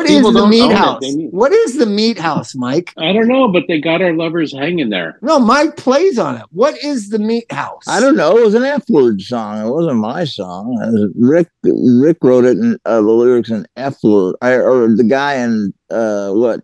[0.10, 1.02] is the meat own it, house?
[1.02, 2.94] need- What is the meat house, Mike?
[2.98, 5.18] I don't know, but they got our lovers hanging there.
[5.22, 6.44] No, Mike plays on it.
[6.52, 7.84] What is the meat house?
[7.88, 8.38] I don't know.
[8.38, 9.68] It was an F word song.
[9.68, 10.78] It wasn't my song.
[10.82, 14.36] It was Rick Rick wrote it in uh, the lyrics in F word.
[14.42, 16.62] Or the guy in uh, what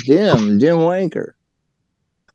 [0.00, 1.32] Jim Jim Wanker.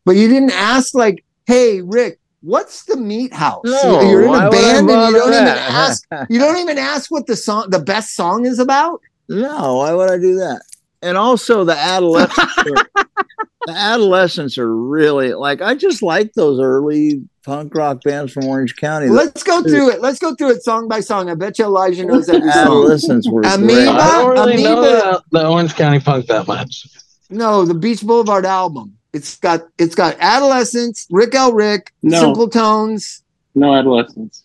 [0.06, 3.62] But you didn't ask, like, hey, Rick, what's the meat house?
[3.66, 5.58] No, You're in a band and you don't even that?
[5.72, 6.06] ask.
[6.30, 9.02] You don't even ask what the song, the best song is about.
[9.30, 10.62] No, why would I do that?
[11.02, 12.58] And also the adolescents.
[12.58, 12.64] are,
[13.66, 18.76] the adolescents are really like I just like those early punk rock bands from Orange
[18.76, 19.08] County.
[19.08, 20.02] Let's go through it.
[20.02, 21.30] Let's go through it song by song.
[21.30, 22.62] I bet you Elijah knows every song.
[22.62, 23.66] adolescents were Amoeba?
[23.68, 23.88] great.
[23.88, 26.86] I don't really know Amoeba- the, the Orange County punk that much.
[27.30, 28.98] No, the Beach Boulevard album.
[29.14, 31.54] It's got it's got Adolescents, Rik L.
[31.54, 32.34] Rik, No.
[32.34, 33.22] Simpletones,
[33.56, 34.44] No adolescents.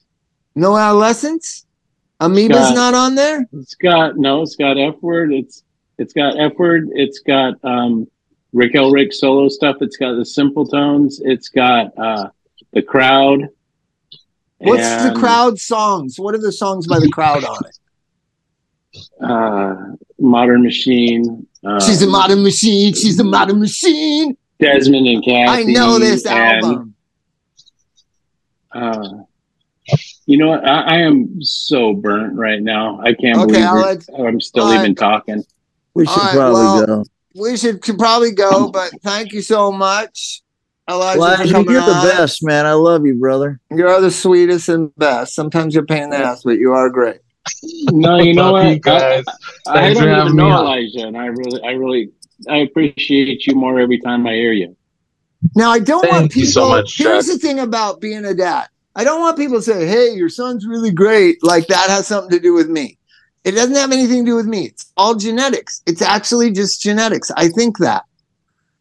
[0.54, 1.66] No Adolescents.
[2.20, 3.46] Amoeba's Got- not on there.
[3.52, 4.42] It's got no.
[4.42, 5.32] It's got F word.
[5.32, 5.62] It's
[5.98, 6.88] it's got F word.
[6.94, 8.08] It's got um,
[8.52, 8.90] Rik L.
[8.90, 9.76] Rik solo stuff.
[9.80, 11.20] It's got the simpletones.
[11.20, 12.30] It's got uh,
[12.72, 13.48] the crowd.
[14.58, 16.18] What's the crowd songs?
[16.18, 17.78] What are the songs by the crowd on it?
[19.22, 19.74] Uh,
[20.18, 21.46] Modern Machine.
[21.62, 22.94] Um, She's a modern machine.
[22.94, 24.36] She's a modern machine.
[24.58, 25.48] Desmond and Kathy.
[25.48, 26.94] I know this and, album.
[28.72, 29.08] Uh,
[30.26, 30.68] you know what?
[30.68, 33.00] I, I am so burnt right now.
[33.00, 34.04] I can't Okay, believe I'll it.
[34.18, 34.96] I'm still all even right.
[34.96, 35.44] talking.
[35.94, 37.04] We should All right, probably well, go.
[37.38, 40.42] We should probably go, but thank you so much.
[40.88, 42.06] Elijah, for Elijah, coming you're the on.
[42.06, 42.64] best, man.
[42.64, 43.60] I love you, brother.
[43.70, 45.34] You're the sweetest and best.
[45.34, 47.20] Sometimes you're a pain in the ass, but you are great.
[47.90, 48.70] No, you know Love what?
[48.72, 49.24] you guys.
[49.66, 50.64] I, I Thanks for don't even know on.
[50.66, 52.10] Elijah, and I really, I really,
[52.48, 54.76] I appreciate you more every time I hear you.
[55.54, 56.50] Now, I don't want Thank people.
[56.50, 57.34] so much, here's Chuck.
[57.34, 58.68] the thing about being a dad.
[58.94, 62.30] I don't want people to say, "Hey, your son's really great." Like that has something
[62.30, 62.98] to do with me.
[63.44, 64.64] It doesn't have anything to do with me.
[64.66, 65.82] It's all genetics.
[65.86, 67.30] It's actually just genetics.
[67.36, 68.04] I think that.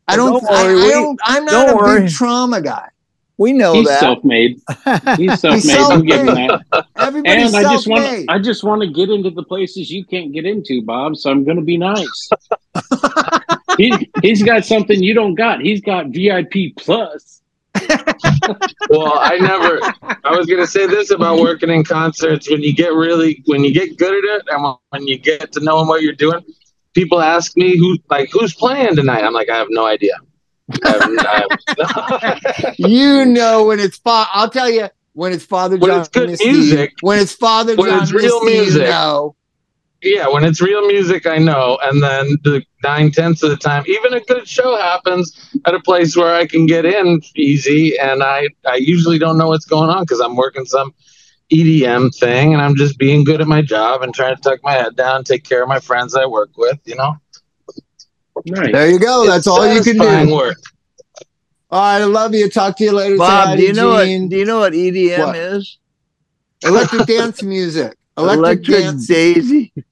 [0.08, 0.42] I don't.
[0.42, 1.20] don't I, worry, I we- don't.
[1.24, 2.02] I'm not don't a worry.
[2.02, 2.90] big trauma guy.
[3.38, 4.00] We know He's that.
[4.00, 4.62] self-made.
[5.18, 5.78] He's self-made.
[5.78, 6.86] I'll give that.
[6.96, 8.26] Everybody's And I just want, self-made.
[8.30, 11.18] I just want to get into the places you can't get into, Bob.
[11.18, 12.30] So I'm going to be nice.
[13.78, 15.62] he, he's got something you don't got.
[15.62, 17.42] He's got VIP plus.
[18.90, 19.82] well, I never.
[20.24, 22.50] I was gonna say this about working in concerts.
[22.50, 25.60] When you get really, when you get good at it, and when you get to
[25.60, 26.42] knowing what you're doing,
[26.94, 29.24] people ask me who, like, who's playing tonight.
[29.24, 30.14] I'm like, I have no idea.
[30.84, 33.98] I have, you know when it's.
[33.98, 35.90] Fa- I'll tell you when it's Father John.
[35.90, 36.94] When it's good music.
[37.02, 38.04] When it's Father when John.
[38.04, 38.84] It's real music.
[38.84, 39.36] You know
[40.02, 41.80] yeah, when it's real music, I know.
[41.82, 45.80] And then the nine tenths of the time, even a good show happens at a
[45.80, 49.90] place where I can get in easy, and I I usually don't know what's going
[49.90, 50.94] on because I'm working some
[51.52, 54.74] EDM thing, and I'm just being good at my job and trying to tuck my
[54.74, 56.80] head down, take care of my friends I work with.
[56.86, 57.16] You know.
[58.46, 58.72] Nice.
[58.74, 59.26] There you go.
[59.26, 60.36] That's all you can do.
[60.36, 60.58] Work.
[61.72, 62.50] All right, I love you.
[62.50, 63.18] Talk to you later.
[63.18, 64.06] Bob, do you know what?
[64.06, 65.36] Do you know what EDM what?
[65.36, 65.78] is?
[66.64, 67.98] Electric dance music.
[68.18, 69.08] Electric, Electric dance.
[69.08, 69.74] Daisy.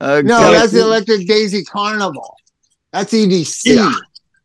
[0.00, 2.36] Uh, no, that's the Electric Daisy Carnival.
[2.92, 3.60] That's EDC.
[3.64, 3.92] Yeah.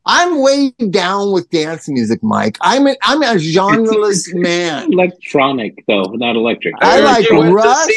[0.06, 2.58] I'm way down with dance music, Mike.
[2.62, 4.94] I'm a, I'm a genreless man.
[4.94, 6.76] Electronic though, not electric.
[6.80, 7.90] I, I like Rush.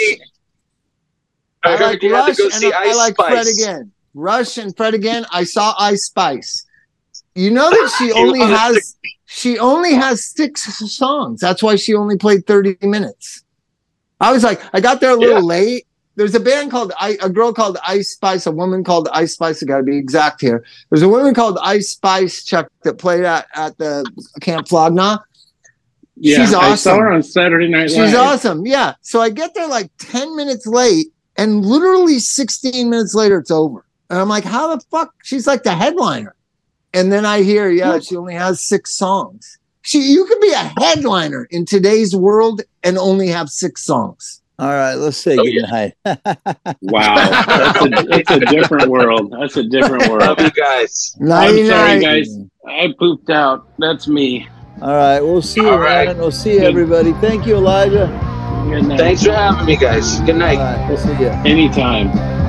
[1.62, 3.30] I, I like Rush and I, I like Spice.
[3.30, 3.92] Fred again.
[4.14, 5.24] Rush and Fred again.
[5.30, 6.66] I saw Ice Spice.
[7.34, 8.96] You know that she only has
[9.26, 10.64] she only has six
[10.94, 11.40] songs.
[11.40, 13.41] That's why she only played 30 minutes.
[14.22, 15.56] I was like, I got there a little yeah.
[15.56, 19.32] late there's a band called I, a girl called Ice Spice, a woman called Ice
[19.32, 19.62] Spice.
[19.62, 20.64] I got to be exact here.
[20.90, 24.04] There's a woman called Ice Spice Chuck that played at, at the
[24.40, 25.18] Camp Flog Gnaw.
[26.16, 26.72] Yeah, she's awesome.
[26.72, 28.08] I saw her on Saturday Night Live.
[28.08, 28.66] She's awesome.
[28.66, 28.94] Yeah.
[29.00, 33.84] So I get there like 10 minutes late, and literally 16 minutes later, it's over.
[34.10, 35.14] And I'm like, how the fuck?
[35.22, 36.34] She's like the headliner.
[36.92, 39.58] And then I hear, yeah, she only has six songs.
[39.82, 44.42] She, you could be a headliner in today's world and only have six songs.
[44.59, 45.94] All right, let's say oh, goodnight.
[46.82, 47.14] wow,
[47.46, 49.34] that's a, it's a different world.
[49.38, 50.22] That's a different world.
[50.22, 51.16] Love you guys.
[51.20, 52.38] I'm sorry, guys.
[52.66, 53.66] I pooped out.
[53.78, 54.48] That's me.
[54.80, 56.09] All right, we'll see you, All right.
[56.09, 56.18] man.
[56.18, 57.12] We'll see you, everybody.
[57.14, 58.06] Thank you, Elijah.
[58.96, 60.20] Thanks for having me, guys.
[60.20, 60.59] Good night.
[60.59, 62.41] All right, we'll see you anytime.